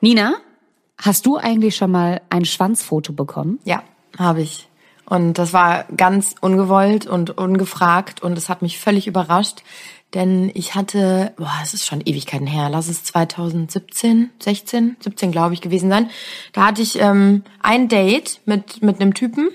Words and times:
Nina, 0.00 0.36
hast 0.96 1.26
du 1.26 1.36
eigentlich 1.36 1.76
schon 1.76 1.90
mal 1.90 2.20
ein 2.30 2.44
Schwanzfoto 2.44 3.12
bekommen? 3.12 3.58
Ja, 3.64 3.82
habe 4.18 4.42
ich. 4.42 4.68
Und 5.04 5.38
das 5.38 5.52
war 5.52 5.84
ganz 5.96 6.34
ungewollt 6.40 7.06
und 7.06 7.36
ungefragt 7.36 8.22
und 8.22 8.36
es 8.36 8.48
hat 8.48 8.60
mich 8.60 8.78
völlig 8.78 9.06
überrascht, 9.06 9.62
denn 10.14 10.50
ich 10.54 10.74
hatte, 10.74 11.32
boah, 11.36 11.52
es 11.62 11.74
ist 11.74 11.86
schon 11.86 12.00
Ewigkeiten 12.02 12.46
her, 12.46 12.68
lass 12.70 12.88
es 12.88 13.04
2017, 13.04 14.30
16, 14.38 14.96
17 15.00 15.32
glaube 15.32 15.54
ich 15.54 15.60
gewesen 15.60 15.90
sein. 15.90 16.10
Da 16.52 16.66
hatte 16.66 16.82
ich 16.82 17.00
ähm, 17.00 17.42
ein 17.60 17.88
Date 17.88 18.40
mit 18.44 18.82
mit 18.82 19.00
einem 19.00 19.14
Typen. 19.14 19.48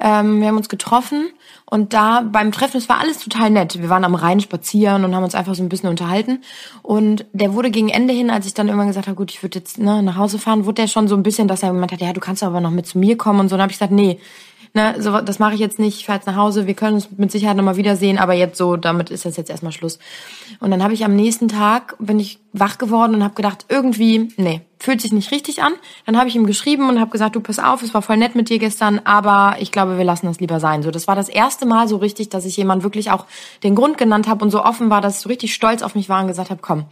Ähm, 0.00 0.40
wir 0.40 0.48
haben 0.48 0.56
uns 0.56 0.68
getroffen 0.68 1.28
und 1.68 1.92
da 1.94 2.20
beim 2.20 2.52
Treffen, 2.52 2.76
es 2.76 2.88
war 2.88 3.00
alles 3.00 3.18
total 3.18 3.50
nett. 3.50 3.80
Wir 3.80 3.88
waren 3.88 4.04
am 4.04 4.14
Rhein 4.14 4.40
spazieren 4.40 5.04
und 5.04 5.14
haben 5.14 5.24
uns 5.24 5.34
einfach 5.34 5.54
so 5.54 5.62
ein 5.62 5.68
bisschen 5.68 5.88
unterhalten. 5.88 6.42
Und 6.82 7.24
der 7.32 7.54
wurde 7.54 7.70
gegen 7.70 7.88
Ende 7.88 8.14
hin, 8.14 8.30
als 8.30 8.46
ich 8.46 8.54
dann 8.54 8.68
irgendwann 8.68 8.88
gesagt 8.88 9.06
habe, 9.06 9.16
gut, 9.16 9.30
ich 9.30 9.42
würde 9.42 9.58
jetzt 9.58 9.78
ne, 9.78 10.02
nach 10.02 10.16
Hause 10.16 10.38
fahren, 10.38 10.64
wurde 10.64 10.82
der 10.82 10.88
schon 10.88 11.08
so 11.08 11.16
ein 11.16 11.22
bisschen, 11.22 11.48
dass 11.48 11.62
er 11.62 11.72
gemeint 11.72 11.92
hat, 11.92 12.00
ja, 12.00 12.12
du 12.12 12.20
kannst 12.20 12.42
aber 12.42 12.60
noch 12.60 12.70
mit 12.70 12.86
zu 12.86 12.98
mir 12.98 13.16
kommen 13.16 13.40
und 13.40 13.48
so. 13.48 13.54
Und 13.54 13.58
dann 13.58 13.62
habe 13.62 13.72
ich 13.72 13.78
gesagt, 13.78 13.92
nee, 13.92 14.20
ne, 14.76 14.94
so, 15.02 15.20
das 15.20 15.40
mache 15.40 15.54
ich 15.54 15.60
jetzt 15.60 15.78
nicht, 15.80 15.98
ich 15.98 16.06
fahre 16.06 16.18
jetzt 16.18 16.26
nach 16.26 16.36
Hause, 16.36 16.66
wir 16.66 16.74
können 16.74 16.94
uns 16.94 17.08
mit 17.16 17.32
Sicherheit 17.32 17.56
nochmal 17.56 17.76
wiedersehen, 17.76 18.18
aber 18.18 18.34
jetzt 18.34 18.56
so, 18.56 18.76
damit 18.76 19.10
ist 19.10 19.24
das 19.24 19.36
jetzt 19.36 19.50
erstmal 19.50 19.72
Schluss. 19.72 19.98
Und 20.60 20.70
dann 20.70 20.82
habe 20.82 20.94
ich 20.94 21.04
am 21.04 21.16
nächsten 21.16 21.48
Tag, 21.48 21.96
bin 21.98 22.20
ich 22.20 22.38
wach 22.52 22.78
geworden 22.78 23.14
und 23.14 23.24
habe 23.24 23.34
gedacht, 23.34 23.66
irgendwie, 23.68 24.28
nee, 24.36 24.60
fühlt 24.78 25.00
sich 25.00 25.12
nicht 25.12 25.32
richtig 25.32 25.62
an. 25.62 25.72
Dann 26.04 26.16
habe 26.16 26.28
ich 26.28 26.36
ihm 26.36 26.46
geschrieben 26.46 26.88
und 26.88 27.00
habe 27.00 27.10
gesagt, 27.10 27.34
du 27.34 27.40
pass 27.40 27.58
auf, 27.58 27.82
es 27.82 27.94
war 27.94 28.02
voll 28.02 28.18
nett 28.18 28.34
mit 28.34 28.48
dir 28.50 28.58
gestern, 28.58 29.00
aber 29.04 29.56
ich 29.58 29.72
glaube, 29.72 29.98
wir 29.98 30.04
lassen 30.04 30.26
das 30.26 30.38
lieber 30.38 30.60
sein. 30.60 30.82
So, 30.82 30.90
das 30.90 31.08
war 31.08 31.16
das 31.16 31.28
erste 31.28 31.66
Mal 31.66 31.88
so 31.88 31.96
richtig, 31.96 32.28
dass 32.28 32.44
ich 32.44 32.56
jemand 32.56 32.82
wirklich 32.84 33.10
auch 33.10 33.24
den 33.64 33.74
Grund 33.74 33.98
genannt 33.98 34.28
habe 34.28 34.44
und 34.44 34.50
so 34.50 34.62
offen 34.62 34.90
war, 34.90 35.00
dass 35.00 35.16
ich 35.16 35.22
so 35.22 35.28
richtig 35.28 35.54
stolz 35.54 35.82
auf 35.82 35.94
mich 35.94 36.08
war 36.08 36.20
und 36.20 36.28
gesagt 36.28 36.50
habe, 36.50 36.60
komm. 36.62 36.84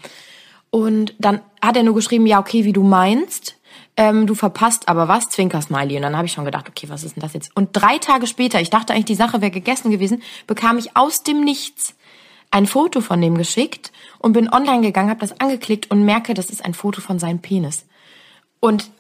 Und 0.71 1.15
dann 1.19 1.41
hat 1.63 1.77
er 1.77 1.83
nur 1.85 1.95
geschrieben, 1.95 2.27
ja, 2.27 2.41
okay, 2.41 2.65
wie 2.65 2.73
du 2.73 2.83
meinst 2.83 3.57
ähm, 3.97 4.27
du 4.27 4.35
verpasst 4.35 4.89
aber 4.89 5.09
was, 5.09 5.29
Zwinker-Smiley. 5.29 5.97
Und 5.97 6.03
dann 6.03 6.17
habe 6.17 6.27
ich 6.27 6.33
schon 6.33 6.45
gedacht, 6.45 6.69
okay, 6.69 6.89
was 6.89 7.05
ist 7.05 7.17
denn 7.17 7.23
das 7.23 7.33
jetzt? 7.33 7.57
Und 7.57 7.71
drei 7.73 7.99
Tage 7.99 8.27
später, 8.27 8.61
ich 8.61 8.71
dachte 8.71 8.93
eigentlich, 8.93 9.05
die 9.07 9.15
Sache 9.15 9.41
wäre 9.41 9.51
gegessen 9.51 9.91
gewesen, 9.91 10.23
bekam 10.47 10.79
ich 10.79 10.97
aus 10.97 11.23
dem 11.23 11.41
Nichts 11.41 11.95
ein 12.51 12.67
Foto 12.67 13.01
von 13.01 13.21
dem 13.21 13.37
geschickt 13.37 13.93
und 14.19 14.33
bin 14.33 14.49
online 14.53 14.81
gegangen, 14.83 15.11
habe 15.11 15.21
das 15.21 15.41
angeklickt 15.41 15.91
und 15.91 16.05
merke, 16.05 16.35
das 16.35 16.51
ist 16.51 16.65
ein 16.65 16.75
Foto 16.75 17.01
von 17.01 17.19
seinem 17.19 17.41
Penis. 17.41 17.85
Und 18.61 18.91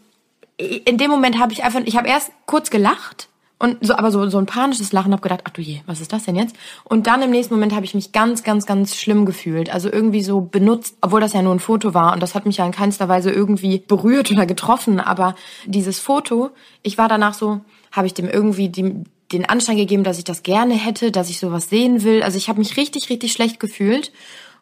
in 0.56 0.98
dem 0.98 1.10
Moment 1.10 1.38
habe 1.38 1.52
ich 1.52 1.64
einfach, 1.64 1.80
ich 1.84 1.96
habe 1.96 2.08
erst 2.08 2.32
kurz 2.46 2.70
gelacht 2.70 3.28
und 3.64 3.78
so, 3.80 3.96
aber 3.96 4.10
so, 4.10 4.28
so 4.28 4.36
ein 4.36 4.44
panisches 4.44 4.92
Lachen, 4.92 5.12
hab 5.14 5.22
gedacht, 5.22 5.40
ach 5.44 5.50
du 5.50 5.62
je, 5.62 5.80
was 5.86 6.00
ist 6.02 6.12
das 6.12 6.24
denn 6.24 6.36
jetzt? 6.36 6.54
Und 6.84 7.06
dann 7.06 7.22
im 7.22 7.30
nächsten 7.30 7.54
Moment 7.54 7.74
habe 7.74 7.86
ich 7.86 7.94
mich 7.94 8.12
ganz, 8.12 8.42
ganz, 8.42 8.66
ganz 8.66 8.94
schlimm 8.94 9.24
gefühlt. 9.24 9.72
Also 9.72 9.90
irgendwie 9.90 10.22
so 10.22 10.42
benutzt, 10.42 10.96
obwohl 11.00 11.22
das 11.22 11.32
ja 11.32 11.40
nur 11.40 11.54
ein 11.54 11.60
Foto 11.60 11.94
war 11.94 12.12
und 12.12 12.22
das 12.22 12.34
hat 12.34 12.44
mich 12.44 12.58
ja 12.58 12.66
in 12.66 12.72
keinster 12.72 13.08
Weise 13.08 13.30
irgendwie 13.30 13.78
berührt 13.78 14.30
oder 14.30 14.44
getroffen. 14.44 15.00
Aber 15.00 15.34
dieses 15.64 15.98
Foto, 15.98 16.50
ich 16.82 16.98
war 16.98 17.08
danach 17.08 17.32
so, 17.32 17.62
habe 17.90 18.06
ich 18.06 18.12
dem 18.12 18.28
irgendwie 18.28 18.68
die, 18.68 19.04
den 19.32 19.48
Anschein 19.48 19.78
gegeben, 19.78 20.04
dass 20.04 20.18
ich 20.18 20.24
das 20.24 20.42
gerne 20.42 20.74
hätte, 20.74 21.10
dass 21.10 21.30
ich 21.30 21.40
sowas 21.40 21.70
sehen 21.70 22.04
will. 22.04 22.22
Also 22.22 22.36
ich 22.36 22.50
habe 22.50 22.58
mich 22.58 22.76
richtig, 22.76 23.08
richtig 23.08 23.32
schlecht 23.32 23.60
gefühlt 23.60 24.12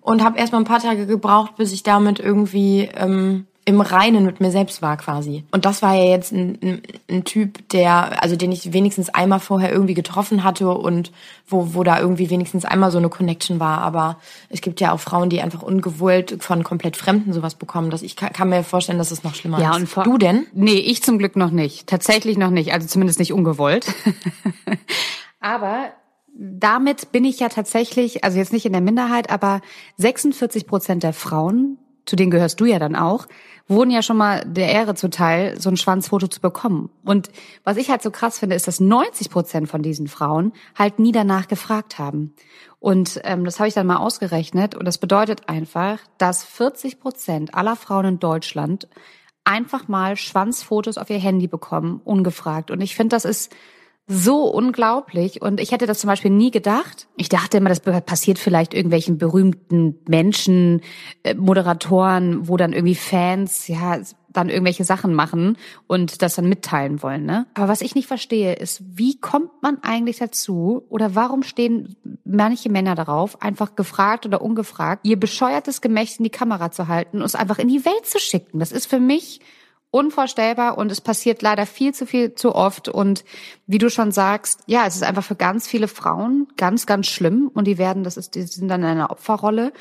und 0.01 0.23
habe 0.23 0.39
erstmal 0.39 0.61
ein 0.61 0.67
paar 0.67 0.81
Tage 0.81 1.07
gebraucht, 1.07 1.57
bis 1.57 1.73
ich 1.73 1.83
damit 1.83 2.21
irgendwie 2.21 2.89
ähm, 2.95 3.47
im 3.65 3.81
Reinen 3.81 4.25
mit 4.25 4.41
mir 4.41 4.51
selbst 4.51 4.83
war 4.83 4.97
quasi. 4.97 5.45
Und 5.53 5.65
das 5.65 5.83
war 5.83 5.95
ja 5.95 6.11
jetzt 6.11 6.33
ein, 6.33 6.59
ein, 6.63 6.83
ein, 7.09 7.25
Typ, 7.25 7.69
der, 7.69 8.21
also 8.23 8.35
den 8.35 8.51
ich 8.51 8.73
wenigstens 8.73 9.09
einmal 9.09 9.39
vorher 9.39 9.71
irgendwie 9.71 9.95
getroffen 9.95 10.43
hatte 10.43 10.69
und 10.69 11.13
wo, 11.47 11.75
wo 11.75 11.85
da 11.85 12.01
irgendwie 12.01 12.29
wenigstens 12.29 12.65
einmal 12.65 12.91
so 12.91 12.99
eine 12.99 13.09
Connection 13.09 13.61
war. 13.61 13.79
Aber 13.79 14.19
es 14.49 14.63
gibt 14.63 14.81
ja 14.81 14.93
auch 14.93 14.99
Frauen, 14.99 15.31
die 15.31 15.41
einfach 15.41 15.63
ungewollt 15.63 16.43
von 16.43 16.65
komplett 16.65 16.97
Fremden 16.97 17.33
sowas 17.33 17.55
bekommen. 17.55 17.91
Das, 17.91 18.03
ich 18.03 18.17
kann, 18.17 18.33
kann 18.33 18.49
mir 18.49 18.65
vorstellen, 18.65 18.99
dass 18.99 19.13
es 19.13 19.23
noch 19.23 19.37
schlimmer 19.37 19.61
ja, 19.61 19.71
ist. 19.71 19.77
Und 19.77 19.87
vor, 19.87 20.05
du 20.05 20.19
denn? 20.19 20.47
Nee, 20.53 20.79
ich 20.79 21.03
zum 21.03 21.19
Glück 21.19 21.37
noch 21.37 21.51
nicht. 21.51 21.87
Tatsächlich 21.87 22.37
noch 22.37 22.51
nicht. 22.51 22.73
Also 22.73 22.89
zumindest 22.89 23.21
nicht 23.21 23.33
ungewollt. 23.33 23.87
Aber 25.41 25.93
damit 26.35 27.13
bin 27.13 27.25
ich 27.25 27.39
ja 27.41 27.49
tatsächlich, 27.49 28.25
also 28.25 28.39
jetzt 28.39 28.53
nicht 28.53 28.67
in 28.67 28.73
der 28.73 28.81
Minderheit, 28.81 29.31
aber 29.31 29.61
46 29.99 30.67
Prozent 30.67 31.03
der 31.03 31.13
Frauen, 31.13 31.79
zu 32.07 32.17
denen 32.17 32.31
gehörst 32.31 32.61
du 32.61 32.65
ja 32.65 32.79
dann 32.79 32.97
auch, 32.97 33.27
wurden 33.69 33.91
ja 33.91 34.03
schon 34.03 34.17
mal 34.17 34.45
der 34.47 34.69
Ehre 34.69 34.95
zuteil, 34.95 35.61
so 35.61 35.71
ein 35.71 35.77
Schwanzfoto 35.77 36.27
zu 36.27 36.41
bekommen. 36.41 36.91
Und 37.05 37.31
was 37.65 37.77
ich 37.77 37.91
halt 37.91 38.03
so 38.03 38.11
krass 38.11 38.39
finde, 38.39 38.57
ist, 38.57 38.67
dass 38.67 38.81
90 38.81 39.31
Prozent 39.31 39.69
von 39.69 39.83
diesen 39.83 40.09
Frauen 40.09 40.53
halt 40.77 40.99
nie 40.99 41.13
danach 41.13 41.49
gefragt 41.49 41.99
haben. 41.99 42.35
Und 42.81 43.21
ähm, 43.25 43.45
das 43.45 43.59
habe 43.59 43.69
ich 43.69 43.75
dann 43.75 43.87
mal 43.87 43.99
ausgerechnet. 43.99 44.75
Und 44.75 44.85
das 44.87 44.99
bedeutet 44.99 45.49
einfach, 45.49 45.99
dass 46.19 46.45
40 46.45 47.01
Prozent 47.01 47.55
aller 47.55 47.77
Frauen 47.77 48.07
in 48.07 48.19
Deutschland 48.19 48.89
einfach 49.45 49.89
mal 49.89 50.17
Schwanzfotos 50.17 50.99
auf 50.99 51.11
ihr 51.11 51.19
Handy 51.19 51.47
bekommen, 51.47 52.01
ungefragt. 52.05 52.71
Und 52.71 52.81
ich 52.81 52.95
finde, 52.95 53.15
das 53.17 53.25
ist 53.25 53.55
so 54.07 54.45
unglaublich. 54.45 55.41
Und 55.43 55.61
ich 55.61 55.73
hätte 55.73 55.87
das 55.87 56.01
zum 56.01 56.09
Beispiel 56.09 56.31
nie 56.31 56.51
gedacht. 56.51 57.07
Ich 57.17 57.29
dachte 57.29 57.59
immer, 57.59 57.69
das 57.69 57.81
passiert 57.81 58.39
vielleicht 58.39 58.75
irgendwelchen 58.75 59.19
berühmten 59.19 59.99
Menschen, 60.07 60.81
äh, 61.23 61.35
Moderatoren, 61.35 62.49
wo 62.49 62.57
dann 62.57 62.73
irgendwie 62.73 62.95
Fans, 62.95 63.69
ja, 63.69 64.01
dann 64.33 64.49
irgendwelche 64.49 64.85
Sachen 64.85 65.15
machen 65.15 65.57
und 65.87 66.23
das 66.23 66.37
dann 66.37 66.49
mitteilen 66.49 67.03
wollen, 67.03 67.27
ne? 67.27 67.47
Aber 67.55 67.69
was 67.69 67.83
ich 67.83 67.95
nicht 67.95 68.09
verstehe, 68.09 68.55
ist, 68.55 68.83
wie 68.83 69.21
kommt 69.21 69.51
man 69.63 69.83
eigentlich 69.83 70.19
dazu 70.19 70.85
oder 70.89 71.15
warum 71.15 71.43
stehen 71.43 71.97
manche 72.25 72.71
Männer 72.71 72.95
darauf, 72.95 73.43
einfach 73.43 73.77
gefragt 73.77 74.27
oder 74.27 74.41
ungefragt, 74.41 75.07
ihr 75.07 75.21
bescheuertes 75.21 75.81
Gemächt 75.81 76.19
in 76.19 76.25
die 76.25 76.31
Kamera 76.31 76.71
zu 76.71 76.89
halten 76.89 77.19
und 77.19 77.25
es 77.25 77.35
einfach 77.35 77.59
in 77.59 77.69
die 77.69 77.85
Welt 77.85 78.07
zu 78.07 78.19
schicken? 78.19 78.59
Das 78.59 78.73
ist 78.73 78.87
für 78.87 79.01
mich 79.01 79.41
unvorstellbar 79.93 80.79
und 80.79 80.91
es 80.91 81.01
passiert 81.01 81.43
leider 81.43 81.67
viel 81.67 81.95
zu 81.95 82.07
viel 82.07 82.35
zu 82.35 82.55
oft 82.57 82.89
und 82.89 83.25
wie 83.67 83.79
du 83.79 83.91
schon 83.91 84.11
sagst, 84.11 84.61
ja, 84.67 84.87
es 84.87 84.97
ist 84.97 85.05
einfach 85.05 85.23
für 85.23 85.37
ganz 85.37 85.69
viele 85.69 85.87
Frauen 85.87 86.49
ganz, 86.57 86.87
ganz 86.87 87.07
schlimm 87.07 87.51
und 87.55 87.67
die 87.67 87.79
werden, 87.79 88.03
das 88.03 88.17
ist, 88.17 88.35
die 88.35 88.43
sind 88.43 88.69
dann 88.69 88.81
in 88.81 88.89
einer 88.89 89.11
Opferrolle. 89.11 89.73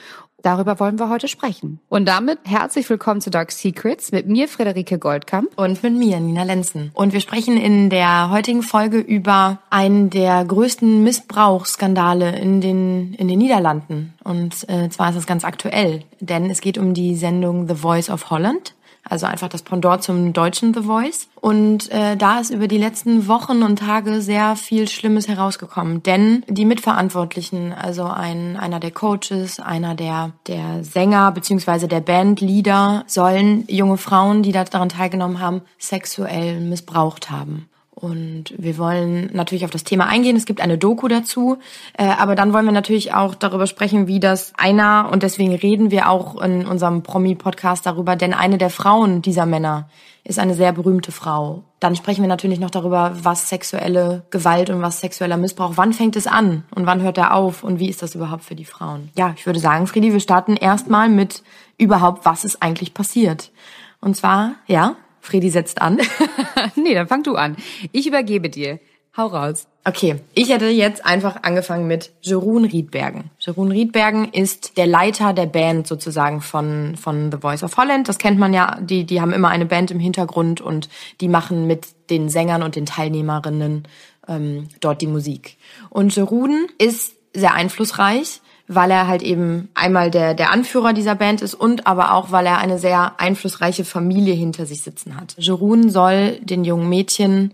Darüber 0.42 0.80
wollen 0.80 0.98
wir 0.98 1.08
heute 1.08 1.28
sprechen. 1.28 1.80
Und 1.88 2.08
damit 2.08 2.40
herzlich 2.46 2.90
willkommen 2.90 3.22
zu 3.22 3.30
Dark 3.30 3.52
Secrets 3.52 4.12
mit 4.12 4.28
mir, 4.28 4.48
Friederike 4.48 4.98
Goldkamp. 4.98 5.50
Und 5.56 5.84
mit 5.84 5.94
mir, 5.94 6.20
Nina 6.20 6.44
Lenzen. 6.44 6.90
Und 6.96 7.14
wir 7.14 7.22
sprechen 7.22 7.58
in 7.58 7.92
der 7.92 8.32
heutigen 8.32 8.64
Folge 8.64 8.98
über 8.98 9.60
einen 9.70 10.10
der 10.10 10.44
größten 10.44 11.04
Missbrauchsskandale 11.04 12.38
in 12.40 12.60
den, 12.60 13.14
in 13.14 13.28
den 13.28 13.38
Niederlanden. 13.38 14.16
Und 14.24 14.68
äh, 14.68 14.90
zwar 14.90 15.12
ist 15.12 15.18
es 15.18 15.28
ganz 15.28 15.46
aktuell, 15.46 16.04
denn 16.20 16.50
es 16.50 16.62
geht 16.62 16.80
um 16.80 16.96
die 16.96 17.16
Sendung 17.16 17.68
The 17.68 17.76
Voice 17.76 18.10
of 18.10 18.32
Holland 18.32 18.74
also 19.04 19.26
einfach 19.26 19.50
das 19.50 19.64
Pendant 19.64 20.04
zum 20.04 20.34
deutschen 20.34 20.74
The 20.74 20.82
Voice. 20.82 21.28
Und 21.36 21.92
äh, 21.92 22.16
da 22.16 22.40
ist 22.40 22.52
über 22.52 22.68
die 22.68 22.78
letzten 22.78 23.28
Wochen 23.28 23.64
und 23.64 23.80
Tage 23.80 24.22
sehr 24.22 24.56
viel 24.56 24.88
Schlimmes 24.88 25.28
herausgekommen. 25.28 26.04
Denn 26.04 26.44
die 26.48 26.66
Mitverantwortlichen, 26.66 27.74
also 27.74 28.06
ein, 28.06 28.58
einer 28.58 28.80
der 28.80 28.92
Coaches, 28.92 29.60
einer 29.60 29.96
der, 29.96 30.34
der 30.48 30.84
Sänger 30.84 31.32
beziehungsweise 31.32 31.88
der 31.88 32.02
Bandleader, 32.02 33.04
sollen 33.08 33.66
junge 33.68 33.98
Frauen, 33.98 34.44
die 34.44 34.52
daran 34.52 34.90
teilgenommen 34.90 35.40
haben, 35.40 35.62
sexuell 35.80 36.60
missbraucht 36.60 37.32
haben. 37.32 37.68
Und 38.02 38.54
wir 38.58 38.80
wollen 38.80 39.30
natürlich 39.32 39.64
auf 39.64 39.70
das 39.70 39.84
Thema 39.84 40.08
eingehen. 40.08 40.36
Es 40.36 40.48
gibt 40.48 40.60
eine 40.60 40.80
Doku 40.80 41.08
dazu. 41.08 41.60
Äh, 41.94 42.06
aber 42.06 42.34
dann 42.34 42.52
wollen 42.52 42.66
wir 42.66 42.72
natürlich 42.72 43.14
auch 43.14 43.36
darüber 43.36 43.68
sprechen, 43.68 44.08
wie 44.08 44.20
das 44.20 44.54
einer, 44.58 45.10
und 45.12 45.22
deswegen 45.22 45.54
reden 45.54 45.92
wir 45.92 46.10
auch 46.10 46.42
in 46.42 46.66
unserem 46.66 47.04
Promi-Podcast 47.04 47.86
darüber, 47.86 48.16
denn 48.16 48.34
eine 48.34 48.58
der 48.58 48.72
Frauen 48.72 49.22
dieser 49.22 49.46
Männer 49.46 49.88
ist 50.24 50.40
eine 50.40 50.56
sehr 50.56 50.72
berühmte 50.72 51.12
Frau. 51.12 51.64
Dann 51.80 51.96
sprechen 51.96 52.22
wir 52.22 52.28
natürlich 52.28 52.60
noch 52.60 52.72
darüber, 52.72 53.14
was 53.22 53.50
sexuelle 53.50 54.24
Gewalt 54.32 54.72
und 54.72 54.82
was 54.82 55.00
sexueller 55.00 55.38
Missbrauch, 55.38 55.74
wann 55.76 55.94
fängt 55.94 56.16
es 56.16 56.26
an 56.26 56.64
und 56.74 56.88
wann 56.88 57.02
hört 57.02 57.20
er 57.20 57.36
auf 57.36 57.64
und 57.64 57.80
wie 57.80 57.90
ist 57.90 58.02
das 58.02 58.16
überhaupt 58.16 58.44
für 58.44 58.56
die 58.56 58.66
Frauen. 58.66 59.10
Ja, 59.16 59.34
ich 59.38 59.46
würde 59.46 59.60
sagen, 59.60 59.86
Friedi, 59.86 60.12
wir 60.12 60.20
starten 60.20 60.56
erstmal 60.56 61.08
mit 61.08 61.44
überhaupt, 61.78 62.26
was 62.26 62.46
ist 62.46 62.64
eigentlich 62.64 62.94
passiert. 62.94 63.52
Und 64.00 64.16
zwar, 64.16 64.54
ja, 64.68 64.96
Fredi 65.22 65.50
setzt 65.50 65.82
an. 65.82 66.00
nee, 66.76 66.94
dann 66.94 67.08
fang 67.08 67.24
du 67.24 67.36
an. 67.36 67.56
Ich 67.92 68.08
übergebe 68.08 68.50
dir. 68.50 68.80
Hau 69.16 69.28
raus. 69.28 69.68
Okay, 69.84 70.18
ich 70.34 70.50
hätte 70.50 70.68
jetzt 70.68 71.06
einfach 71.06 71.44
angefangen 71.44 71.86
mit 71.86 72.12
Jeroen 72.22 72.64
Riedbergen. 72.64 73.30
Jeroen 73.40 73.72
Riedbergen 73.72 74.32
ist 74.32 74.78
der 74.78 74.88
Leiter 74.88 75.34
der 75.34 75.48
Band 75.48 75.86
sozusagen 75.86 76.40
von, 76.40 76.96
von 76.96 77.30
The 77.32 77.40
Voice 77.40 77.64
of 77.64 77.76
Holland. 77.76 78.08
Das 78.08 78.20
kennt 78.20 78.40
man 78.40 78.54
ja, 78.54 78.78
die, 78.80 79.06
die 79.06 79.20
haben 79.20 79.34
immer 79.34 79.50
eine 79.50 79.66
Band 79.66 79.92
im 79.92 80.00
Hintergrund 80.00 80.62
und 80.62 80.88
die 81.20 81.28
machen 81.28 81.68
mit 81.68 81.88
den 82.10 82.30
Sängern 82.30 82.64
und 82.64 82.76
den 82.76 82.86
Teilnehmerinnen 82.86 83.88
ähm, 84.28 84.70
dort 84.80 85.02
die 85.02 85.08
Musik. 85.08 85.58
Und 85.90 86.16
Jeroen 86.16 86.68
ist 86.78 87.14
sehr 87.34 87.54
einflussreich 87.54 88.41
weil 88.74 88.92
er 88.92 89.08
halt 89.08 89.22
eben 89.22 89.70
einmal 89.76 90.12
der, 90.12 90.34
der 90.34 90.52
Anführer 90.52 90.94
dieser 90.94 91.16
Band 91.16 91.42
ist 91.42 91.54
und 91.54 91.88
aber 91.88 92.14
auch, 92.14 92.32
weil 92.32 92.46
er 92.46 92.60
eine 92.60 92.78
sehr 92.78 93.20
einflussreiche 93.20 93.86
Familie 93.86 94.34
hinter 94.34 94.66
sich 94.66 94.82
sitzen 94.82 95.18
hat. 95.20 95.36
Jeroen 95.38 95.90
soll 95.90 96.40
den 96.40 96.64
jungen 96.64 96.90
Mädchen 96.90 97.54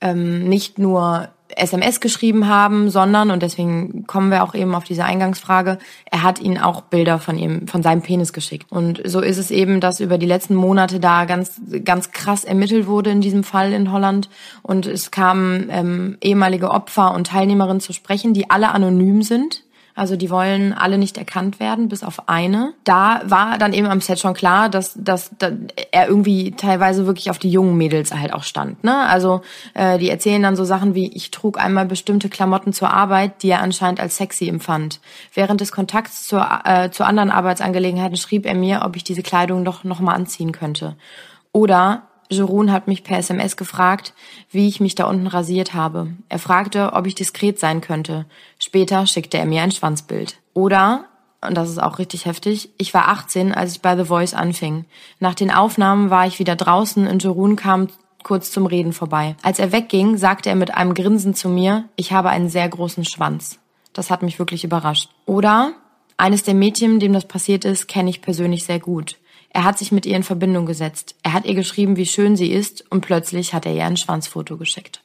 ähm, 0.00 0.48
nicht 0.48 0.78
nur 0.78 1.28
SMS 1.56 2.00
geschrieben 2.00 2.48
haben, 2.48 2.90
sondern, 2.90 3.30
und 3.30 3.42
deswegen 3.42 4.06
kommen 4.06 4.30
wir 4.30 4.44
auch 4.44 4.54
eben 4.54 4.74
auf 4.74 4.84
diese 4.84 5.04
Eingangsfrage, 5.04 5.78
er 6.10 6.22
hat 6.22 6.40
ihnen 6.40 6.58
auch 6.58 6.82
Bilder 6.82 7.18
von 7.18 7.38
ihm, 7.38 7.66
von 7.66 7.82
seinem 7.82 8.02
Penis 8.02 8.32
geschickt. 8.32 8.70
Und 8.70 9.00
so 9.04 9.20
ist 9.20 9.38
es 9.38 9.50
eben, 9.50 9.80
dass 9.80 10.00
über 10.00 10.18
die 10.18 10.26
letzten 10.26 10.54
Monate 10.54 11.00
da 11.00 11.24
ganz, 11.24 11.60
ganz 11.84 12.12
krass 12.12 12.44
ermittelt 12.44 12.86
wurde 12.86 13.10
in 13.10 13.20
diesem 13.20 13.44
Fall 13.44 13.72
in 13.72 13.92
Holland. 13.92 14.28
Und 14.62 14.86
es 14.86 15.10
kamen 15.10 15.68
ähm, 15.70 16.18
ehemalige 16.20 16.70
Opfer 16.70 17.14
und 17.14 17.28
Teilnehmerinnen 17.28 17.80
zu 17.80 17.92
sprechen, 17.92 18.34
die 18.34 18.50
alle 18.50 18.70
anonym 18.70 19.22
sind. 19.22 19.64
Also 19.98 20.16
die 20.16 20.30
wollen 20.30 20.72
alle 20.72 20.96
nicht 20.96 21.18
erkannt 21.18 21.58
werden, 21.58 21.88
bis 21.88 22.04
auf 22.04 22.28
eine. 22.28 22.72
Da 22.84 23.20
war 23.24 23.58
dann 23.58 23.72
eben 23.72 23.88
am 23.88 24.00
Set 24.00 24.20
schon 24.20 24.34
klar, 24.34 24.68
dass, 24.68 24.94
dass, 24.96 25.30
dass 25.38 25.52
er 25.90 26.08
irgendwie 26.08 26.52
teilweise 26.52 27.06
wirklich 27.06 27.30
auf 27.30 27.38
die 27.38 27.50
jungen 27.50 27.76
Mädels 27.76 28.14
halt 28.14 28.32
auch 28.32 28.44
stand. 28.44 28.84
Ne? 28.84 28.96
Also 28.96 29.42
äh, 29.74 29.98
die 29.98 30.08
erzählen 30.08 30.42
dann 30.42 30.56
so 30.56 30.64
Sachen 30.64 30.94
wie, 30.94 31.08
ich 31.12 31.30
trug 31.30 31.58
einmal 31.58 31.86
bestimmte 31.86 32.28
Klamotten 32.28 32.72
zur 32.72 32.90
Arbeit, 32.90 33.42
die 33.42 33.50
er 33.50 33.60
anscheinend 33.60 34.00
als 34.00 34.16
sexy 34.16 34.48
empfand. 34.48 35.00
Während 35.34 35.60
des 35.60 35.72
Kontakts 35.72 36.28
zur, 36.28 36.46
äh, 36.64 36.90
zu 36.90 37.04
anderen 37.04 37.30
Arbeitsangelegenheiten 37.30 38.16
schrieb 38.16 38.46
er 38.46 38.54
mir, 38.54 38.82
ob 38.84 38.94
ich 38.96 39.04
diese 39.04 39.22
Kleidung 39.22 39.64
doch 39.64 39.84
noch 39.84 40.00
mal 40.00 40.14
anziehen 40.14 40.52
könnte. 40.52 40.96
Oder 41.52 42.07
Jeroen 42.30 42.72
hat 42.72 42.88
mich 42.88 43.04
per 43.04 43.18
SMS 43.18 43.56
gefragt, 43.56 44.12
wie 44.50 44.68
ich 44.68 44.80
mich 44.80 44.94
da 44.94 45.06
unten 45.06 45.26
rasiert 45.26 45.74
habe. 45.74 46.08
Er 46.28 46.38
fragte, 46.38 46.92
ob 46.92 47.06
ich 47.06 47.14
diskret 47.14 47.58
sein 47.58 47.80
könnte. 47.80 48.26
Später 48.58 49.06
schickte 49.06 49.38
er 49.38 49.46
mir 49.46 49.62
ein 49.62 49.72
Schwanzbild. 49.72 50.38
Oder, 50.52 51.06
und 51.40 51.54
das 51.54 51.70
ist 51.70 51.82
auch 51.82 51.98
richtig 51.98 52.26
heftig, 52.26 52.70
ich 52.76 52.92
war 52.92 53.08
18, 53.08 53.54
als 53.54 53.72
ich 53.72 53.80
bei 53.80 53.96
The 53.96 54.04
Voice 54.04 54.34
anfing. 54.34 54.84
Nach 55.20 55.34
den 55.34 55.50
Aufnahmen 55.50 56.10
war 56.10 56.26
ich 56.26 56.38
wieder 56.38 56.56
draußen 56.56 57.06
und 57.06 57.22
Jeroen 57.22 57.56
kam 57.56 57.88
kurz 58.22 58.50
zum 58.50 58.66
Reden 58.66 58.92
vorbei. 58.92 59.36
Als 59.42 59.58
er 59.58 59.72
wegging, 59.72 60.18
sagte 60.18 60.50
er 60.50 60.56
mit 60.56 60.74
einem 60.74 60.94
Grinsen 60.94 61.34
zu 61.34 61.48
mir, 61.48 61.84
ich 61.96 62.12
habe 62.12 62.28
einen 62.28 62.50
sehr 62.50 62.68
großen 62.68 63.04
Schwanz. 63.04 63.58
Das 63.94 64.10
hat 64.10 64.22
mich 64.22 64.38
wirklich 64.38 64.64
überrascht. 64.64 65.08
Oder, 65.24 65.72
eines 66.18 66.42
der 66.42 66.54
Mädchen, 66.54 67.00
dem 67.00 67.12
das 67.12 67.26
passiert 67.26 67.64
ist, 67.64 67.88
kenne 67.88 68.10
ich 68.10 68.20
persönlich 68.20 68.64
sehr 68.64 68.80
gut. 68.80 69.16
Er 69.58 69.64
hat 69.64 69.76
sich 69.76 69.90
mit 69.90 70.06
ihr 70.06 70.14
in 70.14 70.22
Verbindung 70.22 70.66
gesetzt. 70.66 71.16
Er 71.24 71.32
hat 71.32 71.44
ihr 71.44 71.56
geschrieben, 71.56 71.96
wie 71.96 72.06
schön 72.06 72.36
sie 72.36 72.52
ist 72.52 72.88
und 72.92 73.00
plötzlich 73.00 73.54
hat 73.54 73.66
er 73.66 73.74
ihr 73.74 73.84
ein 73.84 73.96
Schwanzfoto 73.96 74.56
geschickt. 74.56 75.02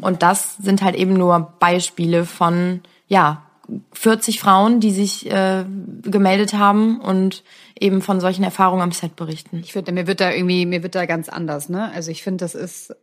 Und 0.00 0.22
das 0.22 0.56
sind 0.58 0.82
halt 0.82 0.94
eben 0.94 1.14
nur 1.14 1.54
Beispiele 1.58 2.26
von, 2.26 2.82
ja, 3.08 3.42
40 3.90 4.38
Frauen, 4.38 4.78
die 4.78 4.92
sich 4.92 5.28
äh, 5.28 5.64
gemeldet 6.02 6.54
haben 6.54 7.00
und 7.00 7.42
eben 7.76 8.02
von 8.02 8.20
solchen 8.20 8.44
Erfahrungen 8.44 8.82
am 8.82 8.92
Set 8.92 9.16
berichten. 9.16 9.58
Ich 9.64 9.72
finde, 9.72 9.90
mir 9.90 10.06
wird 10.06 10.20
da 10.20 10.30
irgendwie, 10.30 10.64
mir 10.64 10.84
wird 10.84 10.94
da 10.94 11.04
ganz 11.04 11.28
anders, 11.28 11.68
ne? 11.68 11.90
Also 11.92 12.12
ich 12.12 12.22
finde, 12.22 12.44
das 12.44 12.54
ist 12.54 12.94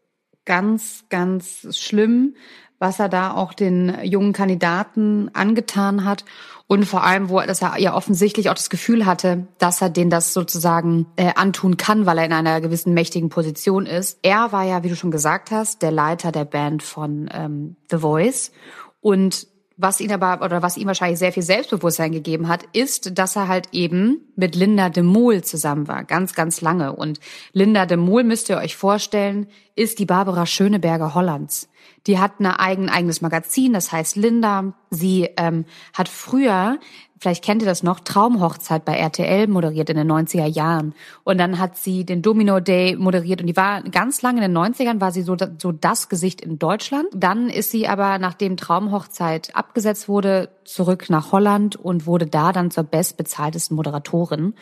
ganz, 0.45 1.03
ganz 1.09 1.77
schlimm, 1.77 2.35
was 2.79 2.99
er 2.99 3.09
da 3.09 3.33
auch 3.33 3.51
den 3.51 3.97
jungen 4.03 4.31
Kandidaten 4.31 5.29
angetan 5.33 6.05
hat 6.05 6.23
und 6.67 6.85
vor 6.85 7.03
allem, 7.03 7.29
wo 7.29 7.39
dass 7.41 7.61
er 7.61 7.77
ja 7.79 7.93
offensichtlich 7.93 8.49
auch 8.49 8.55
das 8.55 8.69
Gefühl 8.69 9.05
hatte, 9.05 9.47
dass 9.57 9.81
er 9.81 9.89
den 9.89 10.09
das 10.09 10.33
sozusagen 10.33 11.07
äh, 11.17 11.33
antun 11.35 11.77
kann, 11.77 12.05
weil 12.05 12.17
er 12.17 12.25
in 12.25 12.33
einer 12.33 12.61
gewissen 12.61 12.93
mächtigen 12.93 13.29
Position 13.29 13.85
ist. 13.85 14.19
Er 14.21 14.51
war 14.51 14.63
ja, 14.63 14.83
wie 14.83 14.89
du 14.89 14.95
schon 14.95 15.11
gesagt 15.11 15.51
hast, 15.51 15.81
der 15.81 15.91
Leiter 15.91 16.31
der 16.31 16.45
Band 16.45 16.81
von 16.81 17.29
ähm, 17.33 17.75
The 17.89 17.97
Voice 17.97 18.51
und 19.01 19.47
was 19.75 19.99
ihn 19.99 20.11
aber 20.11 20.45
oder 20.45 20.61
was 20.61 20.77
ihm 20.77 20.87
wahrscheinlich 20.87 21.19
sehr 21.19 21.33
viel 21.33 21.43
Selbstbewusstsein 21.43 22.11
gegeben 22.11 22.47
hat, 22.47 22.63
ist, 22.73 23.17
dass 23.17 23.35
er 23.35 23.47
halt 23.47 23.69
eben 23.71 24.21
mit 24.35 24.55
Linda 24.55 24.89
de 24.89 25.03
Mol 25.03 25.43
zusammen 25.43 25.87
war, 25.87 26.03
ganz, 26.03 26.35
ganz 26.35 26.61
lange. 26.61 26.93
Und 26.93 27.19
Linda 27.53 27.85
de 27.85 27.97
Mol 27.97 28.23
müsst 28.23 28.49
ihr 28.49 28.57
euch 28.57 28.75
vorstellen, 28.75 29.47
ist 29.75 29.97
die 29.99 30.05
Barbara 30.05 30.45
Schöneberger 30.45 31.15
Hollands. 31.15 31.69
Die 32.07 32.19
hat 32.19 32.33
eine 32.39 32.59
eigen, 32.59 32.89
eigenes 32.89 33.21
Magazin, 33.21 33.73
das 33.73 33.91
heißt 33.91 34.17
Linda. 34.17 34.73
Sie 34.89 35.29
ähm, 35.37 35.65
hat 35.93 36.09
früher, 36.09 36.79
vielleicht 37.17 37.43
kennt 37.43 37.61
ihr 37.61 37.67
das 37.67 37.81
noch, 37.81 38.01
Traumhochzeit 38.01 38.83
bei 38.83 38.97
RTL 38.97 39.47
moderiert 39.47 39.89
in 39.89 39.95
den 39.95 40.11
90er 40.11 40.45
Jahren. 40.45 40.95
Und 41.23 41.37
dann 41.37 41.59
hat 41.59 41.77
sie 41.77 42.05
den 42.05 42.21
Domino 42.21 42.59
Day 42.59 42.97
moderiert 42.97 43.39
und 43.39 43.47
die 43.47 43.55
war 43.55 43.81
ganz 43.83 44.21
lange 44.21 44.43
in 44.43 44.53
den 44.53 44.57
90ern, 44.57 44.99
war 44.99 45.13
sie 45.13 45.21
so, 45.21 45.37
so 45.57 45.71
das 45.71 46.09
Gesicht 46.09 46.41
in 46.41 46.59
Deutschland. 46.59 47.07
Dann 47.13 47.49
ist 47.49 47.71
sie 47.71 47.87
aber, 47.87 48.19
nachdem 48.19 48.57
Traumhochzeit 48.57 49.55
abgesetzt 49.55 50.09
wurde, 50.09 50.49
zurück 50.65 51.09
nach 51.09 51.31
Holland 51.31 51.77
und 51.77 52.05
wurde 52.05 52.27
da 52.27 52.51
dann 52.51 52.69
zur 52.69 52.83
bestbezahltesten 52.83 53.75
Moderatorin. 53.77 54.55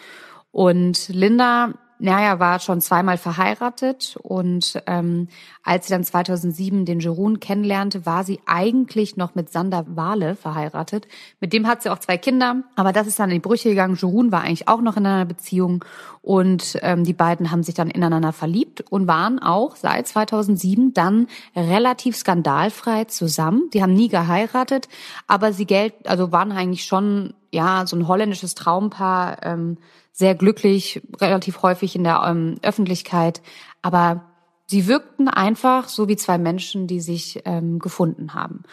Und 0.52 1.08
Linda 1.08 1.74
naja, 2.02 2.40
war 2.40 2.60
schon 2.60 2.82
zweimal 2.82 3.18
verheiratet 3.18 4.18
und 4.24 4.82
ähm, 4.88 5.28
als 5.64 5.86
sie 5.86 5.94
dann 5.94 6.04
2007 6.04 6.86
den 6.86 7.00
Jeroen 7.00 7.40
kennenlernte, 7.40 8.08
war 8.08 8.24
sie 8.24 8.40
eigentlich 8.48 9.18
noch 9.18 9.36
mit 9.36 9.52
Sander 9.52 9.86
Wale 9.88 10.36
verheiratet. 10.36 11.08
Mit 11.40 11.54
dem 11.54 11.68
hat 11.68 11.84
sie 11.84 11.92
auch 11.92 12.00
zwei 12.00 12.18
Kinder, 12.18 12.64
aber 12.76 12.92
das 12.92 13.06
ist 13.06 13.20
dann 13.20 13.30
in 13.30 13.36
die 13.36 13.40
Brüche 13.40 13.70
gegangen. 13.70 13.96
Jeroen 13.96 14.32
war 14.32 14.42
eigentlich 14.42 14.68
auch 14.68 14.82
noch 14.82 14.98
in 14.98 15.06
einer 15.06 15.26
Beziehung 15.26 15.86
und 16.24 16.80
ähm, 16.82 17.04
die 17.04 17.14
beiden 17.14 17.52
haben 17.52 17.62
sich 17.62 17.76
dann 17.76 17.92
ineinander 17.92 18.34
verliebt 18.34 18.82
und 18.90 19.08
waren 19.08 19.38
auch 19.38 19.76
seit 19.76 20.08
2007 20.08 20.96
dann 20.96 21.28
relativ 21.56 22.16
skandalfrei 22.16 23.06
zusammen. 23.06 23.70
Die 23.76 23.84
haben 23.84 23.94
nie 23.94 24.10
geheiratet, 24.10 24.90
aber 25.28 25.54
sie 25.54 25.68
gelten, 25.68 26.08
also 26.08 26.32
waren 26.32 26.52
eigentlich 26.52 26.86
schon 26.86 27.36
ja 27.52 27.86
so 27.86 27.96
ein 27.96 28.08
holländisches 28.08 28.56
Traumpaar. 28.56 29.38
Ähm, 29.44 29.78
sehr 30.12 30.36
glücklich, 30.36 31.02
relativ 31.20 31.62
häufig 31.62 31.96
in 31.96 32.04
der 32.04 32.24
ähm, 32.26 32.56
Öffentlichkeit. 32.62 33.42
Aber 33.82 34.26
sie 34.68 34.88
wirkten 34.88 35.28
einfach 35.28 35.88
so 35.88 36.08
wie 36.08 36.16
zwei 36.16 36.38
Menschen, 36.38 36.88
die 36.88 37.00
sich 37.00 37.42
ähm, 37.46 37.80
gefunden 37.80 38.34
haben. 38.34 38.64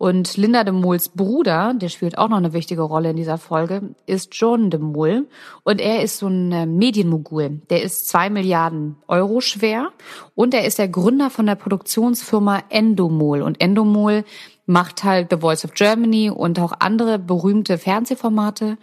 Und 0.00 0.38
Linda 0.38 0.64
de 0.64 0.72
Mols 0.72 1.10
Bruder, 1.10 1.74
der 1.74 1.90
spielt 1.90 2.16
auch 2.16 2.30
noch 2.30 2.38
eine 2.38 2.54
wichtige 2.54 2.80
Rolle 2.80 3.10
in 3.10 3.16
dieser 3.16 3.36
Folge, 3.36 3.94
ist 4.06 4.30
John 4.32 4.70
de 4.70 4.80
Mol. 4.80 5.28
Und 5.62 5.78
er 5.78 6.02
ist 6.02 6.16
so 6.16 6.26
ein 6.26 6.50
äh, 6.52 6.64
Medienmogul. 6.64 7.60
Der 7.68 7.82
ist 7.82 8.08
zwei 8.08 8.30
Milliarden 8.30 8.96
Euro 9.08 9.42
schwer. 9.42 9.90
Und 10.34 10.54
er 10.54 10.64
ist 10.64 10.78
der 10.78 10.88
Gründer 10.88 11.28
von 11.28 11.44
der 11.44 11.54
Produktionsfirma 11.54 12.62
Endomol. 12.70 13.42
Und 13.42 13.60
Endomol 13.60 14.24
macht 14.64 15.04
halt 15.04 15.28
The 15.28 15.36
Voice 15.36 15.66
of 15.66 15.74
Germany 15.74 16.30
und 16.30 16.58
auch 16.60 16.72
andere 16.78 17.18
berühmte 17.18 17.76
Fernsehformate. 17.76 18.78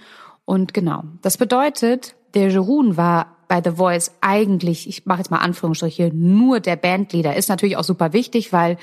Und 0.48 0.74
genau, 0.74 1.04
das 1.22 1.36
bedeutet, 1.36 2.16
der 2.34 2.48
Jeroen 2.48 2.96
war 2.96 3.36
bei 3.50 3.62
The 3.62 3.72
Voice 3.72 4.16
eigentlich, 4.22 4.88
ich 4.88 5.06
mache 5.06 5.18
jetzt 5.18 5.30
mal 5.30 5.40
Anführungsstriche, 5.40 6.10
nur 6.14 6.62
der 6.62 6.78
Bandleader. 6.78 7.36
Ist 7.36 7.50
natürlich 7.50 7.76
auch 7.76 7.84
super 7.84 8.14
wichtig, 8.14 8.54
weil 8.54 8.78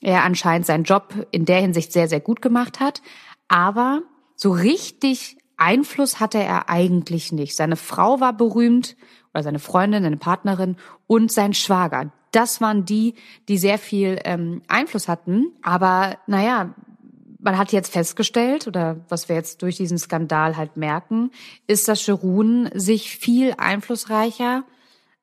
er 0.00 0.22
anscheinend 0.22 0.66
seinen 0.66 0.84
Job 0.84 1.26
in 1.32 1.46
der 1.46 1.60
Hinsicht 1.60 1.92
sehr, 1.92 2.06
sehr 2.06 2.20
gut 2.20 2.40
gemacht 2.40 2.78
hat. 2.78 3.02
Aber 3.48 4.02
so 4.36 4.52
richtig 4.52 5.36
Einfluss 5.56 6.20
hatte 6.20 6.38
er 6.38 6.68
eigentlich 6.68 7.32
nicht. 7.32 7.56
Seine 7.56 7.74
Frau 7.74 8.20
war 8.20 8.32
berühmt 8.32 8.96
oder 9.34 9.42
seine 9.42 9.58
Freundin, 9.58 10.04
seine 10.04 10.16
Partnerin 10.16 10.76
und 11.08 11.32
sein 11.32 11.54
Schwager. 11.54 12.12
Das 12.30 12.60
waren 12.60 12.84
die, 12.84 13.14
die 13.48 13.58
sehr 13.58 13.78
viel 13.78 14.20
ähm, 14.24 14.62
Einfluss 14.68 15.08
hatten. 15.08 15.48
Aber 15.60 16.18
naja, 16.28 16.72
man 17.42 17.58
hat 17.58 17.72
jetzt 17.72 17.92
festgestellt, 17.92 18.66
oder 18.66 18.96
was 19.08 19.28
wir 19.28 19.36
jetzt 19.36 19.62
durch 19.62 19.76
diesen 19.76 19.98
Skandal 19.98 20.56
halt 20.56 20.76
merken, 20.76 21.30
ist, 21.66 21.88
dass 21.88 22.06
Jeroen 22.06 22.70
sich 22.74 23.10
viel 23.10 23.54
einflussreicher 23.56 24.64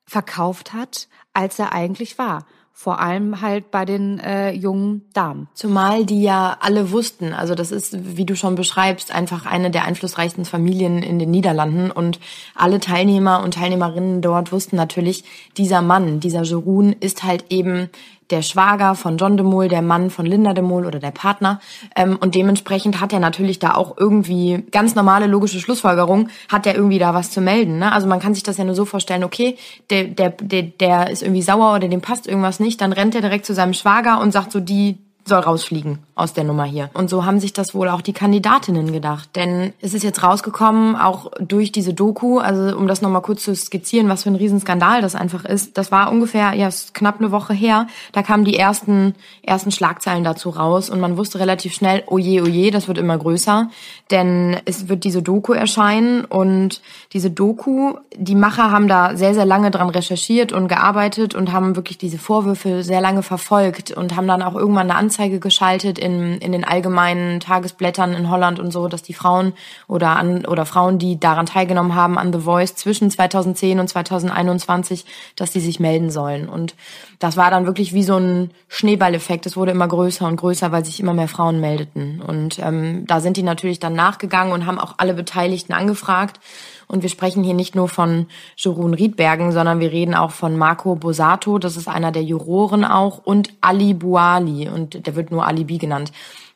verkauft 0.05 0.73
hat, 0.73 1.07
als 1.33 1.59
er 1.59 1.73
eigentlich 1.73 2.17
war. 2.17 2.45
Vor 2.71 2.99
allem 2.99 3.41
halt 3.41 3.71
bei 3.71 3.85
den 3.85 4.19
äh, 4.19 4.51
jungen 4.51 5.09
Damen. 5.13 5.49
Zumal 5.55 6.05
die 6.05 6.21
ja 6.21 6.57
alle 6.59 6.91
wussten, 6.91 7.33
also 7.33 7.55
das 7.55 7.71
ist, 7.71 8.15
wie 8.15 8.25
du 8.25 8.35
schon 8.35 8.53
beschreibst, 8.53 9.11
einfach 9.11 9.47
eine 9.47 9.71
der 9.71 9.85
einflussreichsten 9.85 10.45
Familien 10.45 11.01
in 11.01 11.17
den 11.17 11.31
Niederlanden 11.31 11.89
und 11.89 12.19
alle 12.53 12.79
Teilnehmer 12.79 13.41
und 13.43 13.55
Teilnehmerinnen 13.55 14.21
dort 14.21 14.51
wussten 14.51 14.75
natürlich, 14.75 15.23
dieser 15.57 15.81
Mann, 15.81 16.19
dieser 16.19 16.43
Jeroen 16.43 16.93
ist 16.93 17.23
halt 17.23 17.45
eben 17.49 17.89
der 18.29 18.41
Schwager 18.41 18.95
von 18.95 19.17
John 19.17 19.37
de 19.37 19.45
Mol, 19.45 19.67
der 19.67 19.81
Mann 19.81 20.09
von 20.09 20.25
Linda 20.25 20.53
de 20.53 20.63
Mol 20.63 20.85
oder 20.85 20.99
der 20.99 21.11
Partner. 21.11 21.59
Ähm, 21.95 22.17
und 22.19 22.35
dementsprechend 22.35 22.99
hat 22.99 23.13
er 23.13 23.19
natürlich 23.19 23.59
da 23.59 23.75
auch 23.75 23.97
irgendwie 23.97 24.63
ganz 24.71 24.95
normale 24.95 25.27
logische 25.27 25.59
Schlussfolgerung, 25.59 26.29
hat 26.49 26.65
er 26.65 26.75
irgendwie 26.75 26.99
da 26.99 27.13
was 27.13 27.31
zu 27.31 27.41
melden. 27.41 27.79
Ne? 27.79 27.91
Also 27.91 28.07
man 28.07 28.19
kann 28.19 28.33
sich 28.33 28.43
das 28.43 28.57
ja 28.57 28.63
nur 28.63 28.75
so 28.75 28.85
vorstellen, 28.85 29.23
okay, 29.23 29.57
der, 29.89 30.05
der, 30.05 30.29
der, 30.29 30.63
der 30.63 31.09
ist 31.09 31.21
irgendwie 31.21 31.41
sauer 31.41 31.75
oder 31.75 31.87
dem 31.87 32.01
passt 32.01 32.27
irgendwas 32.27 32.59
nicht, 32.59 32.81
dann 32.81 32.93
rennt 32.93 33.15
er 33.15 33.21
direkt 33.21 33.45
zu 33.45 33.53
seinem 33.53 33.73
Schwager 33.73 34.19
und 34.19 34.31
sagt 34.31 34.51
so, 34.51 34.59
die 34.59 34.97
soll 35.25 35.39
rausfliegen. 35.39 36.06
Aus 36.17 36.33
der 36.33 36.43
Nummer 36.43 36.63
hier. 36.63 36.89
Und 36.93 37.09
so 37.09 37.25
haben 37.25 37.39
sich 37.39 37.53
das 37.53 37.75
wohl 37.75 37.89
auch 37.89 38.01
die 38.01 38.13
Kandidatinnen 38.13 38.91
gedacht. 38.91 39.29
Denn 39.35 39.73
es 39.81 39.93
ist 39.93 40.03
jetzt 40.03 40.23
rausgekommen, 40.23 40.95
auch 40.95 41.31
durch 41.39 41.71
diese 41.71 41.93
Doku, 41.93 42.39
also 42.39 42.75
um 42.75 42.87
das 42.87 43.01
nochmal 43.01 43.21
kurz 43.21 43.43
zu 43.43 43.55
skizzieren, 43.55 44.09
was 44.09 44.23
für 44.23 44.29
ein 44.29 44.35
Riesenskandal 44.35 45.01
das 45.01 45.15
einfach 45.15 45.45
ist. 45.45 45.77
Das 45.77 45.91
war 45.91 46.11
ungefähr, 46.11 46.53
ja, 46.53 46.69
knapp 46.93 47.19
eine 47.19 47.31
Woche 47.31 47.53
her. 47.53 47.87
Da 48.13 48.23
kamen 48.23 48.45
die 48.45 48.57
ersten, 48.57 49.13
ersten 49.43 49.71
Schlagzeilen 49.71 50.23
dazu 50.23 50.49
raus 50.49 50.89
und 50.89 50.99
man 50.99 51.17
wusste 51.17 51.39
relativ 51.39 51.73
schnell, 51.73 52.03
oh 52.07 52.17
je, 52.17 52.41
oh 52.41 52.71
das 52.71 52.87
wird 52.87 52.97
immer 52.97 53.17
größer. 53.17 53.69
Denn 54.09 54.57
es 54.65 54.89
wird 54.89 55.03
diese 55.03 55.21
Doku 55.21 55.53
erscheinen 55.53 56.25
und 56.25 56.81
diese 57.13 57.29
Doku, 57.29 57.95
die 58.15 58.35
Macher 58.35 58.71
haben 58.71 58.87
da 58.87 59.15
sehr, 59.15 59.33
sehr 59.33 59.45
lange 59.45 59.69
dran 59.69 59.89
recherchiert 59.89 60.51
und 60.51 60.67
gearbeitet 60.67 61.35
und 61.35 61.51
haben 61.51 61.75
wirklich 61.75 61.97
diese 61.97 62.17
Vorwürfe 62.17 62.83
sehr 62.83 63.01
lange 63.01 63.21
verfolgt 63.21 63.91
und 63.91 64.15
haben 64.15 64.27
dann 64.27 64.41
auch 64.41 64.55
irgendwann 64.55 64.89
eine 64.89 64.99
Anzeige 64.99 65.39
geschaltet 65.39 65.99
in, 66.07 66.37
in 66.39 66.51
den 66.51 66.63
allgemeinen 66.63 67.39
Tagesblättern 67.39 68.13
in 68.13 68.29
Holland 68.29 68.59
und 68.59 68.71
so, 68.71 68.87
dass 68.87 69.03
die 69.03 69.13
Frauen 69.13 69.53
oder 69.87 70.15
an, 70.15 70.45
oder 70.45 70.65
Frauen, 70.65 70.97
die 70.97 71.19
daran 71.19 71.45
teilgenommen 71.45 71.93
haben 71.93 72.17
an 72.17 72.33
The 72.33 72.39
Voice 72.39 72.75
zwischen 72.75 73.11
2010 73.11 73.79
und 73.79 73.87
2021, 73.87 75.05
dass 75.35 75.51
die 75.51 75.59
sich 75.59 75.79
melden 75.79 76.09
sollen. 76.09 76.47
Und 76.49 76.75
das 77.19 77.35
war 77.35 77.51
dann 77.51 77.65
wirklich 77.65 77.93
wie 77.93 78.03
so 78.03 78.17
ein 78.17 78.51
Schneeballeffekt. 78.69 79.45
Es 79.45 79.57
wurde 79.57 79.71
immer 79.71 79.87
größer 79.87 80.25
und 80.25 80.37
größer, 80.37 80.71
weil 80.71 80.85
sich 80.85 80.99
immer 80.99 81.13
mehr 81.13 81.27
Frauen 81.27 81.59
meldeten. 81.59 82.21
Und 82.21 82.59
ähm, 82.59 83.05
da 83.05 83.19
sind 83.19 83.37
die 83.37 83.43
natürlich 83.43 83.79
dann 83.79 83.93
nachgegangen 83.93 84.53
und 84.53 84.65
haben 84.65 84.79
auch 84.79 84.95
alle 84.97 85.13
Beteiligten 85.13 85.73
angefragt. 85.73 86.39
Und 86.87 87.03
wir 87.03 87.09
sprechen 87.09 87.43
hier 87.43 87.53
nicht 87.53 87.75
nur 87.75 87.89
von 87.89 88.27
Jorun 88.55 88.93
Riedbergen, 88.93 89.51
sondern 89.51 89.79
wir 89.79 89.91
reden 89.91 90.15
auch 90.15 90.31
von 90.31 90.57
Marco 90.57 90.95
Bosato, 90.95 91.59
das 91.59 91.75
ist 91.75 91.87
einer 91.87 92.11
der 92.11 92.23
Juroren 92.23 92.85
auch, 92.85 93.19
und 93.23 93.53
Ali 93.59 93.93
Buali, 93.93 94.69
und 94.69 95.05
der 95.05 95.15
wird 95.15 95.31
nur 95.31 95.45
Alibi 95.45 95.77
genannt. 95.77 96.11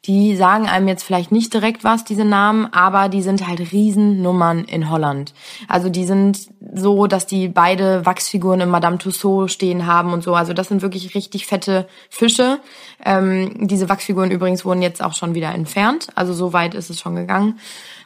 Die 0.05 0.35
sagen 0.35 0.67
einem 0.67 0.87
jetzt 0.87 1.03
vielleicht 1.03 1.31
nicht 1.31 1.53
direkt 1.53 1.83
was, 1.83 2.03
diese 2.03 2.25
Namen, 2.25 2.73
aber 2.73 3.07
die 3.07 3.21
sind 3.21 3.47
halt 3.47 3.71
Riesennummern 3.71 4.63
in 4.63 4.89
Holland. 4.89 5.35
Also 5.67 5.89
die 5.89 6.05
sind 6.05 6.39
so, 6.73 7.05
dass 7.05 7.27
die 7.27 7.47
beide 7.47 8.03
Wachsfiguren 8.03 8.61
in 8.61 8.69
Madame 8.69 8.97
Tussauds 8.97 9.53
stehen 9.53 9.85
haben 9.85 10.11
und 10.11 10.23
so. 10.23 10.33
Also 10.33 10.53
das 10.53 10.69
sind 10.69 10.81
wirklich 10.81 11.13
richtig 11.13 11.45
fette 11.45 11.87
Fische. 12.09 12.59
Ähm, 13.05 13.67
diese 13.67 13.89
Wachsfiguren 13.89 14.31
übrigens 14.31 14.65
wurden 14.65 14.81
jetzt 14.81 15.03
auch 15.03 15.13
schon 15.13 15.35
wieder 15.35 15.53
entfernt. 15.53 16.07
Also 16.15 16.33
so 16.33 16.51
weit 16.51 16.73
ist 16.73 16.89
es 16.89 16.99
schon 16.99 17.15
gegangen. 17.15 17.59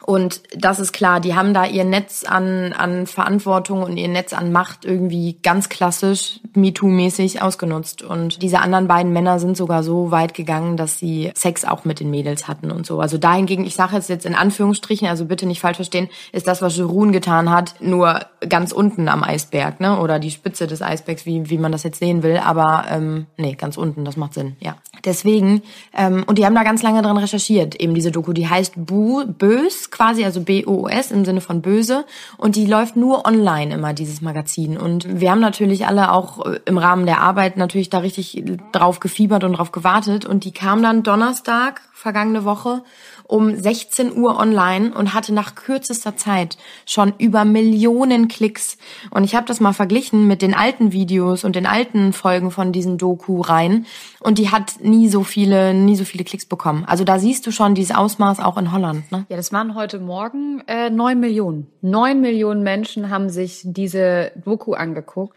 Und 0.06 0.42
das 0.56 0.78
ist 0.78 0.92
klar, 0.92 1.18
die 1.18 1.34
haben 1.34 1.52
da 1.52 1.66
ihr 1.66 1.84
Netz 1.84 2.22
an, 2.22 2.72
an 2.72 3.08
Verantwortung 3.08 3.82
und 3.82 3.96
ihr 3.96 4.06
Netz 4.06 4.32
an 4.32 4.52
Macht 4.52 4.84
irgendwie 4.84 5.36
ganz 5.42 5.68
klassisch 5.68 6.38
MeToo-mäßig 6.54 7.42
ausgenutzt. 7.42 8.02
Und 8.02 8.40
diese 8.40 8.60
anderen 8.60 8.86
beiden 8.86 9.12
Männer 9.12 9.40
sind 9.40 9.56
sogar 9.56 9.82
so 9.82 10.12
weit 10.12 10.32
gegangen, 10.32 10.76
dass 10.76 11.00
sie 11.00 11.32
Sex 11.34 11.64
auch 11.64 11.84
mit 11.84 11.98
den 11.98 12.10
Mädels 12.10 12.46
hatten 12.46 12.70
und 12.70 12.86
so. 12.86 13.00
Also 13.00 13.18
dahingegen, 13.18 13.66
ich 13.66 13.74
sage 13.74 13.96
jetzt 13.96 14.08
jetzt 14.08 14.26
in 14.26 14.36
Anführungsstrichen, 14.36 15.08
also 15.08 15.24
bitte 15.24 15.44
nicht 15.44 15.60
falsch 15.60 15.76
verstehen, 15.76 16.08
ist 16.30 16.46
das, 16.46 16.62
was 16.62 16.76
Jerun 16.76 17.10
getan 17.10 17.50
hat, 17.50 17.74
nur 17.80 18.20
ganz 18.48 18.70
unten 18.70 19.08
am 19.08 19.24
Eisberg, 19.24 19.80
ne? 19.80 19.98
Oder 19.98 20.20
die 20.20 20.30
Spitze 20.30 20.68
des 20.68 20.82
Eisbergs, 20.82 21.26
wie, 21.26 21.50
wie 21.50 21.58
man 21.58 21.72
das 21.72 21.82
jetzt 21.82 21.98
sehen 21.98 22.22
will. 22.22 22.36
Aber 22.36 22.84
ähm, 22.88 23.26
nee, 23.36 23.54
ganz 23.54 23.76
unten, 23.76 24.04
das 24.04 24.16
macht 24.16 24.34
Sinn, 24.34 24.54
ja. 24.60 24.76
Deswegen, 25.04 25.62
ähm, 25.96 26.24
und 26.28 26.38
die 26.38 26.46
haben 26.46 26.54
da 26.54 26.62
ganz 26.62 26.82
lange 26.82 27.02
dran 27.02 27.18
recherchiert, 27.18 27.74
eben 27.74 27.94
diese 27.94 28.12
Doku, 28.12 28.32
die 28.32 28.48
heißt 28.48 28.74
Bu, 28.76 29.24
Bös 29.26 29.90
quasi, 29.96 30.24
also 30.24 30.42
B-O-O-S 30.42 31.10
im 31.10 31.24
Sinne 31.24 31.40
von 31.40 31.62
böse. 31.62 32.04
Und 32.36 32.54
die 32.54 32.66
läuft 32.66 32.96
nur 32.96 33.26
online 33.26 33.74
immer, 33.74 33.94
dieses 33.94 34.20
Magazin. 34.20 34.76
Und 34.76 35.20
wir 35.20 35.30
haben 35.30 35.40
natürlich 35.40 35.86
alle 35.86 36.12
auch 36.12 36.44
äh, 36.44 36.60
im 36.66 36.76
Rahmen 36.76 37.06
der 37.06 37.22
Arbeit 37.22 37.56
natürlich 37.56 37.88
da 37.88 37.98
richtig 37.98 38.44
drauf 38.72 39.00
gefiebert 39.00 39.42
und 39.42 39.54
drauf 39.54 39.72
gewartet. 39.72 40.26
Und 40.26 40.44
die 40.44 40.52
kam 40.52 40.82
dann 40.82 41.02
Donnerstag, 41.02 41.80
vergangene 41.94 42.44
Woche, 42.44 42.82
um 43.26 43.54
16 43.54 44.16
Uhr 44.16 44.38
online 44.38 44.94
und 44.94 45.14
hatte 45.14 45.34
nach 45.34 45.54
kürzester 45.54 46.16
Zeit 46.16 46.56
schon 46.84 47.12
über 47.18 47.44
Millionen 47.44 48.28
Klicks. 48.28 48.78
Und 49.10 49.24
ich 49.24 49.34
habe 49.34 49.46
das 49.46 49.60
mal 49.60 49.72
verglichen 49.72 50.26
mit 50.26 50.42
den 50.42 50.54
alten 50.54 50.92
Videos 50.92 51.44
und 51.44 51.56
den 51.56 51.66
alten 51.66 52.12
Folgen 52.12 52.50
von 52.50 52.72
diesen 52.72 52.98
Doku 52.98 53.40
rein. 53.40 53.86
Und 54.20 54.38
die 54.38 54.50
hat 54.50 54.80
nie 54.80 55.08
so 55.08 55.22
viele, 55.22 55.74
nie 55.74 55.96
so 55.96 56.04
viele 56.04 56.24
Klicks 56.24 56.46
bekommen. 56.46 56.84
Also 56.86 57.04
da 57.04 57.18
siehst 57.18 57.46
du 57.46 57.50
schon 57.50 57.74
dieses 57.74 57.94
Ausmaß 57.94 58.40
auch 58.40 58.56
in 58.58 58.72
Holland. 58.72 59.10
Ne? 59.10 59.26
Ja, 59.28 59.36
das 59.36 59.52
waren 59.52 59.74
heute 59.74 59.98
Morgen 59.98 60.62
äh, 60.66 60.90
neun 60.90 61.18
äh, 61.18 61.20
Millionen. 61.20 61.66
Neun 61.82 62.20
Millionen 62.20 62.62
Menschen 62.62 63.10
haben 63.10 63.28
sich 63.30 63.62
diese 63.64 64.32
Doku 64.44 64.74
angeguckt. 64.74 65.34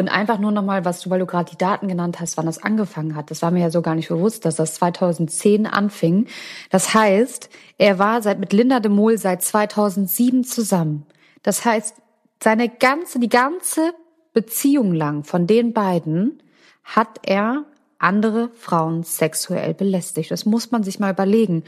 Und 0.00 0.08
einfach 0.08 0.38
nur 0.38 0.50
nochmal, 0.50 0.86
was 0.86 1.02
du, 1.02 1.10
weil 1.10 1.18
du 1.18 1.26
gerade 1.26 1.50
die 1.50 1.58
Daten 1.58 1.86
genannt 1.86 2.20
hast, 2.20 2.38
wann 2.38 2.46
das 2.46 2.62
angefangen 2.62 3.14
hat. 3.14 3.30
Das 3.30 3.42
war 3.42 3.50
mir 3.50 3.60
ja 3.60 3.70
so 3.70 3.82
gar 3.82 3.94
nicht 3.94 4.08
bewusst, 4.08 4.46
dass 4.46 4.56
das 4.56 4.72
2010 4.76 5.66
anfing. 5.66 6.26
Das 6.70 6.94
heißt, 6.94 7.50
er 7.76 7.98
war 7.98 8.22
seit 8.22 8.40
mit 8.40 8.54
Linda 8.54 8.80
de 8.80 8.90
Mol 8.90 9.18
seit 9.18 9.42
2007 9.42 10.44
zusammen. 10.44 11.04
Das 11.42 11.66
heißt, 11.66 11.96
seine 12.42 12.70
ganze, 12.70 13.20
die 13.20 13.28
ganze 13.28 13.92
Beziehung 14.32 14.94
lang 14.94 15.22
von 15.22 15.46
den 15.46 15.74
beiden 15.74 16.42
hat 16.82 17.20
er 17.24 17.66
andere 17.98 18.48
Frauen 18.54 19.02
sexuell 19.02 19.74
belästigt. 19.74 20.30
Das 20.30 20.46
muss 20.46 20.70
man 20.70 20.82
sich 20.82 20.98
mal 20.98 21.12
überlegen, 21.12 21.62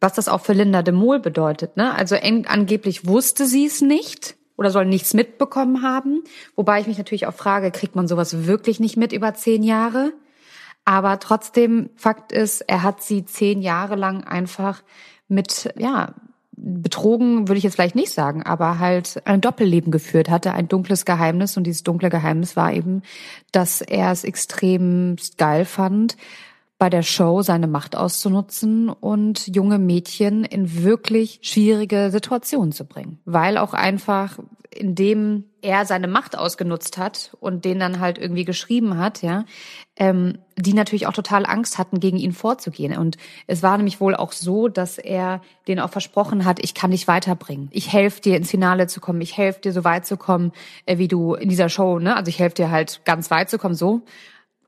was 0.00 0.14
das 0.14 0.28
auch 0.28 0.40
für 0.40 0.54
Linda 0.54 0.80
de 0.80 0.94
Mol 0.94 1.20
bedeutet. 1.20 1.76
Ne? 1.76 1.94
Also 1.94 2.16
angeblich 2.16 3.06
wusste 3.06 3.44
sie 3.44 3.66
es 3.66 3.82
nicht 3.82 4.36
oder 4.56 4.70
soll 4.70 4.86
nichts 4.86 5.14
mitbekommen 5.14 5.82
haben. 5.82 6.22
Wobei 6.56 6.80
ich 6.80 6.86
mich 6.86 6.98
natürlich 6.98 7.26
auch 7.26 7.34
frage, 7.34 7.70
kriegt 7.70 7.96
man 7.96 8.08
sowas 8.08 8.46
wirklich 8.46 8.80
nicht 8.80 8.96
mit 8.96 9.12
über 9.12 9.34
zehn 9.34 9.62
Jahre? 9.62 10.12
Aber 10.84 11.18
trotzdem, 11.18 11.90
Fakt 11.96 12.32
ist, 12.32 12.60
er 12.62 12.82
hat 12.82 13.02
sie 13.02 13.24
zehn 13.24 13.62
Jahre 13.62 13.96
lang 13.96 14.24
einfach 14.24 14.82
mit, 15.28 15.72
ja, 15.76 16.14
betrogen 16.56 17.48
würde 17.48 17.58
ich 17.58 17.64
jetzt 17.64 17.74
vielleicht 17.74 17.96
nicht 17.96 18.12
sagen, 18.12 18.42
aber 18.42 18.78
halt 18.78 19.22
ein 19.26 19.40
Doppelleben 19.40 19.90
geführt, 19.90 20.30
hatte 20.30 20.52
ein 20.52 20.68
dunkles 20.68 21.04
Geheimnis 21.04 21.56
und 21.56 21.64
dieses 21.64 21.82
dunkle 21.82 22.10
Geheimnis 22.10 22.54
war 22.56 22.72
eben, 22.72 23.02
dass 23.50 23.80
er 23.80 24.12
es 24.12 24.24
extrem 24.24 25.16
geil 25.36 25.64
fand, 25.64 26.16
bei 26.78 26.90
der 26.90 27.02
Show 27.02 27.42
seine 27.42 27.66
Macht 27.66 27.96
auszunutzen 27.96 28.88
und 28.88 29.54
junge 29.54 29.78
Mädchen 29.78 30.44
in 30.44 30.82
wirklich 30.82 31.38
schwierige 31.42 32.10
Situationen 32.10 32.72
zu 32.72 32.84
bringen. 32.84 33.20
Weil 33.24 33.58
auch 33.58 33.74
einfach, 33.74 34.38
indem 34.74 35.44
er 35.62 35.86
seine 35.86 36.08
Macht 36.08 36.36
ausgenutzt 36.36 36.98
hat 36.98 37.36
und 37.40 37.64
den 37.64 37.78
dann 37.78 38.00
halt 38.00 38.18
irgendwie 38.18 38.44
geschrieben 38.44 38.98
hat, 38.98 39.22
ja, 39.22 39.44
ähm, 39.96 40.38
die 40.58 40.74
natürlich 40.74 41.06
auch 41.06 41.12
total 41.12 41.46
Angst 41.46 41.78
hatten, 41.78 42.00
gegen 42.00 42.18
ihn 42.18 42.32
vorzugehen. 42.32 42.96
Und 42.98 43.16
es 43.46 43.62
war 43.62 43.76
nämlich 43.76 44.00
wohl 44.00 44.14
auch 44.14 44.32
so, 44.32 44.68
dass 44.68 44.98
er 44.98 45.40
denen 45.68 45.80
auch 45.80 45.90
versprochen 45.90 46.44
hat, 46.44 46.62
ich 46.62 46.74
kann 46.74 46.90
dich 46.90 47.06
weiterbringen. 47.08 47.68
Ich 47.70 47.92
helfe 47.92 48.20
dir 48.20 48.36
ins 48.36 48.50
Finale 48.50 48.88
zu 48.88 49.00
kommen. 49.00 49.20
Ich 49.20 49.36
helfe 49.36 49.60
dir 49.60 49.72
so 49.72 49.84
weit 49.84 50.06
zu 50.06 50.16
kommen, 50.16 50.52
äh, 50.86 50.98
wie 50.98 51.08
du 51.08 51.34
in 51.34 51.48
dieser 51.48 51.68
Show, 51.68 51.98
ne? 51.98 52.16
Also 52.16 52.28
ich 52.28 52.40
helfe 52.40 52.56
dir 52.56 52.70
halt 52.70 53.00
ganz 53.04 53.30
weit 53.30 53.48
zu 53.48 53.58
kommen, 53.58 53.74
so. 53.76 54.02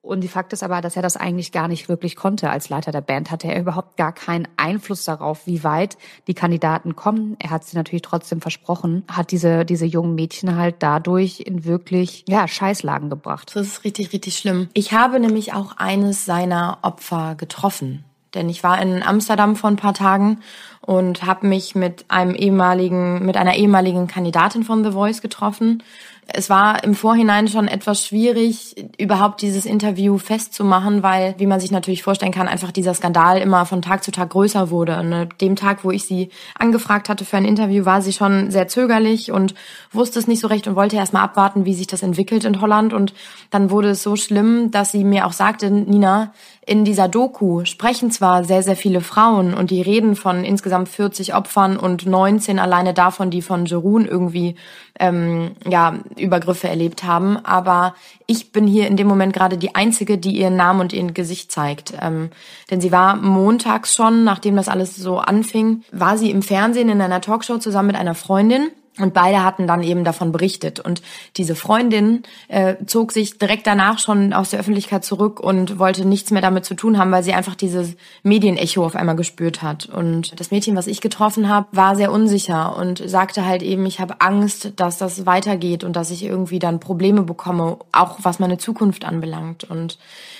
Und 0.06 0.20
die 0.20 0.28
Fakt 0.28 0.52
ist 0.52 0.62
aber, 0.62 0.80
dass 0.80 0.94
er 0.94 1.02
das 1.02 1.16
eigentlich 1.16 1.50
gar 1.50 1.66
nicht 1.66 1.88
wirklich 1.88 2.14
konnte. 2.14 2.48
Als 2.48 2.68
Leiter 2.68 2.92
der 2.92 3.00
Band 3.00 3.32
hatte 3.32 3.48
er 3.48 3.60
überhaupt 3.60 3.96
gar 3.96 4.12
keinen 4.12 4.46
Einfluss 4.56 5.04
darauf, 5.04 5.46
wie 5.46 5.64
weit 5.64 5.98
die 6.28 6.34
Kandidaten 6.34 6.94
kommen. 6.94 7.36
Er 7.40 7.50
hat 7.50 7.64
sie 7.64 7.76
natürlich 7.76 8.02
trotzdem 8.02 8.40
versprochen, 8.40 9.04
hat 9.10 9.32
diese, 9.32 9.64
diese 9.64 9.84
jungen 9.84 10.14
Mädchen 10.14 10.56
halt 10.56 10.76
dadurch 10.78 11.40
in 11.40 11.64
wirklich, 11.64 12.24
ja, 12.28 12.46
Scheißlagen 12.46 13.10
gebracht. 13.10 13.50
Das 13.54 13.66
ist 13.66 13.84
richtig, 13.84 14.12
richtig 14.12 14.38
schlimm. 14.38 14.68
Ich 14.74 14.92
habe 14.92 15.18
nämlich 15.18 15.54
auch 15.54 15.76
eines 15.76 16.24
seiner 16.24 16.78
Opfer 16.82 17.34
getroffen. 17.34 18.04
Denn 18.34 18.48
ich 18.48 18.62
war 18.62 18.80
in 18.80 19.02
Amsterdam 19.02 19.56
vor 19.56 19.70
ein 19.70 19.76
paar 19.76 19.94
Tagen 19.94 20.40
und 20.82 21.24
habe 21.24 21.46
mich 21.46 21.74
mit 21.74 22.04
einem 22.08 22.34
ehemaligen, 22.34 23.24
mit 23.24 23.36
einer 23.36 23.56
ehemaligen 23.56 24.06
Kandidatin 24.06 24.62
von 24.62 24.84
The 24.84 24.92
Voice 24.92 25.22
getroffen 25.22 25.82
es 26.28 26.50
war 26.50 26.82
im 26.82 26.94
Vorhinein 26.94 27.46
schon 27.46 27.68
etwas 27.68 28.04
schwierig, 28.04 28.74
überhaupt 28.98 29.42
dieses 29.42 29.64
Interview 29.64 30.18
festzumachen, 30.18 31.04
weil, 31.04 31.36
wie 31.38 31.46
man 31.46 31.60
sich 31.60 31.70
natürlich 31.70 32.02
vorstellen 32.02 32.32
kann, 32.32 32.48
einfach 32.48 32.72
dieser 32.72 32.94
Skandal 32.94 33.40
immer 33.40 33.64
von 33.64 33.80
Tag 33.80 34.02
zu 34.02 34.10
Tag 34.10 34.30
größer 34.30 34.70
wurde. 34.70 34.98
Und 34.98 35.12
an 35.12 35.28
dem 35.40 35.54
Tag, 35.54 35.84
wo 35.84 35.92
ich 35.92 36.04
sie 36.04 36.30
angefragt 36.58 37.08
hatte 37.08 37.24
für 37.24 37.36
ein 37.36 37.44
Interview, 37.44 37.84
war 37.84 38.02
sie 38.02 38.12
schon 38.12 38.50
sehr 38.50 38.66
zögerlich 38.66 39.30
und 39.30 39.54
wusste 39.92 40.18
es 40.18 40.26
nicht 40.26 40.40
so 40.40 40.48
recht 40.48 40.66
und 40.66 40.74
wollte 40.74 40.96
erst 40.96 41.12
mal 41.12 41.22
abwarten, 41.22 41.64
wie 41.64 41.74
sich 41.74 41.86
das 41.86 42.02
entwickelt 42.02 42.44
in 42.44 42.60
Holland. 42.60 42.92
Und 42.92 43.14
dann 43.50 43.70
wurde 43.70 43.90
es 43.90 44.02
so 44.02 44.16
schlimm, 44.16 44.72
dass 44.72 44.90
sie 44.90 45.04
mir 45.04 45.26
auch 45.26 45.32
sagte, 45.32 45.70
Nina, 45.70 46.32
in 46.68 46.84
dieser 46.84 47.06
Doku 47.06 47.64
sprechen 47.64 48.10
zwar 48.10 48.42
sehr, 48.42 48.60
sehr 48.60 48.74
viele 48.74 49.00
Frauen 49.00 49.54
und 49.54 49.70
die 49.70 49.80
reden 49.80 50.16
von 50.16 50.42
insgesamt 50.42 50.88
40 50.88 51.32
Opfern 51.36 51.76
und 51.76 52.06
19 52.06 52.58
alleine 52.58 52.92
davon, 52.92 53.30
die 53.30 53.40
von 53.40 53.66
Jerun 53.66 54.04
irgendwie 54.04 54.56
ähm, 54.98 55.52
ja, 55.64 56.00
Übergriffe 56.16 56.68
erlebt 56.68 57.04
haben, 57.04 57.36
aber 57.36 57.94
ich 58.26 58.50
bin 58.50 58.66
hier 58.66 58.88
in 58.88 58.96
dem 58.96 59.06
Moment 59.06 59.32
gerade 59.32 59.58
die 59.58 59.76
Einzige, 59.76 60.18
die 60.18 60.36
ihren 60.36 60.56
Namen 60.56 60.80
und 60.80 60.92
ihr 60.92 61.04
Gesicht 61.12 61.52
zeigt. 61.52 61.94
Ähm, 62.02 62.30
denn 62.68 62.80
sie 62.80 62.90
war 62.90 63.14
montags 63.14 63.94
schon, 63.94 64.24
nachdem 64.24 64.56
das 64.56 64.68
alles 64.68 64.96
so 64.96 65.18
anfing, 65.18 65.84
war 65.92 66.18
sie 66.18 66.32
im 66.32 66.42
Fernsehen 66.42 66.88
in 66.88 67.00
einer 67.00 67.20
Talkshow 67.20 67.58
zusammen 67.58 67.88
mit 67.88 67.96
einer 67.96 68.16
Freundin 68.16 68.70
Und 68.98 69.12
beide 69.12 69.44
hatten 69.44 69.66
dann 69.66 69.82
eben 69.82 70.04
davon 70.04 70.32
berichtet. 70.32 70.80
Und 70.80 71.02
diese 71.36 71.54
Freundin 71.54 72.22
äh, 72.48 72.76
zog 72.86 73.12
sich 73.12 73.38
direkt 73.38 73.66
danach 73.66 73.98
schon 73.98 74.32
aus 74.32 74.50
der 74.50 74.60
Öffentlichkeit 74.60 75.04
zurück 75.04 75.38
und 75.38 75.78
wollte 75.78 76.06
nichts 76.06 76.30
mehr 76.30 76.40
damit 76.40 76.64
zu 76.64 76.74
tun 76.74 76.96
haben, 76.96 77.12
weil 77.12 77.22
sie 77.22 77.34
einfach 77.34 77.54
dieses 77.54 77.94
Medienecho 78.22 78.86
auf 78.86 78.96
einmal 78.96 79.16
gespürt 79.16 79.62
hat. 79.62 79.84
Und 79.86 80.40
das 80.40 80.50
Mädchen, 80.50 80.76
was 80.76 80.86
ich 80.86 81.02
getroffen 81.02 81.50
habe, 81.50 81.66
war 81.72 81.94
sehr 81.94 82.10
unsicher 82.10 82.74
und 82.76 83.02
sagte 83.06 83.44
halt 83.44 83.62
eben, 83.62 83.84
ich 83.84 84.00
habe 84.00 84.20
Angst, 84.20 84.72
dass 84.76 84.96
das 84.96 85.26
weitergeht 85.26 85.84
und 85.84 85.94
dass 85.94 86.10
ich 86.10 86.24
irgendwie 86.24 86.58
dann 86.58 86.80
Probleme 86.80 87.22
bekomme, 87.22 87.76
auch 87.92 88.20
was 88.22 88.38
meine 88.38 88.56
Zukunft 88.56 89.04
anbelangt. 89.04 89.64
Und 89.64 89.98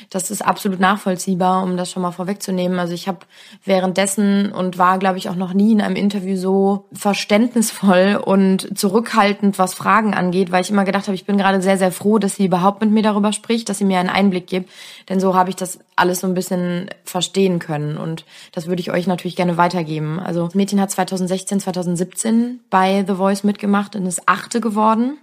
das 0.09 0.31
ist 0.31 0.43
absolut 0.43 0.81
nachvollziehbar, 0.81 1.63
um 1.63 1.77
das 1.77 1.91
schon 1.91 2.03
mal 2.03 2.13
vorwegzunehmen. 2.13 2.79
Also 2.79 2.95
ich 2.95 3.07
habe 3.07 3.19
währenddessen 3.65 4.51
und 4.51 4.79
war, 4.79 4.99
glaube 4.99 5.19
ich, 5.19 5.29
auch 5.29 5.37
noch 5.37 5.53
nie 5.53 5.73
in 5.73 5.83
einem 5.83 5.97
Interview 5.97 6.37
so 6.37 6.87
verständnisvoll 6.95 8.19
und 8.25 8.46
zurückhaltend, 8.59 9.59
was 9.59 9.75
Fragen 9.75 10.15
angeht, 10.15 10.51
weil 10.53 10.63
ich 10.63 10.71
immer 10.71 10.85
gedacht 10.85 11.07
habe, 11.07 11.15
ich 11.15 11.27
bin 11.27 11.39
gerade 11.39 11.61
sehr, 11.61 11.79
sehr 11.79 11.93
froh, 11.93 12.19
dass 12.19 12.37
sie 12.37 12.47
überhaupt 12.47 12.81
mit 12.81 12.91
mir 12.91 13.03
darüber 13.03 13.33
spricht, 13.33 13.69
dass 13.69 13.79
sie 13.79 13.85
mir 13.85 13.99
einen 13.99 14.09
Einblick 14.09 14.47
gibt. 14.47 14.71
Denn 15.09 15.21
so 15.21 15.35
habe 15.35 15.51
ich 15.51 15.57
das 15.57 15.79
alles 15.97 16.21
so 16.21 16.27
ein 16.27 16.35
bisschen 16.35 16.89
verstehen 17.05 17.59
können. 17.59 17.97
Und 17.97 18.25
das 18.53 18.67
würde 18.67 18.81
ich 18.81 18.91
euch 18.91 19.07
natürlich 19.07 19.37
gerne 19.37 19.57
weitergeben. 19.57 20.19
Also 20.21 20.45
das 20.45 20.55
Mädchen 20.55 20.81
hat 20.81 20.91
2016, 20.91 21.61
2017 21.61 22.61
bei 22.71 23.05
The 23.07 23.15
Voice 23.15 23.45
mitgemacht 23.45 23.97
und 23.97 24.07
ist 24.07 24.29
achte 24.29 24.61
geworden. 24.61 25.19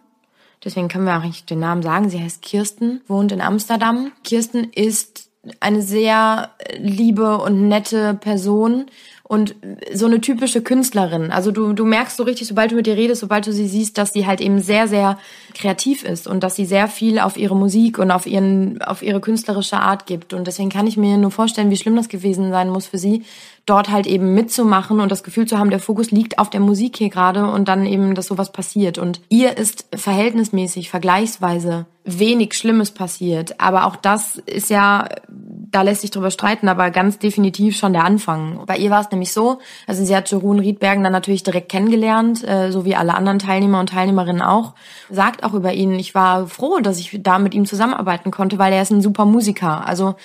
Deswegen 0.64 0.88
können 0.88 1.06
wir 1.06 1.18
auch 1.18 1.24
nicht 1.24 1.50
den 1.50 1.60
Namen 1.60 1.84
sagen. 1.84 2.10
Sie 2.10 2.22
heißt 2.22 2.42
Kirsten, 2.42 3.02
wohnt 3.08 3.32
in 3.32 3.42
Amsterdam. 3.42 4.12
Kirsten 4.24 4.66
ist 4.74 5.30
eine 5.60 5.82
sehr 5.82 6.52
liebe 6.78 7.38
und 7.38 7.68
nette 7.68 8.14
Person 8.14 8.86
und 9.26 9.56
so 9.94 10.06
eine 10.06 10.20
typische 10.20 10.62
Künstlerin. 10.62 11.32
Also 11.32 11.52
du, 11.52 11.72
du 11.72 11.86
merkst 11.86 12.18
so 12.18 12.24
richtig, 12.24 12.46
sobald 12.48 12.72
du 12.72 12.76
mit 12.76 12.88
ihr 12.88 12.98
redest, 12.98 13.22
sobald 13.22 13.48
du 13.48 13.54
sie 13.54 13.68
siehst, 13.68 13.98
dass 13.98 14.12
sie 14.12 14.28
halt 14.28 14.42
eben 14.42 14.62
sehr, 14.62 14.90
sehr 14.90 15.18
kreativ 15.54 16.04
ist 16.04 16.28
und 16.28 16.44
dass 16.44 16.56
sie 16.56 16.66
sehr 16.66 16.90
viel 16.90 17.20
auf 17.20 17.38
ihre 17.38 17.56
Musik 17.56 18.00
und 18.00 18.12
auf 18.12 18.28
ihren, 18.28 18.82
auf 18.82 19.02
ihre 19.02 19.22
künstlerische 19.22 19.78
Art 19.78 20.08
gibt. 20.08 20.34
Und 20.34 20.46
deswegen 20.46 20.70
kann 20.70 20.88
ich 20.88 20.98
mir 20.98 21.18
nur 21.18 21.32
vorstellen, 21.32 21.70
wie 21.70 21.78
schlimm 21.78 21.96
das 21.96 22.10
gewesen 22.10 22.52
sein 22.52 22.70
muss 22.70 22.88
für 22.88 22.98
sie, 22.98 23.24
dort 23.66 23.90
halt 23.90 24.08
eben 24.08 24.34
mitzumachen 24.34 25.00
und 25.00 25.10
das 25.10 25.24
Gefühl 25.24 25.48
zu 25.48 25.58
haben, 25.58 25.70
der 25.70 25.80
Fokus 25.80 26.12
liegt 26.12 26.38
auf 26.38 26.50
der 26.50 26.60
Musik 26.60 26.98
hier 26.98 27.10
gerade 27.10 27.48
und 27.50 27.70
dann 27.70 27.86
eben, 27.86 28.16
dass 28.16 28.28
sowas 28.28 28.52
passiert. 28.52 28.98
Und 28.98 29.22
ihr 29.30 29.58
ist 29.58 29.86
verhältnismäßig, 29.96 30.90
vergleichsweise 30.90 31.86
wenig 32.06 32.54
Schlimmes 32.54 32.92
passiert. 32.92 33.60
Aber 33.60 33.86
auch 33.86 33.96
das 33.96 34.38
ist 34.46 34.70
ja, 34.70 35.08
da 35.30 35.82
lässt 35.82 36.02
sich 36.02 36.12
drüber 36.12 36.32
streiten, 36.32 36.68
aber 36.68 36.92
ganz 36.92 37.18
definitiv 37.18 37.78
schon 37.78 37.94
der 37.94 38.04
Anfang. 38.04 38.64
Bei 38.66 38.78
ihr 38.78 38.90
war 38.90 39.02
es 39.02 39.12
nämlich 39.12 39.32
so, 39.32 39.60
also 39.88 40.04
sie 40.04 40.16
hat 40.16 40.30
Jerun 40.30 40.60
Riedbergen 40.60 41.04
dann 41.04 41.14
natürlich 41.14 41.44
direkt 41.44 41.70
kennengelernt, 41.70 42.48
äh, 42.48 42.72
so 42.72 42.86
wie 42.86 42.96
alle 42.96 43.14
anderen 43.14 43.40
Teilnehmer 43.40 43.80
und 43.80 43.90
Teilnehmerinnen 43.90 44.42
auch. 44.42 44.74
Sagt 45.10 45.44
auch 45.44 45.54
über 45.54 45.74
ihn, 45.74 45.94
ich 45.94 46.14
war 46.14 46.48
froh, 46.48 46.80
dass 46.80 47.00
ich 47.00 47.18
da 47.24 47.40
mit 47.40 47.54
ihm 47.54 47.66
zusammenarbeiten 47.66 48.32
konnte, 48.32 48.60
weil 48.60 48.74
er 48.74 48.82
ist 48.82 48.92
ein 48.92 49.02
super 49.02 49.26
Musiker. 49.26 49.88
Also 49.88 50.16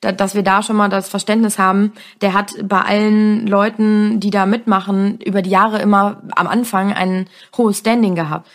dass 0.00 0.36
wir 0.36 0.44
da 0.44 0.62
schon 0.62 0.76
mal 0.76 0.88
das 0.88 1.08
Verständnis 1.08 1.58
haben, 1.58 1.92
der 2.20 2.32
hat 2.32 2.52
bei 2.62 2.80
allen 2.80 3.48
Leuten, 3.48 4.20
die 4.20 4.30
da 4.30 4.46
mitmachen, 4.46 5.18
über 5.20 5.42
die 5.42 5.50
Jahre 5.50 5.80
immer 5.80 6.22
am 6.36 6.46
Anfang 6.46 6.92
ein 6.92 7.26
hohes 7.56 7.78
Standing 7.78 8.14
gehabt 8.14 8.48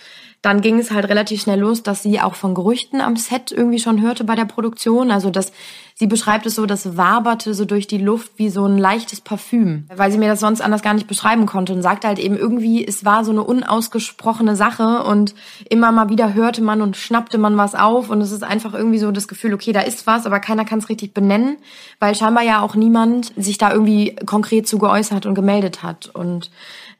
dann 0.43 0.59
ging 0.59 0.77
es 0.77 0.91
halt 0.91 1.07
relativ 1.07 1.41
schnell 1.41 1.59
los, 1.59 1.83
dass 1.83 2.03
sie 2.03 2.19
auch 2.19 2.35
von 2.35 2.53
Gerüchten 2.53 2.99
am 2.99 3.15
Set 3.15 3.53
irgendwie 3.53 3.79
schon 3.79 4.01
hörte 4.01 4.25
bei 4.25 4.35
der 4.35 4.43
Produktion. 4.43 5.09
Also 5.09 5.29
dass 5.29 5.53
sie 5.95 6.07
beschreibt 6.07 6.45
es 6.45 6.55
so, 6.55 6.65
das 6.65 6.97
waberte 6.97 7.53
so 7.53 7.65
durch 7.65 7.87
die 7.87 7.97
Luft 7.97 8.33
wie 8.37 8.49
so 8.49 8.65
ein 8.65 8.77
leichtes 8.77 9.21
Parfüm, 9.21 9.85
weil 9.95 10.11
sie 10.11 10.17
mir 10.17 10.27
das 10.27 10.39
sonst 10.39 10.61
anders 10.61 10.81
gar 10.81 10.93
nicht 10.93 11.07
beschreiben 11.07 11.45
konnte 11.45 11.73
und 11.73 11.81
sagte 11.81 12.07
halt 12.07 12.19
eben 12.19 12.35
irgendwie, 12.35 12.85
es 12.85 13.05
war 13.05 13.23
so 13.23 13.31
eine 13.31 13.43
unausgesprochene 13.43 14.55
Sache 14.55 15.03
und 15.03 15.35
immer 15.69 15.91
mal 15.91 16.09
wieder 16.09 16.33
hörte 16.33 16.61
man 16.61 16.81
und 16.81 16.97
schnappte 16.97 17.37
man 17.37 17.57
was 17.57 17.75
auf 17.75 18.09
und 18.09 18.21
es 18.21 18.31
ist 18.31 18.43
einfach 18.43 18.73
irgendwie 18.73 18.99
so 18.99 19.11
das 19.11 19.27
Gefühl, 19.27 19.53
okay, 19.53 19.71
da 19.71 19.81
ist 19.81 20.07
was, 20.07 20.25
aber 20.25 20.39
keiner 20.39 20.65
kann 20.65 20.79
es 20.79 20.89
richtig 20.89 21.13
benennen, 21.13 21.57
weil 21.99 22.15
scheinbar 22.15 22.43
ja 22.43 22.61
auch 22.61 22.75
niemand 22.75 23.33
sich 23.35 23.57
da 23.57 23.71
irgendwie 23.71 24.15
konkret 24.25 24.67
zu 24.67 24.77
geäußert 24.79 25.25
und 25.25 25.35
gemeldet 25.35 25.83
hat 25.83 26.07
und 26.13 26.49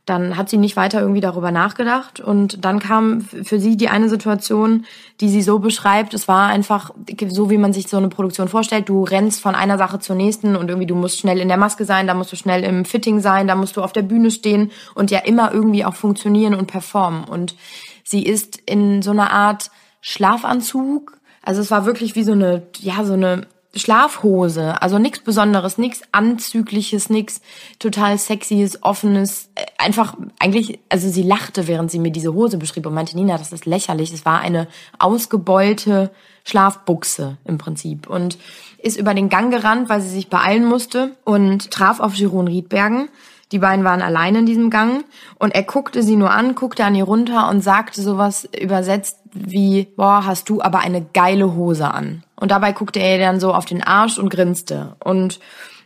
dann 0.06 0.36
hat 0.36 0.50
sie 0.50 0.58
nicht 0.58 0.76
weiter 0.76 1.00
irgendwie 1.00 1.22
darüber 1.22 1.52
nachgedacht 1.52 2.20
und 2.20 2.66
dann 2.66 2.80
kam 2.80 3.22
für 3.22 3.58
sie 3.58 3.78
die 3.78 3.88
eine 3.88 4.10
Situation, 4.10 4.86
die 5.22 5.30
sie 5.30 5.42
so 5.42 5.60
beschreibt, 5.60 6.14
es 6.14 6.28
war 6.28 6.50
einfach 6.50 6.92
so, 7.30 7.50
wie 7.50 7.58
man 7.58 7.72
sich 7.72 7.88
so 7.88 7.96
eine 7.98 8.10
Produktion 8.10 8.50
vorstellt, 8.50 8.83
du 8.90 9.04
rennst 9.04 9.42
von 9.42 9.56
einer 9.56 9.78
Sache 9.78 10.00
zur 10.00 10.16
nächsten 10.16 10.56
und 10.56 10.70
irgendwie 10.70 10.88
du 10.88 10.96
musst 10.96 11.20
schnell 11.20 11.40
in 11.40 11.48
der 11.48 11.58
Maske 11.58 11.86
sein, 11.86 12.08
da 12.08 12.14
musst 12.14 12.32
du 12.32 12.36
schnell 12.36 12.64
im 12.64 12.86
Fitting 12.86 13.20
sein, 13.20 13.48
da 13.48 13.56
musst 13.56 13.78
du 13.78 13.82
auf 13.82 13.94
der 13.94 14.02
Bühne 14.02 14.32
stehen 14.32 14.72
und 14.96 15.12
ja 15.12 15.20
immer 15.20 15.54
irgendwie 15.54 15.86
auch 15.86 15.96
funktionieren 15.96 16.56
und 16.56 16.68
performen. 16.68 17.24
Und 17.24 17.56
sie 18.04 18.24
ist 18.24 18.58
in 18.66 19.02
so 19.02 19.12
einer 19.12 19.32
Art 19.32 19.72
Schlafanzug, 20.02 21.18
also 21.42 21.62
es 21.62 21.72
war 21.72 21.86
wirklich 21.86 22.16
wie 22.16 22.24
so 22.24 22.32
eine, 22.32 22.64
ja, 22.80 23.04
so 23.04 23.14
eine 23.14 23.48
Schlafhose, 23.76 24.80
also 24.82 25.00
nichts 25.00 25.20
Besonderes, 25.20 25.80
nichts 25.80 26.02
Anzügliches, 26.12 27.10
nichts 27.10 27.42
total 27.80 28.20
sexyes, 28.20 28.84
offenes, 28.84 29.50
äh, 29.56 29.66
einfach 29.80 30.16
eigentlich, 30.40 30.80
also 30.90 31.10
sie 31.10 31.24
lachte, 31.24 31.68
während 31.68 31.90
sie 31.90 32.00
mir 32.00 32.12
diese 32.12 32.34
Hose 32.34 32.58
beschrieb 32.58 32.86
und 32.86 32.94
meinte, 32.94 33.16
Nina, 33.16 33.38
das 33.38 33.52
ist 33.52 33.66
lächerlich, 33.66 34.14
es 34.14 34.26
war 34.26 34.40
eine 34.40 34.68
ausgebeulte 35.00 36.12
Schlafbuchse 36.44 37.38
im 37.46 37.58
Prinzip 37.58 38.08
und 38.08 38.38
ist 38.78 39.00
über 39.00 39.16
den 39.16 39.30
Gang 39.30 39.52
gerannt, 39.52 39.90
weil 39.90 40.02
sie 40.02 40.10
sich 40.10 40.30
beeilen 40.30 40.66
musste 40.66 41.16
und 41.24 41.72
traf 41.72 42.00
auf 42.00 42.14
Jeroen 42.14 42.48
Riedbergen. 42.48 43.10
Die 43.52 43.60
beiden 43.60 43.86
waren 43.86 44.02
allein 44.02 44.36
in 44.36 44.46
diesem 44.46 44.70
Gang 44.70 45.06
und 45.40 45.54
er 45.54 45.64
guckte 45.64 46.04
sie 46.04 46.16
nur 46.16 46.32
an, 46.32 46.56
guckte 46.56 46.86
an 46.86 46.96
ihr 46.96 47.04
runter 47.04 47.50
und 47.50 47.62
sagte 47.62 48.02
sowas 48.02 48.48
übersetzt 48.60 49.20
wie, 49.32 49.88
boah, 49.96 50.26
hast 50.26 50.50
du 50.50 50.62
aber 50.62 50.80
eine 50.80 51.04
geile 51.14 51.56
Hose 51.56 51.92
an. 51.92 52.24
Und 52.44 52.52
dabei 52.52 52.74
guckte 52.74 53.00
er 53.00 53.18
dann 53.20 53.40
so 53.40 53.54
auf 53.54 53.64
den 53.64 53.82
Arsch 53.82 54.18
und 54.18 54.28
grinste. 54.28 54.98
Und 55.02 55.40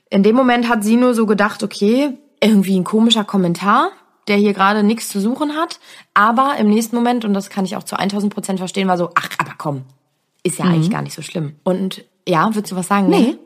in 0.09 0.23
dem 0.23 0.35
Moment 0.35 0.67
hat 0.67 0.83
sie 0.83 0.95
nur 0.95 1.13
so 1.13 1.27
gedacht, 1.27 1.61
okay, 1.61 2.17
irgendwie 2.41 2.79
ein 2.79 2.83
komischer 2.83 3.23
Kommentar, 3.23 3.91
der 4.27 4.37
hier 4.37 4.53
gerade 4.53 4.81
nichts 4.81 5.09
zu 5.09 5.19
suchen 5.19 5.53
hat. 5.53 5.79
Aber 6.15 6.55
im 6.57 6.67
nächsten 6.67 6.95
Moment, 6.95 7.25
und 7.25 7.35
das 7.35 7.51
kann 7.51 7.63
ich 7.63 7.75
auch 7.75 7.83
zu 7.83 7.95
1000 7.99 8.33
Prozent 8.33 8.57
verstehen, 8.57 8.87
war 8.87 8.97
so, 8.97 9.11
ach, 9.13 9.29
aber 9.37 9.51
komm, 9.55 9.83
ist 10.41 10.57
ja 10.57 10.65
mhm. 10.65 10.71
eigentlich 10.71 10.89
gar 10.89 11.03
nicht 11.03 11.13
so 11.13 11.21
schlimm. 11.21 11.57
Und 11.63 12.05
ja, 12.27 12.55
würdest 12.55 12.71
du 12.71 12.75
was 12.75 12.87
sagen? 12.87 13.07
Nee. 13.07 13.19
Ne? 13.19 13.39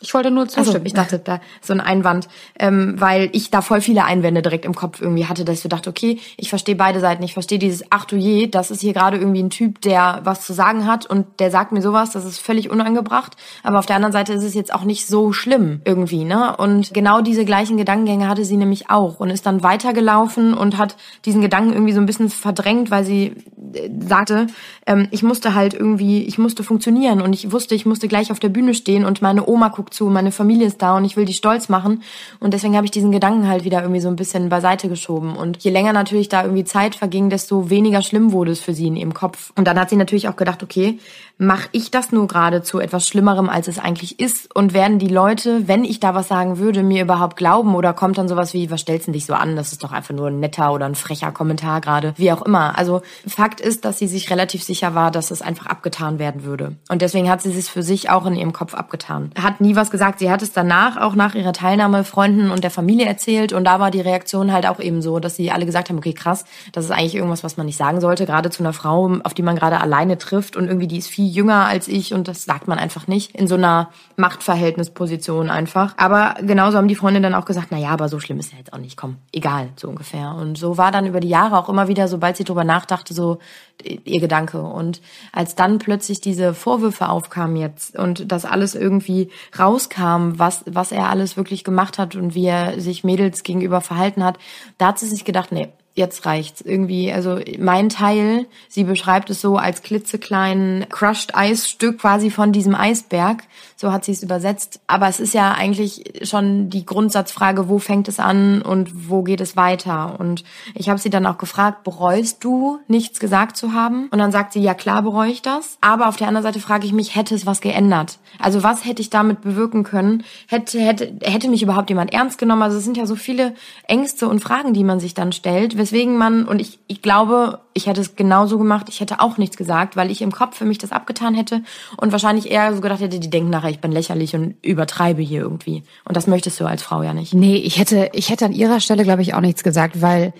Ich 0.00 0.12
wollte 0.12 0.30
nur 0.30 0.48
zustimmen. 0.48 0.68
Also, 0.68 0.86
ich 0.86 0.92
dachte, 0.92 1.18
da 1.20 1.40
so 1.62 1.72
ein 1.72 1.80
Einwand, 1.80 2.28
ähm, 2.58 2.94
weil 2.98 3.30
ich 3.32 3.50
da 3.50 3.62
voll 3.62 3.80
viele 3.80 4.04
Einwände 4.04 4.42
direkt 4.42 4.64
im 4.64 4.74
Kopf 4.74 5.00
irgendwie 5.00 5.26
hatte, 5.26 5.44
dass 5.44 5.54
ich 5.56 5.62
so 5.62 5.68
dachte, 5.68 5.88
okay, 5.88 6.18
ich 6.36 6.48
verstehe 6.48 6.74
beide 6.74 6.98
Seiten. 6.98 7.22
Ich 7.22 7.32
verstehe 7.32 7.60
dieses, 7.60 7.84
ach 7.90 8.04
du 8.04 8.16
je, 8.16 8.48
das 8.48 8.72
ist 8.72 8.80
hier 8.80 8.92
gerade 8.92 9.16
irgendwie 9.16 9.42
ein 9.42 9.50
Typ, 9.50 9.80
der 9.80 10.20
was 10.24 10.44
zu 10.44 10.52
sagen 10.52 10.86
hat 10.86 11.06
und 11.06 11.26
der 11.38 11.52
sagt 11.52 11.70
mir 11.70 11.80
sowas, 11.80 12.10
das 12.10 12.24
ist 12.24 12.38
völlig 12.38 12.70
unangebracht. 12.70 13.36
Aber 13.62 13.78
auf 13.78 13.86
der 13.86 13.96
anderen 13.96 14.12
Seite 14.12 14.32
ist 14.32 14.42
es 14.42 14.52
jetzt 14.52 14.74
auch 14.74 14.84
nicht 14.84 15.06
so 15.06 15.32
schlimm 15.32 15.80
irgendwie, 15.84 16.24
ne? 16.24 16.56
Und 16.56 16.92
genau 16.92 17.20
diese 17.20 17.44
gleichen 17.44 17.76
Gedankengänge 17.76 18.28
hatte 18.28 18.44
sie 18.44 18.56
nämlich 18.56 18.90
auch 18.90 19.20
und 19.20 19.30
ist 19.30 19.46
dann 19.46 19.62
weitergelaufen 19.62 20.54
und 20.54 20.76
hat 20.76 20.96
diesen 21.24 21.40
Gedanken 21.40 21.72
irgendwie 21.72 21.92
so 21.92 22.00
ein 22.00 22.06
bisschen 22.06 22.30
verdrängt, 22.30 22.90
weil 22.90 23.04
sie 23.04 23.36
äh, 23.72 23.88
sagte, 24.00 24.48
ähm, 24.86 25.06
ich 25.12 25.22
musste 25.22 25.54
halt 25.54 25.72
irgendwie, 25.72 26.24
ich 26.24 26.36
musste 26.36 26.64
funktionieren 26.64 27.22
und 27.22 27.32
ich 27.32 27.52
wusste, 27.52 27.76
ich 27.76 27.86
musste 27.86 28.08
gleich 28.08 28.32
auf 28.32 28.40
der 28.40 28.48
Bühne 28.48 28.74
stehen 28.74 29.04
und 29.04 29.22
meine 29.22 29.48
Oma 29.48 29.68
guckt 29.68 29.83
zu, 29.92 30.06
meine 30.06 30.32
Familie 30.32 30.66
ist 30.66 30.80
da 30.80 30.96
und 30.96 31.04
ich 31.04 31.16
will 31.16 31.24
die 31.24 31.32
stolz 31.32 31.68
machen. 31.68 32.02
Und 32.40 32.54
deswegen 32.54 32.76
habe 32.76 32.86
ich 32.86 32.90
diesen 32.90 33.12
Gedanken 33.12 33.48
halt 33.48 33.64
wieder 33.64 33.82
irgendwie 33.82 34.00
so 34.00 34.08
ein 34.08 34.16
bisschen 34.16 34.48
beiseite 34.48 34.88
geschoben. 34.88 35.36
Und 35.36 35.62
je 35.62 35.70
länger 35.70 35.92
natürlich 35.92 36.28
da 36.28 36.42
irgendwie 36.42 36.64
Zeit 36.64 36.94
verging, 36.94 37.30
desto 37.30 37.70
weniger 37.70 38.02
schlimm 38.02 38.32
wurde 38.32 38.52
es 38.52 38.60
für 38.60 38.74
sie 38.74 38.86
in 38.86 38.96
ihrem 38.96 39.14
Kopf. 39.14 39.52
Und 39.56 39.66
dann 39.66 39.78
hat 39.78 39.90
sie 39.90 39.96
natürlich 39.96 40.28
auch 40.28 40.36
gedacht, 40.36 40.62
okay, 40.62 40.98
mache 41.36 41.68
ich 41.72 41.90
das 41.90 42.12
nur 42.12 42.28
gerade 42.28 42.62
zu 42.62 42.78
etwas 42.78 43.08
Schlimmerem, 43.08 43.48
als 43.48 43.68
es 43.68 43.78
eigentlich 43.78 44.20
ist? 44.20 44.54
Und 44.54 44.72
werden 44.72 44.98
die 44.98 45.08
Leute, 45.08 45.66
wenn 45.66 45.84
ich 45.84 46.00
da 46.00 46.14
was 46.14 46.28
sagen 46.28 46.58
würde, 46.58 46.82
mir 46.82 47.02
überhaupt 47.02 47.36
glauben? 47.36 47.74
Oder 47.74 47.92
kommt 47.92 48.18
dann 48.18 48.28
sowas 48.28 48.54
wie, 48.54 48.70
was 48.70 48.82
stellst 48.82 49.08
du 49.08 49.12
dich 49.12 49.26
so 49.26 49.34
an? 49.34 49.56
Das 49.56 49.72
ist 49.72 49.82
doch 49.82 49.92
einfach 49.92 50.14
nur 50.14 50.28
ein 50.28 50.40
netter 50.40 50.72
oder 50.72 50.86
ein 50.86 50.94
frecher 50.94 51.32
Kommentar 51.32 51.80
gerade. 51.80 52.14
Wie 52.16 52.30
auch 52.32 52.42
immer. 52.42 52.78
Also 52.78 53.02
Fakt 53.26 53.60
ist, 53.60 53.84
dass 53.84 53.98
sie 53.98 54.06
sich 54.06 54.30
relativ 54.30 54.62
sicher 54.62 54.94
war, 54.94 55.10
dass 55.10 55.30
es 55.30 55.42
einfach 55.42 55.66
abgetan 55.66 56.18
werden 56.18 56.44
würde. 56.44 56.76
Und 56.88 57.02
deswegen 57.02 57.28
hat 57.30 57.42
sie 57.42 57.56
es 57.56 57.68
für 57.68 57.82
sich 57.82 58.10
auch 58.10 58.26
in 58.26 58.36
ihrem 58.36 58.52
Kopf 58.52 58.74
abgetan. 58.74 59.30
Hat 59.40 59.60
nie 59.60 59.73
was 59.76 59.90
gesagt. 59.90 60.18
Sie 60.18 60.30
hat 60.30 60.42
es 60.42 60.52
danach, 60.52 60.96
auch 60.96 61.14
nach 61.14 61.34
ihrer 61.34 61.52
Teilnahme, 61.52 62.04
Freunden 62.04 62.50
und 62.50 62.64
der 62.64 62.70
Familie 62.70 63.06
erzählt. 63.06 63.52
Und 63.52 63.64
da 63.64 63.80
war 63.80 63.90
die 63.90 64.00
Reaktion 64.00 64.52
halt 64.52 64.66
auch 64.66 64.80
eben 64.80 65.02
so, 65.02 65.18
dass 65.18 65.36
sie 65.36 65.50
alle 65.50 65.66
gesagt 65.66 65.88
haben, 65.88 65.98
okay, 65.98 66.12
krass, 66.12 66.44
das 66.72 66.84
ist 66.84 66.90
eigentlich 66.90 67.14
irgendwas, 67.14 67.44
was 67.44 67.56
man 67.56 67.66
nicht 67.66 67.76
sagen 67.76 68.00
sollte. 68.00 68.26
Gerade 68.26 68.50
zu 68.50 68.62
einer 68.62 68.72
Frau, 68.72 69.18
auf 69.24 69.34
die 69.34 69.42
man 69.42 69.56
gerade 69.56 69.80
alleine 69.80 70.18
trifft 70.18 70.56
und 70.56 70.66
irgendwie 70.66 70.86
die 70.86 70.98
ist 70.98 71.08
viel 71.08 71.28
jünger 71.28 71.66
als 71.66 71.88
ich 71.88 72.14
und 72.14 72.28
das 72.28 72.44
sagt 72.44 72.68
man 72.68 72.78
einfach 72.78 73.06
nicht 73.06 73.34
in 73.34 73.46
so 73.46 73.54
einer 73.54 73.90
Machtverhältnisposition 74.16 75.50
einfach. 75.50 75.94
Aber 75.96 76.34
genauso 76.40 76.78
haben 76.78 76.88
die 76.88 76.94
Freunde 76.94 77.20
dann 77.20 77.34
auch 77.34 77.44
gesagt, 77.44 77.68
na 77.70 77.78
ja, 77.78 77.90
aber 77.90 78.08
so 78.08 78.20
schlimm 78.20 78.38
ist 78.38 78.52
ja 78.52 78.58
jetzt 78.58 78.72
auch 78.72 78.78
nicht, 78.78 78.96
komm, 78.96 79.16
egal, 79.32 79.68
so 79.76 79.88
ungefähr. 79.88 80.34
Und 80.34 80.58
so 80.58 80.78
war 80.78 80.92
dann 80.92 81.06
über 81.06 81.20
die 81.20 81.28
Jahre 81.28 81.58
auch 81.58 81.68
immer 81.68 81.88
wieder, 81.88 82.08
sobald 82.08 82.36
sie 82.36 82.44
drüber 82.44 82.64
nachdachte, 82.64 83.14
so 83.14 83.38
ihr 83.82 84.20
Gedanke. 84.20 84.62
Und 84.62 85.00
als 85.32 85.54
dann 85.54 85.78
plötzlich 85.78 86.20
diese 86.20 86.54
Vorwürfe 86.54 87.08
aufkamen 87.08 87.56
jetzt 87.56 87.98
und 87.98 88.30
das 88.30 88.44
alles 88.44 88.74
irgendwie 88.74 89.30
rauskam, 89.64 90.38
was, 90.38 90.64
was 90.66 90.92
er 90.92 91.08
alles 91.08 91.36
wirklich 91.36 91.64
gemacht 91.64 91.98
hat 91.98 92.14
und 92.16 92.34
wie 92.34 92.46
er 92.46 92.80
sich 92.80 93.04
Mädels 93.04 93.42
gegenüber 93.42 93.80
verhalten 93.80 94.24
hat, 94.24 94.38
da 94.78 94.88
hat 94.88 94.98
sie 94.98 95.08
sich 95.08 95.24
gedacht, 95.24 95.52
nee, 95.52 95.68
jetzt 95.94 96.26
reicht's 96.26 96.60
irgendwie. 96.60 97.12
Also 97.12 97.38
mein 97.58 97.88
Teil, 97.88 98.46
sie 98.68 98.82
beschreibt 98.84 99.30
es 99.30 99.40
so 99.40 99.56
als 99.56 99.82
klitzekleinen 99.82 100.88
Crushed 100.88 101.36
Eisstück 101.36 102.00
quasi 102.00 102.30
von 102.30 102.50
diesem 102.50 102.74
Eisberg. 102.74 103.44
So 103.76 103.92
hat 103.92 104.04
sie 104.04 104.12
es 104.12 104.22
übersetzt. 104.22 104.80
Aber 104.88 105.08
es 105.08 105.20
ist 105.20 105.34
ja 105.34 105.52
eigentlich 105.52 106.20
schon 106.22 106.68
die 106.68 106.84
Grundsatzfrage, 106.84 107.68
wo 107.68 107.78
fängt 107.78 108.08
es 108.08 108.18
an 108.18 108.62
und 108.62 109.08
wo 109.08 109.22
geht 109.22 109.40
es 109.40 109.56
weiter? 109.56 110.18
Und 110.18 110.42
ich 110.74 110.88
habe 110.88 110.98
sie 110.98 111.10
dann 111.10 111.26
auch 111.26 111.38
gefragt, 111.38 111.84
bereust 111.84 112.42
du 112.42 112.80
nichts 112.88 113.20
gesagt 113.20 113.56
zu 113.56 113.72
haben? 113.72 114.08
Und 114.10 114.18
dann 114.18 114.32
sagt 114.32 114.52
sie, 114.52 114.60
ja 114.60 114.74
klar 114.74 115.02
bereue 115.02 115.30
ich 115.30 115.42
das. 115.42 115.78
Aber 115.80 116.08
auf 116.08 116.16
der 116.16 116.26
anderen 116.26 116.42
Seite 116.44 116.60
frage 116.60 116.86
ich 116.86 116.92
mich, 116.92 117.14
hätte 117.14 117.36
es 117.36 117.46
was 117.46 117.60
geändert? 117.60 118.18
Also 118.40 118.64
was 118.64 118.84
hätte 118.84 119.00
ich 119.00 119.10
damit 119.10 119.42
bewirken 119.42 119.84
können? 119.84 120.24
Hätte, 120.48 120.80
hätte, 120.80 121.14
hätte 121.22 121.48
mich 121.48 121.62
überhaupt 121.62 121.88
jemand 121.88 122.12
ernst 122.12 122.38
genommen? 122.38 122.62
Also 122.62 122.78
es 122.78 122.84
sind 122.84 122.96
ja 122.96 123.06
so 123.06 123.14
viele 123.14 123.54
Ängste 123.86 124.28
und 124.28 124.40
Fragen, 124.40 124.74
die 124.74 124.82
man 124.82 124.98
sich 124.98 125.14
dann 125.14 125.30
stellt 125.30 125.78
weswegen 125.84 126.16
man, 126.16 126.46
und 126.46 126.60
ich, 126.60 126.78
ich 126.86 127.02
glaube, 127.02 127.60
ich 127.74 127.86
hätte 127.86 128.00
es 128.00 128.16
genauso 128.16 128.56
gemacht, 128.56 128.86
ich 128.88 129.00
hätte 129.00 129.20
auch 129.20 129.36
nichts 129.36 129.58
gesagt, 129.58 129.96
weil 129.96 130.10
ich 130.10 130.22
im 130.22 130.32
Kopf 130.32 130.56
für 130.56 130.64
mich 130.64 130.78
das 130.78 130.92
abgetan 130.92 131.34
hätte 131.34 131.62
und 131.98 132.10
wahrscheinlich 132.10 132.50
eher 132.50 132.74
so 132.74 132.80
gedacht 132.80 133.00
hätte, 133.00 133.20
die 133.20 133.28
denken 133.28 133.50
nachher, 133.50 133.68
ich 133.68 133.80
bin 133.80 133.92
lächerlich 133.92 134.34
und 134.34 134.54
übertreibe 134.62 135.20
hier 135.20 135.42
irgendwie. 135.42 135.82
Und 136.06 136.16
das 136.16 136.26
möchtest 136.26 136.58
du 136.58 136.64
als 136.64 136.82
Frau 136.82 137.02
ja 137.02 137.12
nicht. 137.12 137.34
Nee, 137.34 137.56
ich 137.56 137.78
hätte, 137.78 138.08
ich 138.14 138.30
hätte 138.30 138.46
an 138.46 138.54
ihrer 138.54 138.80
Stelle, 138.80 139.04
glaube 139.04 139.20
ich, 139.20 139.34
auch 139.34 139.42
nichts 139.42 139.62
gesagt, 139.62 140.00
weil 140.00 140.32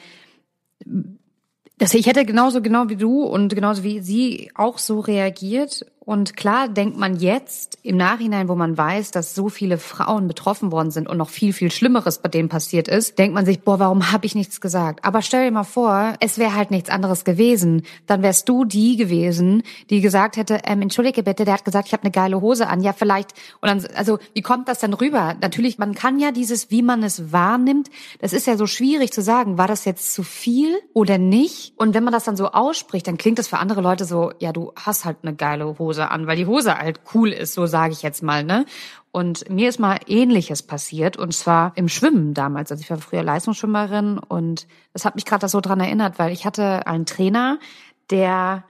das, 1.76 1.92
ich 1.92 2.06
hätte 2.06 2.24
genauso 2.24 2.62
genau 2.62 2.88
wie 2.88 2.96
du 2.96 3.24
und 3.24 3.54
genauso 3.54 3.82
wie 3.82 4.00
sie 4.00 4.50
auch 4.54 4.78
so 4.78 5.00
reagiert 5.00 5.84
und 6.04 6.36
klar 6.36 6.68
denkt 6.68 6.98
man 6.98 7.16
jetzt 7.16 7.78
im 7.82 7.96
Nachhinein, 7.96 8.48
wo 8.48 8.54
man 8.54 8.76
weiß, 8.76 9.10
dass 9.10 9.34
so 9.34 9.48
viele 9.48 9.78
Frauen 9.78 10.28
betroffen 10.28 10.70
worden 10.70 10.90
sind 10.90 11.08
und 11.08 11.16
noch 11.16 11.30
viel, 11.30 11.52
viel 11.52 11.70
Schlimmeres 11.70 12.18
bei 12.18 12.28
denen 12.28 12.50
passiert 12.50 12.88
ist, 12.88 13.18
denkt 13.18 13.34
man 13.34 13.46
sich, 13.46 13.60
boah, 13.60 13.78
warum 13.78 14.12
habe 14.12 14.26
ich 14.26 14.34
nichts 14.34 14.60
gesagt? 14.60 15.04
Aber 15.04 15.22
stell 15.22 15.46
dir 15.46 15.50
mal 15.50 15.64
vor, 15.64 16.14
es 16.20 16.38
wäre 16.38 16.54
halt 16.54 16.70
nichts 16.70 16.90
anderes 16.90 17.24
gewesen. 17.24 17.82
Dann 18.06 18.22
wärst 18.22 18.48
du 18.48 18.64
die 18.64 18.96
gewesen, 18.96 19.62
die 19.88 20.02
gesagt 20.02 20.36
hätte, 20.36 20.60
ähm, 20.64 20.82
entschuldige 20.82 21.22
bitte, 21.22 21.46
der 21.46 21.54
hat 21.54 21.64
gesagt, 21.64 21.88
ich 21.88 21.92
habe 21.94 22.02
eine 22.02 22.12
geile 22.12 22.40
Hose 22.40 22.68
an. 22.68 22.82
Ja, 22.82 22.92
vielleicht. 22.92 23.32
Und 23.62 23.68
dann, 23.68 23.86
also 23.96 24.18
wie 24.34 24.42
kommt 24.42 24.68
das 24.68 24.80
dann 24.80 24.92
rüber? 24.92 25.36
Natürlich, 25.40 25.78
man 25.78 25.94
kann 25.94 26.18
ja 26.18 26.32
dieses, 26.32 26.70
wie 26.70 26.82
man 26.82 27.02
es 27.02 27.32
wahrnimmt, 27.32 27.88
das 28.20 28.34
ist 28.34 28.46
ja 28.46 28.56
so 28.58 28.66
schwierig 28.66 29.12
zu 29.12 29.22
sagen, 29.22 29.56
war 29.56 29.68
das 29.68 29.86
jetzt 29.86 30.12
zu 30.12 30.22
viel 30.22 30.76
oder 30.92 31.16
nicht? 31.16 31.72
Und 31.76 31.94
wenn 31.94 32.04
man 32.04 32.12
das 32.12 32.24
dann 32.24 32.36
so 32.36 32.50
ausspricht, 32.50 33.06
dann 33.06 33.16
klingt 33.16 33.38
das 33.38 33.48
für 33.48 33.58
andere 33.58 33.80
Leute 33.80 34.04
so, 34.04 34.32
ja, 34.38 34.52
du 34.52 34.72
hast 34.76 35.04
halt 35.04 35.18
eine 35.22 35.34
geile 35.34 35.78
Hose 35.78 35.93
Hose 35.94 36.10
an, 36.10 36.26
weil 36.26 36.36
die 36.36 36.46
Hose 36.46 36.76
halt 36.76 37.00
cool 37.14 37.30
ist, 37.30 37.54
so 37.54 37.66
sage 37.66 37.92
ich 37.92 38.02
jetzt 38.02 38.22
mal, 38.22 38.44
ne? 38.44 38.66
Und 39.12 39.48
mir 39.48 39.68
ist 39.68 39.78
mal 39.78 40.00
Ähnliches 40.08 40.62
passiert 40.62 41.16
und 41.16 41.32
zwar 41.32 41.72
im 41.76 41.88
Schwimmen 41.88 42.34
damals. 42.34 42.72
Also 42.72 42.82
ich 42.82 42.90
war 42.90 42.98
früher 42.98 43.22
Leistungsschwimmerin 43.22 44.18
und 44.18 44.66
das 44.92 45.04
hat 45.04 45.14
mich 45.14 45.24
gerade 45.24 45.48
so 45.48 45.60
dran 45.60 45.78
erinnert, 45.78 46.18
weil 46.18 46.32
ich 46.32 46.44
hatte 46.44 46.86
einen 46.88 47.06
Trainer, 47.06 47.60
der 48.10 48.64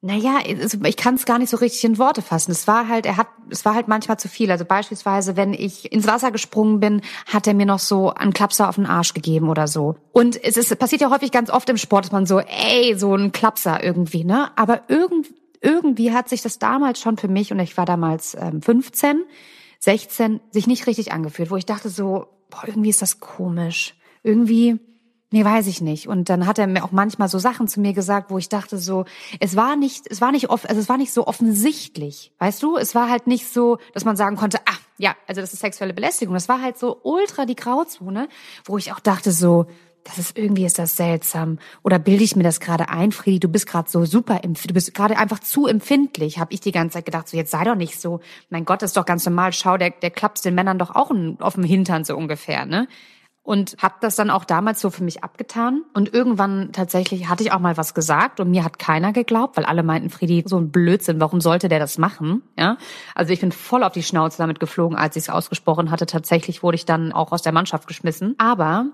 naja, 0.00 0.38
ich 0.44 0.96
kann 0.96 1.16
es 1.16 1.24
gar 1.24 1.40
nicht 1.40 1.50
so 1.50 1.56
richtig 1.56 1.82
in 1.82 1.98
Worte 1.98 2.22
fassen. 2.22 2.52
Es 2.52 2.68
war 2.68 2.86
halt, 2.86 3.04
er 3.04 3.16
hat, 3.16 3.26
es 3.50 3.64
war 3.64 3.74
halt 3.74 3.88
manchmal 3.88 4.16
zu 4.16 4.28
viel. 4.28 4.48
Also 4.52 4.64
beispielsweise, 4.64 5.36
wenn 5.36 5.52
ich 5.52 5.90
ins 5.90 6.06
Wasser 6.06 6.30
gesprungen 6.30 6.78
bin, 6.78 7.00
hat 7.26 7.48
er 7.48 7.54
mir 7.54 7.66
noch 7.66 7.80
so 7.80 8.14
einen 8.14 8.32
Klapser 8.32 8.68
auf 8.68 8.76
den 8.76 8.86
Arsch 8.86 9.12
gegeben 9.12 9.48
oder 9.48 9.66
so. 9.66 9.96
Und 10.12 10.40
es 10.44 10.56
ist, 10.56 10.78
passiert 10.78 11.00
ja 11.00 11.10
häufig 11.10 11.32
ganz 11.32 11.50
oft 11.50 11.68
im 11.68 11.78
Sport, 11.78 12.04
dass 12.04 12.12
man 12.12 12.26
so, 12.26 12.38
ey, 12.38 12.96
so 12.96 13.12
ein 13.16 13.32
Klapser 13.32 13.82
irgendwie, 13.82 14.22
ne? 14.22 14.56
Aber 14.56 14.82
irgendwie 14.86 15.34
irgendwie 15.60 16.12
hat 16.12 16.28
sich 16.28 16.42
das 16.42 16.58
damals 16.58 17.00
schon 17.00 17.16
für 17.16 17.28
mich, 17.28 17.52
und 17.52 17.58
ich 17.60 17.76
war 17.76 17.86
damals 17.86 18.36
ähm, 18.38 18.62
15, 18.62 19.24
16, 19.80 20.40
sich 20.50 20.66
nicht 20.66 20.86
richtig 20.86 21.12
angefühlt, 21.12 21.50
wo 21.50 21.56
ich 21.56 21.66
dachte 21.66 21.88
so, 21.88 22.26
boah, 22.50 22.62
irgendwie 22.66 22.90
ist 22.90 23.02
das 23.02 23.20
komisch. 23.20 23.94
Irgendwie, 24.22 24.80
nee, 25.30 25.44
weiß 25.44 25.66
ich 25.66 25.80
nicht. 25.80 26.08
Und 26.08 26.28
dann 26.28 26.46
hat 26.46 26.58
er 26.58 26.66
mir 26.66 26.84
auch 26.84 26.92
manchmal 26.92 27.28
so 27.28 27.38
Sachen 27.38 27.68
zu 27.68 27.80
mir 27.80 27.92
gesagt, 27.92 28.30
wo 28.30 28.38
ich 28.38 28.48
dachte 28.48 28.78
so, 28.78 29.04
es 29.40 29.56
war 29.56 29.76
nicht, 29.76 30.06
es 30.10 30.20
war 30.20 30.32
nicht 30.32 30.50
oft, 30.50 30.68
also 30.68 30.80
es 30.80 30.88
war 30.88 30.96
nicht 30.96 31.12
so 31.12 31.26
offensichtlich, 31.26 32.32
weißt 32.38 32.62
du? 32.62 32.76
Es 32.76 32.94
war 32.94 33.08
halt 33.08 33.26
nicht 33.26 33.52
so, 33.52 33.78
dass 33.94 34.04
man 34.04 34.16
sagen 34.16 34.36
konnte, 34.36 34.58
ah, 34.66 34.78
ja, 34.98 35.14
also 35.26 35.40
das 35.40 35.52
ist 35.52 35.60
sexuelle 35.60 35.94
Belästigung. 35.94 36.34
Das 36.34 36.48
war 36.48 36.60
halt 36.60 36.76
so 36.76 37.00
ultra 37.02 37.46
die 37.46 37.56
Grauzone, 37.56 38.28
wo 38.64 38.78
ich 38.78 38.92
auch 38.92 39.00
dachte 39.00 39.30
so, 39.30 39.66
das 40.08 40.18
ist 40.18 40.38
irgendwie 40.38 40.64
ist 40.64 40.78
das 40.78 40.96
seltsam. 40.96 41.58
Oder 41.82 41.98
bilde 41.98 42.24
ich 42.24 42.34
mir 42.34 42.42
das 42.42 42.60
gerade 42.60 42.88
ein, 42.88 43.12
Friedi, 43.12 43.40
du 43.40 43.48
bist 43.48 43.66
gerade 43.66 43.90
so 43.90 44.04
super, 44.06 44.40
du 44.42 44.74
bist 44.74 44.94
gerade 44.94 45.18
einfach 45.18 45.38
zu 45.38 45.66
empfindlich, 45.66 46.38
habe 46.38 46.54
ich 46.54 46.60
die 46.60 46.72
ganze 46.72 46.94
Zeit 46.94 47.04
gedacht, 47.04 47.28
so 47.28 47.36
jetzt 47.36 47.50
sei 47.50 47.64
doch 47.64 47.74
nicht 47.74 48.00
so, 48.00 48.20
mein 48.48 48.64
Gott, 48.64 48.82
das 48.82 48.90
ist 48.90 48.96
doch 48.96 49.04
ganz 49.04 49.24
normal, 49.26 49.52
schau, 49.52 49.76
der, 49.76 49.90
der 49.90 50.10
klappt 50.10 50.44
den 50.44 50.54
Männern 50.54 50.78
doch 50.78 50.94
auch 50.94 51.12
auf 51.40 51.54
dem 51.54 51.64
Hintern 51.64 52.04
so 52.04 52.16
ungefähr, 52.16 52.64
ne? 52.64 52.88
Und 53.42 53.76
habe 53.80 53.94
das 54.02 54.14
dann 54.14 54.28
auch 54.28 54.44
damals 54.44 54.78
so 54.78 54.90
für 54.90 55.02
mich 55.02 55.24
abgetan. 55.24 55.82
Und 55.94 56.12
irgendwann 56.12 56.70
tatsächlich 56.72 57.30
hatte 57.30 57.42
ich 57.42 57.50
auch 57.50 57.60
mal 57.60 57.78
was 57.78 57.94
gesagt 57.94 58.40
und 58.40 58.50
mir 58.50 58.62
hat 58.62 58.78
keiner 58.78 59.14
geglaubt, 59.14 59.56
weil 59.56 59.64
alle 59.64 59.82
meinten, 59.82 60.10
Friedi, 60.10 60.44
so 60.44 60.58
ein 60.58 60.70
Blödsinn, 60.70 61.18
warum 61.18 61.40
sollte 61.40 61.70
der 61.70 61.78
das 61.78 61.96
machen? 61.96 62.42
Ja, 62.58 62.76
Also 63.14 63.32
ich 63.32 63.40
bin 63.40 63.50
voll 63.50 63.84
auf 63.84 63.92
die 63.92 64.02
Schnauze 64.02 64.36
damit 64.36 64.60
geflogen, 64.60 64.98
als 64.98 65.16
ich 65.16 65.22
es 65.22 65.30
ausgesprochen 65.30 65.90
hatte. 65.90 66.04
Tatsächlich 66.04 66.62
wurde 66.62 66.74
ich 66.74 66.84
dann 66.84 67.10
auch 67.10 67.32
aus 67.32 67.40
der 67.40 67.52
Mannschaft 67.52 67.88
geschmissen. 67.88 68.34
Aber 68.36 68.88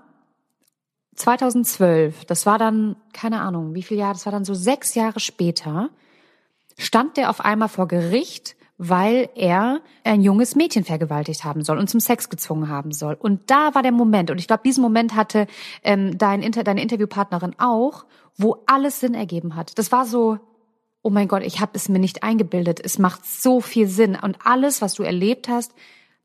2012, 1.15 2.25
das 2.25 2.45
war 2.45 2.57
dann, 2.57 2.95
keine 3.13 3.41
Ahnung, 3.41 3.73
wie 3.73 3.83
viel 3.83 3.97
Jahre, 3.97 4.13
das 4.13 4.25
war 4.25 4.31
dann 4.31 4.45
so 4.45 4.53
sechs 4.53 4.95
Jahre 4.95 5.19
später, 5.19 5.89
stand 6.77 7.17
der 7.17 7.29
auf 7.29 7.41
einmal 7.41 7.69
vor 7.69 7.87
Gericht, 7.87 8.55
weil 8.77 9.29
er 9.35 9.81
ein 10.03 10.21
junges 10.21 10.55
Mädchen 10.55 10.83
vergewaltigt 10.83 11.45
haben 11.45 11.63
soll 11.63 11.77
und 11.77 11.89
zum 11.89 12.01
Sex 12.01 12.29
gezwungen 12.29 12.67
haben 12.67 12.91
soll. 12.91 13.13
Und 13.13 13.49
da 13.49 13.73
war 13.73 13.81
der 13.81 13.93
Moment, 13.93 14.29
und 14.31 14.37
ich 14.37 14.47
glaube, 14.47 14.63
diesen 14.65 14.81
Moment 14.81 15.15
hatte 15.15 15.47
ähm, 15.83 16.17
dein 16.17 16.41
Inter 16.41 16.63
deine 16.65 16.81
Interviewpartnerin 16.81 17.55
auch, 17.57 18.05
wo 18.37 18.63
alles 18.65 18.99
Sinn 18.99 19.13
ergeben 19.13 19.55
hat. 19.55 19.77
Das 19.79 19.93
war 19.93 20.05
so, 20.05 20.39
oh 21.01 21.09
mein 21.09 21.29
Gott, 21.29 21.43
ich 21.43 21.61
habe 21.61 21.71
es 21.75 21.87
mir 21.87 21.99
nicht 21.99 22.23
eingebildet. 22.23 22.81
Es 22.83 22.99
macht 22.99 23.25
so 23.25 23.61
viel 23.61 23.87
Sinn. 23.87 24.17
Und 24.21 24.39
alles, 24.43 24.81
was 24.81 24.95
du 24.95 25.03
erlebt 25.03 25.47
hast, 25.47 25.71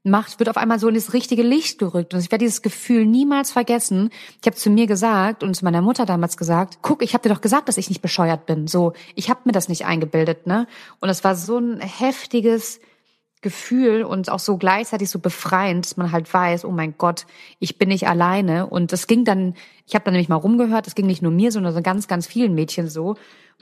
macht, 0.02 0.38
wird 0.38 0.48
auf 0.48 0.56
einmal 0.56 0.78
so 0.78 0.88
in 0.88 0.94
das 0.94 1.12
richtige 1.12 1.42
Licht 1.42 1.78
gerückt. 1.78 2.14
Und 2.14 2.20
ich 2.20 2.30
werde 2.30 2.44
dieses 2.44 2.62
Gefühl 2.62 3.04
niemals 3.04 3.52
vergessen. 3.52 4.10
Ich 4.40 4.46
habe 4.46 4.56
zu 4.56 4.70
mir 4.70 4.86
gesagt 4.86 5.42
und 5.42 5.54
zu 5.54 5.64
meiner 5.64 5.82
Mutter 5.82 6.06
damals 6.06 6.36
gesagt, 6.36 6.78
guck, 6.82 7.02
ich 7.02 7.12
habe 7.12 7.22
dir 7.22 7.34
doch 7.34 7.42
gesagt, 7.42 7.68
dass 7.68 7.76
ich 7.76 7.90
nicht 7.90 8.00
bescheuert 8.00 8.46
bin. 8.46 8.66
So, 8.66 8.94
ich 9.14 9.28
habe 9.28 9.40
mir 9.44 9.52
das 9.52 9.68
nicht 9.68 9.84
eingebildet, 9.84 10.46
ne? 10.46 10.66
Und 11.00 11.10
es 11.10 11.22
war 11.22 11.34
so 11.34 11.58
ein 11.58 11.80
heftiges 11.80 12.80
Gefühl 13.42 14.02
und 14.02 14.30
auch 14.30 14.38
so 14.38 14.58
gleichzeitig 14.58 15.08
so 15.08 15.18
befreiend, 15.18 15.86
dass 15.86 15.96
man 15.96 16.12
halt 16.12 16.32
weiß, 16.32 16.64
oh 16.64 16.70
mein 16.70 16.94
Gott, 16.98 17.26
ich 17.58 17.78
bin 17.78 17.88
nicht 17.88 18.06
alleine. 18.06 18.66
Und 18.66 18.92
das 18.92 19.06
ging 19.06 19.24
dann, 19.24 19.54
ich 19.86 19.94
habe 19.94 20.04
dann 20.04 20.12
nämlich 20.12 20.28
mal 20.28 20.36
rumgehört, 20.36 20.86
das 20.86 20.94
ging 20.94 21.06
nicht 21.06 21.22
nur 21.22 21.32
mir, 21.32 21.50
sondern 21.50 21.72
so 21.72 21.80
ganz, 21.80 22.06
ganz 22.06 22.26
vielen 22.26 22.54
Mädchen 22.54 22.88
so. 22.88 23.16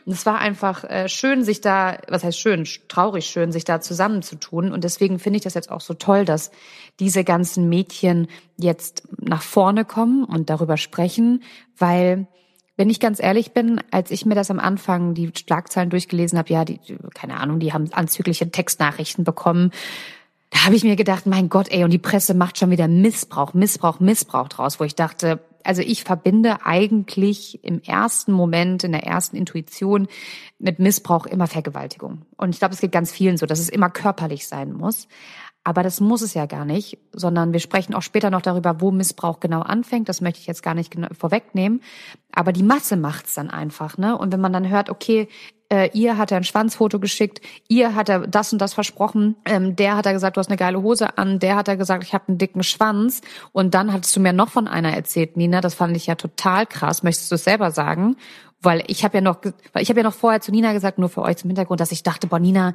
Und 0.05 0.12
es 0.12 0.27
war 0.27 0.38
einfach 0.38 0.85
äh, 0.85 1.09
schön, 1.09 1.45
sich 1.45 1.61
da, 1.61 1.99
was 2.09 2.25
heißt 2.25 2.38
schön, 2.38 2.67
traurig 2.88 3.27
schön, 3.27 3.53
sich 3.53 3.64
da 3.64 3.81
zusammenzutun. 3.81 4.73
Und 4.73 4.83
deswegen 4.83 5.19
finde 5.19 5.37
ich 5.37 5.45
das 5.45 5.55
jetzt 5.55 5.71
auch 5.71 5.81
so 5.81 5.95
toll, 5.95 6.25
dass 6.25 6.51
diese 6.99 7.25
ganzen 7.25 7.69
Mädchen 7.69 8.27
jetzt 8.57 9.07
nach 9.19 9.43
vorne 9.43 9.85
kommen 9.85 10.25
und 10.25 10.51
darüber 10.51 10.77
sprechen, 10.77 11.43
weil 11.77 12.27
wenn 12.79 12.88
ich 12.88 13.01
ganz 13.01 13.21
ehrlich 13.21 13.53
bin, 13.53 13.81
als 13.91 14.12
ich 14.12 14.25
mir 14.25 14.37
das 14.37 14.53
am 14.53 14.61
Anfang 14.61 15.12
die 15.12 15.33
Schlagzeilen 15.37 15.91
durchgelesen 15.91 16.38
habe, 16.38 16.53
ja, 16.53 16.64
die, 16.64 16.79
keine 17.12 17.38
Ahnung, 17.38 17.59
die 17.59 17.73
haben 17.73 17.93
anzügliche 17.93 18.51
Textnachrichten 18.51 19.25
bekommen. 19.25 19.73
Da 20.51 20.64
habe 20.64 20.77
ich 20.77 20.85
mir 20.85 20.95
gedacht, 20.95 21.27
mein 21.27 21.49
Gott, 21.49 21.69
ey, 21.71 21.83
und 21.83 21.91
die 21.91 21.99
Presse 21.99 22.35
macht 22.35 22.57
schon 22.57 22.71
wieder 22.71 22.87
Missbrauch, 22.87 23.53
Missbrauch, 23.53 23.99
Missbrauch 23.99 24.49
draus, 24.49 24.79
wo 24.79 24.85
ich 24.85 24.95
dachte, 24.95 25.41
also 25.64 25.83
ich 25.83 26.05
verbinde 26.05 26.64
eigentlich 26.64 27.62
im 27.64 27.83
ersten 27.83 28.33
Moment, 28.33 28.85
in 28.85 28.93
der 28.93 29.03
ersten 29.03 29.37
Intuition 29.37 30.07
mit 30.61 30.79
Missbrauch 30.79 31.27
immer 31.27 31.49
Vergewaltigung. 31.49 32.23
Und 32.37 32.51
ich 32.51 32.61
glaube, 32.61 32.75
es 32.75 32.81
geht 32.81 32.93
ganz 32.93 33.11
vielen 33.11 33.37
so, 33.37 33.45
dass 33.45 33.59
es 33.59 33.69
immer 33.69 33.91
körperlich 33.91 34.47
sein 34.47 34.73
muss. 34.73 35.09
Aber 35.69 35.83
das 35.83 36.01
muss 36.01 36.23
es 36.23 36.33
ja 36.33 36.47
gar 36.47 36.65
nicht, 36.65 36.97
sondern 37.13 37.53
wir 37.53 37.61
sprechen 37.61 37.93
auch 37.93 38.01
später 38.01 38.31
noch 38.31 38.41
darüber, 38.41 38.81
wo 38.81 38.91
Missbrauch 38.91 39.39
genau 39.39 39.61
anfängt. 39.61 40.09
Das 40.09 40.23
möchte 40.23 40.41
ich 40.41 40.47
jetzt 40.47 40.63
gar 40.63 40.73
nicht 40.73 40.97
vorwegnehmen. 41.13 41.83
Aber 42.33 42.55
die 42.55 42.63
Masse 42.63 42.97
macht's 42.97 43.35
dann 43.35 43.51
einfach, 43.51 43.99
ne? 43.99 44.17
Und 44.17 44.33
wenn 44.33 44.41
man 44.41 44.55
dann 44.55 44.71
hört, 44.71 44.89
okay, 44.89 45.29
äh, 45.71 45.91
ihr 45.93 46.17
hat 46.17 46.31
er 46.31 46.39
ein 46.39 46.45
Schwanzfoto 46.45 46.99
geschickt, 46.99 47.43
ihr 47.69 47.95
hat 47.95 48.09
er 48.09 48.21
das 48.27 48.51
und 48.51 48.63
das 48.63 48.73
versprochen, 48.73 49.37
ähm, 49.45 49.77
der 49.77 49.99
hat 49.99 50.07
er 50.07 50.15
gesagt, 50.15 50.39
du 50.39 50.39
hast 50.39 50.49
eine 50.49 50.57
geile 50.57 50.81
Hose 50.81 51.19
an, 51.19 51.39
der 51.39 51.57
hat 51.57 51.69
er 51.69 51.77
gesagt, 51.77 52.03
ich 52.03 52.15
habe 52.15 52.29
einen 52.29 52.39
dicken 52.39 52.63
Schwanz 52.63 53.21
und 53.53 53.75
dann 53.75 53.93
hattest 53.93 54.17
du 54.17 54.21
mir 54.21 54.33
noch 54.33 54.49
von 54.49 54.69
einer 54.69 54.95
erzählt, 54.95 55.37
Nina, 55.37 55.61
das 55.61 55.75
fand 55.75 55.95
ich 55.99 56.07
ja 56.07 56.15
total 56.15 56.65
krass. 56.65 57.03
Möchtest 57.03 57.31
du 57.31 57.35
es 57.35 57.45
selber 57.45 57.73
sagen? 57.73 58.17
Weil 58.63 58.83
ich 58.87 59.05
habe 59.05 59.19
ja 59.19 59.21
noch, 59.21 59.43
weil 59.75 59.83
ich 59.83 59.91
habe 59.91 60.01
ja 60.01 60.05
noch 60.05 60.15
vorher 60.15 60.41
zu 60.41 60.51
Nina 60.51 60.73
gesagt, 60.73 60.99
nur 60.99 61.11
für 61.11 61.21
euch 61.21 61.37
zum 61.37 61.51
Hintergrund, 61.51 61.81
dass 61.81 61.93
ich 61.93 62.03
dachte, 62.03 62.27
boah, 62.27 62.39
Nina, 62.39 62.73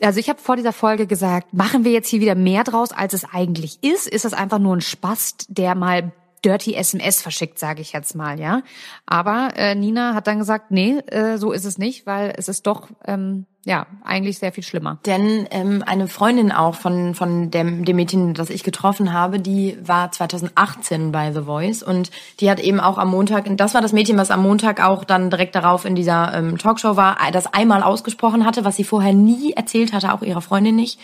also 0.00 0.20
ich 0.20 0.28
habe 0.28 0.40
vor 0.40 0.56
dieser 0.56 0.72
Folge 0.72 1.06
gesagt, 1.06 1.54
machen 1.54 1.84
wir 1.84 1.92
jetzt 1.92 2.08
hier 2.08 2.20
wieder 2.20 2.34
mehr 2.34 2.64
draus, 2.64 2.92
als 2.92 3.14
es 3.14 3.24
eigentlich 3.24 3.78
ist? 3.82 4.08
Ist 4.08 4.24
das 4.24 4.32
einfach 4.32 4.58
nur 4.58 4.76
ein 4.76 4.80
Spast, 4.80 5.46
der 5.48 5.74
mal 5.74 6.12
dirty 6.44 6.74
SMS 6.74 7.22
verschickt, 7.22 7.58
sage 7.58 7.80
ich 7.80 7.92
jetzt 7.92 8.14
mal, 8.14 8.38
ja. 8.38 8.62
Aber 9.06 9.50
äh, 9.56 9.74
Nina 9.74 10.14
hat 10.14 10.26
dann 10.26 10.38
gesagt, 10.38 10.70
nee, 10.70 10.98
äh, 11.06 11.38
so 11.38 11.52
ist 11.52 11.64
es 11.64 11.78
nicht, 11.78 12.06
weil 12.06 12.34
es 12.36 12.48
ist 12.48 12.66
doch 12.66 12.88
ähm, 13.06 13.46
ja, 13.66 13.86
eigentlich 14.04 14.38
sehr 14.38 14.52
viel 14.52 14.62
schlimmer. 14.62 14.98
Denn 15.06 15.46
ähm, 15.50 15.82
eine 15.86 16.06
Freundin 16.06 16.52
auch 16.52 16.74
von, 16.74 17.14
von 17.14 17.50
dem, 17.50 17.84
dem 17.84 17.96
Mädchen, 17.96 18.34
das 18.34 18.50
ich 18.50 18.62
getroffen 18.62 19.12
habe, 19.12 19.40
die 19.40 19.78
war 19.82 20.12
2018 20.12 21.12
bei 21.12 21.32
The 21.32 21.42
Voice 21.42 21.82
und 21.82 22.10
die 22.40 22.50
hat 22.50 22.60
eben 22.60 22.78
auch 22.78 22.98
am 22.98 23.10
Montag, 23.10 23.44
das 23.56 23.72
war 23.74 23.80
das 23.80 23.92
Mädchen, 23.92 24.18
was 24.18 24.30
am 24.30 24.42
Montag 24.42 24.84
auch 24.84 25.04
dann 25.04 25.30
direkt 25.30 25.54
darauf 25.54 25.86
in 25.86 25.94
dieser 25.94 26.34
ähm, 26.34 26.58
Talkshow 26.58 26.96
war, 26.96 27.16
das 27.32 27.52
einmal 27.52 27.82
ausgesprochen 27.82 28.44
hatte, 28.44 28.64
was 28.64 28.76
sie 28.76 28.84
vorher 28.84 29.14
nie 29.14 29.52
erzählt 29.52 29.92
hatte, 29.92 30.12
auch 30.12 30.22
ihrer 30.22 30.42
Freundin 30.42 30.76
nicht 30.76 31.00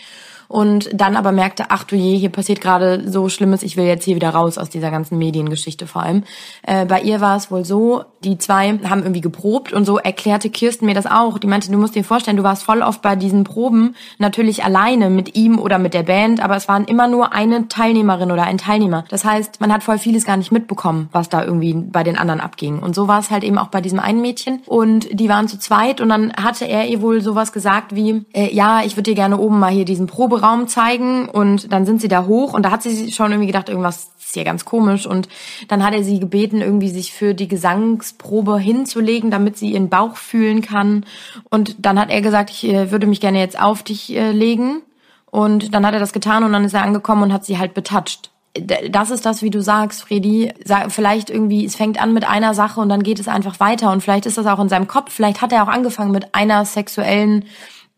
und 0.51 0.89
dann 0.93 1.15
aber 1.15 1.31
merkte, 1.31 1.65
ach 1.69 1.85
du 1.85 1.95
je, 1.95 2.17
hier 2.17 2.29
passiert 2.29 2.59
gerade 2.59 3.09
so 3.09 3.29
Schlimmes, 3.29 3.63
ich 3.63 3.77
will 3.77 3.85
jetzt 3.85 4.03
hier 4.03 4.15
wieder 4.15 4.31
raus 4.31 4.57
aus 4.57 4.69
dieser 4.69 4.91
ganzen 4.91 5.17
Mediengeschichte 5.17 5.87
vor 5.87 6.03
allem. 6.03 6.25
Äh, 6.63 6.85
bei 6.85 6.99
ihr 7.01 7.21
war 7.21 7.37
es 7.37 7.51
wohl 7.51 7.63
so, 7.63 8.03
die 8.23 8.37
zwei 8.37 8.79
haben 8.89 9.01
irgendwie 9.01 9.21
geprobt 9.21 9.73
und 9.73 9.85
so 9.85 9.97
erklärte 9.97 10.49
Kirsten 10.49 10.85
mir 10.85 10.95
das 10.95 11.05
auch. 11.05 11.37
Die 11.37 11.47
meinte, 11.47 11.71
du 11.71 11.77
musst 11.77 11.95
dir 11.95 12.03
vorstellen, 12.03 12.37
du 12.37 12.43
warst 12.43 12.63
voll 12.63 12.81
oft 12.81 13.01
bei 13.01 13.15
diesen 13.15 13.43
Proben 13.43 13.95
natürlich 14.17 14.63
alleine 14.63 15.09
mit 15.09 15.35
ihm 15.35 15.59
oder 15.59 15.77
mit 15.77 15.93
der 15.93 16.03
Band, 16.03 16.43
aber 16.43 16.55
es 16.55 16.67
waren 16.67 16.85
immer 16.85 17.07
nur 17.07 17.33
eine 17.33 17.67
Teilnehmerin 17.67 18.31
oder 18.31 18.43
ein 18.43 18.57
Teilnehmer. 18.57 19.03
Das 19.09 19.23
heißt, 19.23 19.61
man 19.61 19.71
hat 19.71 19.83
voll 19.83 19.97
vieles 19.99 20.25
gar 20.25 20.37
nicht 20.37 20.51
mitbekommen, 20.51 21.09
was 21.11 21.29
da 21.29 21.43
irgendwie 21.43 21.73
bei 21.73 22.03
den 22.03 22.17
anderen 22.17 22.41
abging. 22.41 22.79
Und 22.79 22.95
so 22.95 23.07
war 23.07 23.19
es 23.19 23.29
halt 23.29 23.43
eben 23.43 23.57
auch 23.57 23.67
bei 23.67 23.81
diesem 23.81 23.99
einen 23.99 24.21
Mädchen. 24.21 24.61
Und 24.65 25.07
die 25.11 25.29
waren 25.29 25.47
zu 25.47 25.59
zweit 25.59 26.01
und 26.01 26.09
dann 26.09 26.33
hatte 26.33 26.65
er 26.65 26.87
ihr 26.87 27.01
wohl 27.01 27.21
sowas 27.21 27.53
gesagt 27.53 27.95
wie, 27.95 28.25
äh, 28.33 28.53
ja, 28.53 28.81
ich 28.83 28.95
würde 28.95 29.11
dir 29.11 29.15
gerne 29.15 29.37
oben 29.37 29.59
mal 29.59 29.71
hier 29.71 29.85
diesen 29.85 30.07
Probe 30.07 30.31
Proberaum 30.31 30.67
zeigen 30.67 31.27
und 31.27 31.73
dann 31.73 31.85
sind 31.85 31.99
sie 31.99 32.07
da 32.07 32.25
hoch 32.25 32.53
und 32.53 32.63
da 32.63 32.71
hat 32.71 32.83
sie 32.83 33.11
schon 33.11 33.31
irgendwie 33.31 33.47
gedacht, 33.47 33.67
irgendwas 33.67 34.11
ist 34.19 34.33
hier 34.33 34.45
ganz 34.45 34.63
komisch 34.63 35.05
und 35.05 35.27
dann 35.67 35.83
hat 35.83 35.93
er 35.93 36.03
sie 36.03 36.19
gebeten, 36.19 36.61
irgendwie 36.61 36.89
sich 36.89 37.11
für 37.11 37.33
die 37.33 37.49
Gesangsprobe 38.11 38.59
hinzulegen, 38.59 39.31
damit 39.31 39.57
sie 39.57 39.71
ihren 39.71 39.89
Bauch 39.89 40.15
fühlen 40.15 40.61
kann 40.61 41.05
und 41.49 41.85
dann 41.85 41.99
hat 41.99 42.09
er 42.09 42.21
gesagt, 42.21 42.49
ich 42.49 42.67
äh, 42.67 42.91
würde 42.91 43.07
mich 43.07 43.21
gerne 43.21 43.39
jetzt 43.39 43.59
auf 43.59 43.83
dich 43.83 44.15
äh, 44.15 44.31
legen 44.31 44.81
und 45.29 45.73
dann 45.73 45.85
hat 45.85 45.93
er 45.93 45.99
das 45.99 46.13
getan 46.13 46.43
und 46.43 46.53
dann 46.53 46.65
ist 46.65 46.73
er 46.73 46.83
angekommen 46.83 47.23
und 47.23 47.33
hat 47.33 47.45
sie 47.45 47.57
halt 47.57 47.73
betatscht 47.73 48.29
das 48.89 49.11
ist 49.11 49.25
das, 49.25 49.43
wie 49.43 49.49
du 49.49 49.61
sagst, 49.61 50.01
Fredi. 50.01 50.51
Vielleicht 50.89 51.29
irgendwie, 51.29 51.63
es 51.63 51.77
fängt 51.77 52.01
an 52.01 52.13
mit 52.13 52.27
einer 52.27 52.53
Sache 52.53 52.81
und 52.81 52.89
dann 52.89 53.01
geht 53.01 53.17
es 53.17 53.29
einfach 53.29 53.61
weiter. 53.61 53.93
Und 53.93 54.01
vielleicht 54.03 54.25
ist 54.25 54.37
das 54.37 54.45
auch 54.45 54.59
in 54.59 54.67
seinem 54.67 54.87
Kopf. 54.87 55.13
Vielleicht 55.13 55.41
hat 55.41 55.53
er 55.53 55.63
auch 55.63 55.69
angefangen 55.69 56.11
mit 56.11 56.35
einer 56.35 56.65
sexuellen 56.65 57.45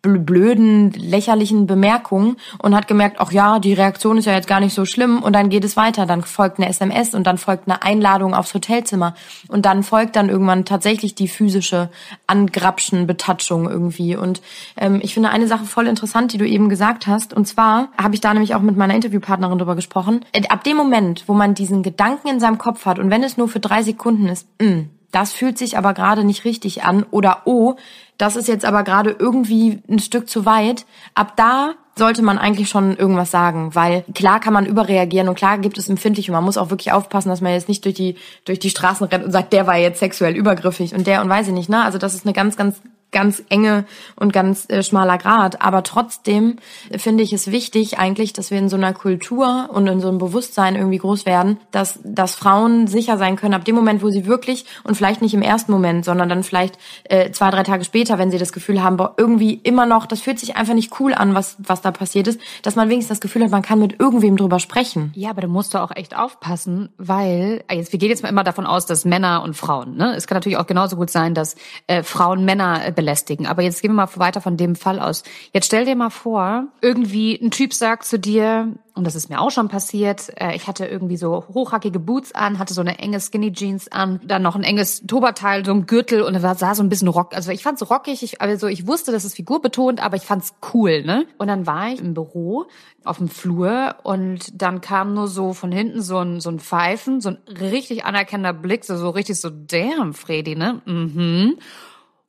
blöden, 0.03 0.91
lächerlichen 0.91 1.65
Bemerkungen 1.65 2.35
und 2.59 2.75
hat 2.75 2.89
gemerkt, 2.89 3.17
ach 3.19 3.31
ja, 3.31 3.59
die 3.59 3.73
Reaktion 3.73 4.17
ist 4.17 4.25
ja 4.25 4.33
jetzt 4.33 4.49
gar 4.49 4.59
nicht 4.59 4.73
so 4.73 4.83
schlimm 4.83 5.23
und 5.23 5.33
dann 5.33 5.47
geht 5.47 5.63
es 5.63 5.77
weiter. 5.77 6.05
Dann 6.05 6.23
folgt 6.23 6.59
eine 6.59 6.67
SMS 6.67 7.15
und 7.15 7.25
dann 7.25 7.37
folgt 7.37 7.69
eine 7.69 7.83
Einladung 7.83 8.33
aufs 8.33 8.53
Hotelzimmer 8.53 9.15
und 9.47 9.65
dann 9.65 9.81
folgt 9.81 10.17
dann 10.17 10.27
irgendwann 10.27 10.65
tatsächlich 10.65 11.15
die 11.15 11.29
physische 11.29 11.89
Angrapschen, 12.27 13.07
Betatschung 13.07 13.69
irgendwie. 13.69 14.17
Und 14.17 14.41
ähm, 14.75 14.99
ich 15.01 15.13
finde 15.13 15.29
eine 15.29 15.47
Sache 15.47 15.63
voll 15.63 15.87
interessant, 15.87 16.33
die 16.33 16.37
du 16.37 16.45
eben 16.45 16.67
gesagt 16.67 17.07
hast. 17.07 17.33
Und 17.33 17.47
zwar 17.47 17.87
habe 17.97 18.15
ich 18.15 18.21
da 18.21 18.33
nämlich 18.33 18.55
auch 18.55 18.61
mit 18.61 18.75
meiner 18.75 18.95
Interviewpartnerin 18.95 19.57
drüber 19.57 19.75
gesprochen. 19.75 20.25
Äh, 20.33 20.47
ab 20.49 20.65
dem 20.65 20.75
Moment, 20.75 21.23
wo 21.27 21.33
man 21.33 21.53
diesen 21.53 21.81
Gedanken 21.81 22.27
in 22.27 22.41
seinem 22.41 22.57
Kopf 22.57 22.85
hat 22.85 22.99
und 22.99 23.09
wenn 23.09 23.23
es 23.23 23.37
nur 23.37 23.47
für 23.47 23.61
drei 23.61 23.83
Sekunden 23.83 24.27
ist, 24.27 24.49
mh, 24.61 24.69
mm, 24.69 24.89
das 25.13 25.31
fühlt 25.31 25.57
sich 25.57 25.77
aber 25.77 25.93
gerade 25.93 26.23
nicht 26.23 26.43
richtig 26.43 26.83
an 26.83 27.05
oder 27.11 27.43
oh, 27.45 27.75
das 28.17 28.35
ist 28.35 28.47
jetzt 28.47 28.65
aber 28.65 28.83
gerade 28.83 29.15
irgendwie 29.17 29.81
ein 29.89 29.99
Stück 29.99 30.29
zu 30.29 30.45
weit. 30.45 30.85
Ab 31.13 31.33
da 31.37 31.73
sollte 31.95 32.23
man 32.23 32.39
eigentlich 32.39 32.69
schon 32.69 32.97
irgendwas 32.97 33.29
sagen, 33.29 33.75
weil 33.75 34.03
klar 34.15 34.39
kann 34.39 34.53
man 34.53 34.65
überreagieren 34.65 35.29
und 35.29 35.35
klar 35.35 35.59
gibt 35.59 35.77
es 35.77 35.87
empfindlich 35.87 36.29
und 36.29 36.33
man 36.33 36.43
muss 36.43 36.57
auch 36.57 36.71
wirklich 36.71 36.91
aufpassen, 36.91 37.29
dass 37.29 37.41
man 37.41 37.51
jetzt 37.51 37.69
nicht 37.69 37.85
durch 37.85 37.93
die 37.93 38.15
durch 38.45 38.57
die 38.57 38.71
Straßen 38.71 39.05
rennt 39.07 39.23
und 39.23 39.31
sagt, 39.31 39.53
der 39.53 39.67
war 39.67 39.77
jetzt 39.77 39.99
sexuell 39.99 40.35
übergriffig 40.35 40.95
und 40.95 41.05
der 41.05 41.21
und 41.21 41.29
weiß 41.29 41.47
ich 41.47 41.53
nicht, 41.53 41.69
ne? 41.69 41.83
Also 41.83 41.99
das 41.99 42.15
ist 42.15 42.25
eine 42.25 42.33
ganz 42.33 42.57
ganz 42.57 42.81
ganz 43.13 43.43
enge 43.49 43.85
und 44.15 44.33
ganz 44.33 44.69
äh, 44.69 44.83
schmaler 44.83 45.17
Grad. 45.17 45.61
Aber 45.61 45.83
trotzdem 45.83 46.57
finde 46.97 47.23
ich 47.23 47.31
es 47.31 47.51
wichtig 47.51 47.97
eigentlich, 47.97 48.33
dass 48.33 48.51
wir 48.51 48.57
in 48.57 48.69
so 48.69 48.75
einer 48.75 48.93
Kultur 48.93 49.69
und 49.71 49.87
in 49.87 50.01
so 50.01 50.09
einem 50.09 50.17
Bewusstsein 50.17 50.75
irgendwie 50.75 50.97
groß 50.97 51.25
werden, 51.25 51.59
dass, 51.71 51.99
dass 52.03 52.35
Frauen 52.35 52.87
sicher 52.87 53.17
sein 53.17 53.35
können, 53.35 53.53
ab 53.53 53.65
dem 53.65 53.75
Moment, 53.75 54.03
wo 54.03 54.09
sie 54.09 54.25
wirklich 54.25 54.65
und 54.83 54.95
vielleicht 54.95 55.21
nicht 55.21 55.33
im 55.33 55.41
ersten 55.41 55.71
Moment, 55.71 56.03
sondern 56.05 56.29
dann 56.29 56.43
vielleicht 56.43 56.77
äh, 57.05 57.31
zwei, 57.31 57.49
drei 57.51 57.63
Tage 57.63 57.85
später, 57.85 58.17
wenn 58.17 58.31
sie 58.31 58.37
das 58.37 58.51
Gefühl 58.51 58.83
haben, 58.83 58.97
boah, 58.97 59.13
irgendwie 59.17 59.53
immer 59.63 59.85
noch, 59.85 60.05
das 60.05 60.21
fühlt 60.21 60.39
sich 60.39 60.55
einfach 60.55 60.73
nicht 60.73 60.99
cool 60.99 61.13
an, 61.13 61.35
was, 61.35 61.55
was 61.59 61.81
da 61.81 61.91
passiert 61.91 62.27
ist, 62.27 62.39
dass 62.63 62.75
man 62.75 62.89
wenigstens 62.89 63.19
das 63.19 63.21
Gefühl 63.21 63.43
hat, 63.43 63.51
man 63.51 63.61
kann 63.61 63.79
mit 63.79 63.99
irgendwem 63.99 64.37
drüber 64.37 64.59
sprechen. 64.59 65.11
Ja, 65.15 65.29
aber 65.29 65.41
da 65.41 65.47
musst 65.47 65.73
du 65.73 65.77
auch 65.77 65.91
echt 65.95 66.17
aufpassen, 66.17 66.89
weil, 66.97 67.63
äh, 67.67 67.75
jetzt, 67.75 67.91
wir 67.91 67.99
gehen 67.99 68.09
jetzt 68.09 68.23
mal 68.23 68.29
immer 68.29 68.43
davon 68.43 68.65
aus, 68.65 68.85
dass 68.85 69.05
Männer 69.05 69.43
und 69.43 69.55
Frauen, 69.55 69.95
ne? 69.95 70.15
Es 70.15 70.27
kann 70.27 70.35
natürlich 70.35 70.57
auch 70.57 70.67
genauso 70.67 70.95
gut 70.95 71.09
sein, 71.09 71.33
dass 71.33 71.55
äh, 71.87 72.03
Frauen 72.03 72.45
Männer 72.45 72.85
äh, 72.85 72.91
belästigen. 73.03 73.45
Aber 73.45 73.61
jetzt 73.61 73.81
gehen 73.81 73.91
wir 73.91 74.05
mal 74.05 74.09
weiter 74.15 74.39
von 74.39 74.55
dem 74.55 74.75
Fall 74.75 74.99
aus. 74.99 75.23
Jetzt 75.51 75.65
stell 75.65 75.85
dir 75.85 75.95
mal 75.95 76.09
vor, 76.09 76.67
irgendwie 76.81 77.35
ein 77.35 77.51
Typ 77.51 77.73
sagt 77.73 78.05
zu 78.05 78.17
dir, 78.17 78.73
und 78.95 79.05
das 79.05 79.15
ist 79.15 79.29
mir 79.29 79.41
auch 79.41 79.49
schon 79.51 79.67
passiert, 79.67 80.31
äh, 80.39 80.55
ich 80.55 80.67
hatte 80.67 80.85
irgendwie 80.85 81.17
so 81.17 81.45
hochhackige 81.53 81.99
Boots 81.99 82.33
an, 82.33 82.59
hatte 82.59 82.73
so 82.73 82.81
eine 82.81 82.99
enge 82.99 83.19
Skinny 83.19 83.51
Jeans 83.51 83.91
an, 83.91 84.21
dann 84.23 84.41
noch 84.41 84.55
ein 84.55 84.63
enges 84.63 85.01
Toberteil, 85.05 85.65
so 85.65 85.71
ein 85.71 85.85
Gürtel 85.85 86.21
und 86.21 86.35
es 86.35 86.59
sah 86.59 86.75
so 86.75 86.83
ein 86.83 86.89
bisschen 86.89 87.07
rock. 87.07 87.35
Also 87.35 87.51
ich 87.51 87.63
fand's 87.63 87.89
rockig, 87.89 88.23
ich, 88.23 88.39
also 88.39 88.67
ich 88.67 88.87
wusste, 88.87 89.11
das 89.11 89.25
ist 89.25 89.35
figurbetont, 89.35 90.01
aber 90.01 90.15
ich 90.15 90.23
fand's 90.23 90.53
cool, 90.73 91.03
ne? 91.03 91.25
Und 91.37 91.47
dann 91.47 91.65
war 91.65 91.89
ich 91.91 91.99
im 91.99 92.13
Büro 92.13 92.67
auf 93.03 93.17
dem 93.17 93.27
Flur 93.27 93.95
und 94.03 94.61
dann 94.61 94.79
kam 94.79 95.13
nur 95.13 95.27
so 95.27 95.53
von 95.53 95.71
hinten 95.71 96.01
so 96.01 96.19
ein, 96.19 96.39
so 96.39 96.49
ein 96.49 96.59
Pfeifen, 96.59 97.19
so 97.19 97.29
ein 97.29 97.37
richtig 97.59 98.05
anerkennender 98.05 98.53
Blick, 98.53 98.85
so, 98.85 98.95
so 98.95 99.09
richtig 99.09 99.41
so, 99.41 99.49
damn, 99.49 100.13
Freddy, 100.13 100.55
ne? 100.55 100.81
Mhm 100.85 101.57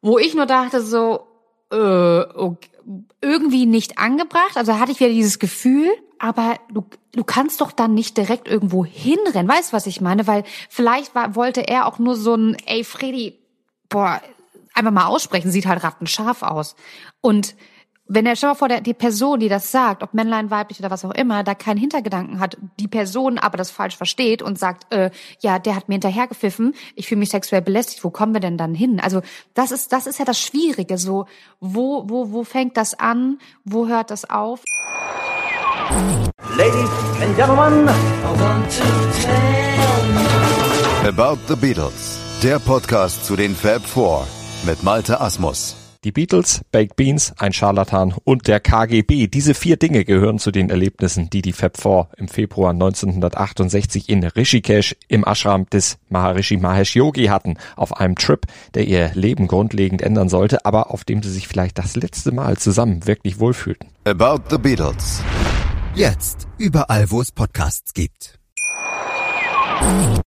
wo 0.05 0.19
ich 0.19 0.35
nur 0.35 0.45
dachte 0.45 0.83
so, 0.83 1.27
äh, 1.73 1.77
okay, 1.77 2.69
irgendwie 3.23 3.65
nicht 3.65 3.97
angebracht. 3.97 4.57
Also 4.57 4.79
hatte 4.79 4.93
ich 4.93 5.01
wieder 5.01 5.09
dieses 5.09 5.39
Gefühl, 5.39 5.89
aber 6.19 6.59
du, 6.71 6.85
du 7.13 7.25
kannst 7.25 7.63
doch 7.63 7.73
dann 7.73 7.95
nicht 7.95 8.19
direkt 8.19 8.47
irgendwo 8.47 8.85
hinrennen. 8.85 9.49
Weißt 9.49 9.73
was 9.73 9.87
ich 9.87 10.03
meine? 10.03 10.27
Weil 10.27 10.45
vielleicht 10.69 11.15
war, 11.15 11.35
wollte 11.37 11.67
er 11.67 11.87
auch 11.87 11.99
nur 11.99 12.17
so 12.17 12.35
ein, 12.35 12.55
ey 12.67 12.85
Freddy, 12.85 13.41
boah, 13.89 14.21
einfach 14.75 14.93
mal 14.93 15.07
aussprechen, 15.07 15.51
sieht 15.51 15.65
halt 15.65 15.83
rattenscharf 15.83 16.43
aus. 16.43 16.77
Und 17.23 17.55
wenn 18.07 18.27
er, 18.27 18.37
schau 18.37 18.49
mal 18.49 18.55
vor, 18.55 18.69
der, 18.69 18.81
die 18.81 18.93
Person, 18.93 19.41
die 19.41 19.49
das 19.49 19.71
sagt, 19.71 20.03
ob 20.03 20.13
Männlein, 20.13 20.51
weiblich 20.51 20.79
oder 20.79 20.91
was 20.91 21.05
auch 21.05 21.13
immer, 21.13 21.43
da 21.43 21.55
keinen 21.55 21.79
Hintergedanken 21.79 22.39
hat, 22.39 22.59
die 22.79 22.89
Person 22.89 23.39
aber 23.39 23.57
das 23.57 23.71
falsch 23.71 23.97
versteht 23.97 24.43
und 24.43 24.59
sagt, 24.59 24.93
äh, 24.93 25.11
ja, 25.41 25.59
der 25.59 25.75
hat 25.75 25.89
mir 25.89 25.95
hinterhergepfiffen, 25.95 26.75
ich 26.97 27.09
fühle 27.09 27.21
mich 27.21 27.31
sexuell 27.31 27.63
belästigt, 27.63 28.05
wo 28.05 28.11
kommen 28.11 28.35
wir 28.35 28.41
denn 28.41 28.59
dann 28.59 28.75
hin? 28.75 29.01
Also 29.01 29.23
das 29.55 29.73
ist, 29.73 29.93
das 29.93 30.07
ist 30.07 30.19
ja 30.19 30.27
das 30.27 30.39
Schwierige, 30.39 30.99
so, 30.99 31.27
wo, 31.61 32.05
wo, 32.09 32.31
wo 32.31 32.45
fängt 32.45 32.77
das 32.77 32.99
an, 32.99 33.39
wo 33.65 33.89
hört 33.89 34.11
das 34.11 34.29
auf? 34.29 34.63
Ladies 36.57 36.91
and 37.23 37.37
Gentlemen, 37.37 37.89
About 41.07 41.39
the 41.49 41.57
Beatles, 41.57 42.19
der 42.43 42.59
Podcast 42.59 43.25
zu 43.25 43.37
den 43.37 43.55
Fab 43.55 43.85
Four 43.85 44.27
mit 44.65 44.83
Malte 44.83 45.21
Asmus. 45.21 45.77
Die 46.05 46.13
Beatles, 46.13 46.61
Baked 46.71 46.97
Beans, 46.97 47.33
ein 47.39 47.55
Scharlatan 47.55 48.15
und 48.25 48.47
der 48.47 48.61
KGB. 48.61 49.27
Diese 49.27 49.55
vier 49.55 49.79
Dinge 49.79 50.05
gehören 50.05 50.39
zu 50.39 50.51
den 50.51 50.69
Erlebnissen, 50.69 51.31
die 51.31 51.41
die 51.41 51.55
Fab 51.55 51.79
Four 51.79 52.11
im 52.19 52.29
Februar 52.29 52.73
1968 52.73 54.11
in 54.11 54.23
Rishikesh 54.23 54.97
im 55.09 55.25
Ashram 55.25 55.65
des 55.71 55.97
Maharishi 56.11 56.59
Mahesh 56.59 56.95
Yogi 56.95 57.27
hatten. 57.27 57.57
Auf 57.77 57.97
einem 57.97 58.17
Trip, 58.17 58.47
der 58.75 58.87
ihr 58.87 59.13
Leben 59.15 59.47
grundlegend 59.47 60.03
ändern 60.03 60.29
sollte, 60.29 60.67
aber 60.67 60.91
auf 60.91 61.05
dem 61.05 61.23
sie 61.23 61.31
sich 61.31 61.49
vielleicht 61.49 61.79
das 61.79 61.97
letzte 61.97 62.33
Mal 62.33 62.59
zusammen 62.59 63.07
wirklich 63.07 63.39
wohlfühlten. 63.39 63.89
About 64.05 64.43
the 64.51 64.59
Beatles. 64.59 65.23
Jetzt 65.95 66.47
überall, 66.59 67.11
wo 67.11 67.23
es 67.23 67.33
Podcasts 67.33 67.95
gibt. 67.95 68.39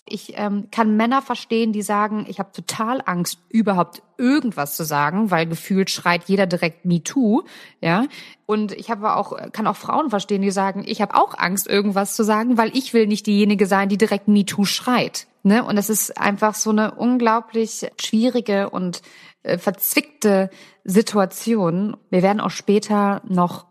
Ich 0.08 0.34
ähm, 0.36 0.68
kann 0.70 0.96
Männer 0.96 1.20
verstehen, 1.20 1.72
die 1.72 1.82
sagen, 1.82 2.26
ich 2.28 2.38
habe 2.38 2.52
total 2.52 3.02
Angst, 3.04 3.38
überhaupt 3.48 4.02
irgendwas 4.18 4.76
zu 4.76 4.84
sagen, 4.84 5.30
weil 5.30 5.46
gefühlt 5.46 5.90
schreit 5.90 6.24
jeder 6.26 6.46
direkt 6.46 6.84
Me 6.84 7.02
Too, 7.02 7.42
ja. 7.80 8.06
Und 8.46 8.72
ich 8.72 8.88
habe 8.88 9.16
auch 9.16 9.36
kann 9.52 9.66
auch 9.66 9.76
Frauen 9.76 10.10
verstehen, 10.10 10.42
die 10.42 10.52
sagen, 10.52 10.84
ich 10.86 11.00
habe 11.00 11.16
auch 11.16 11.36
Angst, 11.36 11.66
irgendwas 11.66 12.14
zu 12.14 12.22
sagen, 12.22 12.56
weil 12.56 12.70
ich 12.76 12.94
will 12.94 13.08
nicht 13.08 13.26
diejenige 13.26 13.66
sein, 13.66 13.88
die 13.88 13.98
direkt 13.98 14.28
Me 14.28 14.46
Too 14.46 14.64
schreit. 14.64 15.26
Ne? 15.42 15.64
Und 15.64 15.76
es 15.76 15.90
ist 15.90 16.16
einfach 16.18 16.54
so 16.54 16.70
eine 16.70 16.94
unglaublich 16.94 17.86
schwierige 18.00 18.70
und 18.70 19.02
äh, 19.42 19.58
verzwickte 19.58 20.50
Situation. 20.84 21.96
Wir 22.10 22.22
werden 22.22 22.40
auch 22.40 22.50
später 22.50 23.22
noch 23.28 23.66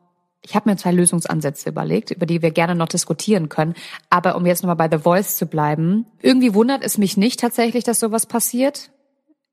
ich 0.47 0.55
habe 0.55 0.69
mir 0.69 0.77
zwei 0.77 0.91
Lösungsansätze 0.91 1.69
überlegt, 1.69 2.11
über 2.11 2.25
die 2.25 2.41
wir 2.41 2.51
gerne 2.51 2.75
noch 2.75 2.87
diskutieren 2.87 3.49
können. 3.49 3.73
Aber 4.09 4.35
um 4.35 4.45
jetzt 4.45 4.63
nochmal 4.63 4.75
bei 4.75 4.95
The 4.95 5.03
Voice 5.03 5.37
zu 5.37 5.47
bleiben, 5.47 6.05
irgendwie 6.21 6.53
wundert 6.53 6.83
es 6.83 6.97
mich 6.97 7.17
nicht 7.17 7.39
tatsächlich, 7.39 7.83
dass 7.83 7.99
sowas 7.99 8.25
passiert. 8.25 8.91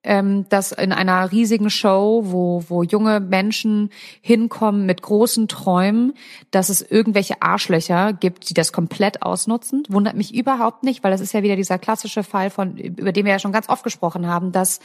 Ähm, 0.04 0.48
dass 0.48 0.72
in 0.72 0.92
einer 0.92 1.30
riesigen 1.30 1.70
Show, 1.70 2.22
wo, 2.26 2.64
wo 2.68 2.82
junge 2.82 3.20
Menschen 3.20 3.90
hinkommen 4.20 4.84
mit 4.86 5.02
großen 5.02 5.48
Träumen, 5.48 6.14
dass 6.50 6.68
es 6.68 6.82
irgendwelche 6.82 7.40
Arschlöcher 7.40 8.12
gibt, 8.12 8.50
die 8.50 8.54
das 8.54 8.72
komplett 8.72 9.22
ausnutzen. 9.22 9.84
Wundert 9.88 10.16
mich 10.16 10.34
überhaupt 10.34 10.82
nicht, 10.82 11.04
weil 11.04 11.12
das 11.12 11.20
ist 11.20 11.32
ja 11.32 11.42
wieder 11.42 11.56
dieser 11.56 11.78
klassische 11.78 12.24
Fall 12.24 12.50
von, 12.50 12.76
über 12.76 13.12
den 13.12 13.24
wir 13.24 13.32
ja 13.32 13.38
schon 13.38 13.52
ganz 13.52 13.68
oft 13.68 13.84
gesprochen 13.84 14.26
haben, 14.26 14.52
dass 14.52 14.80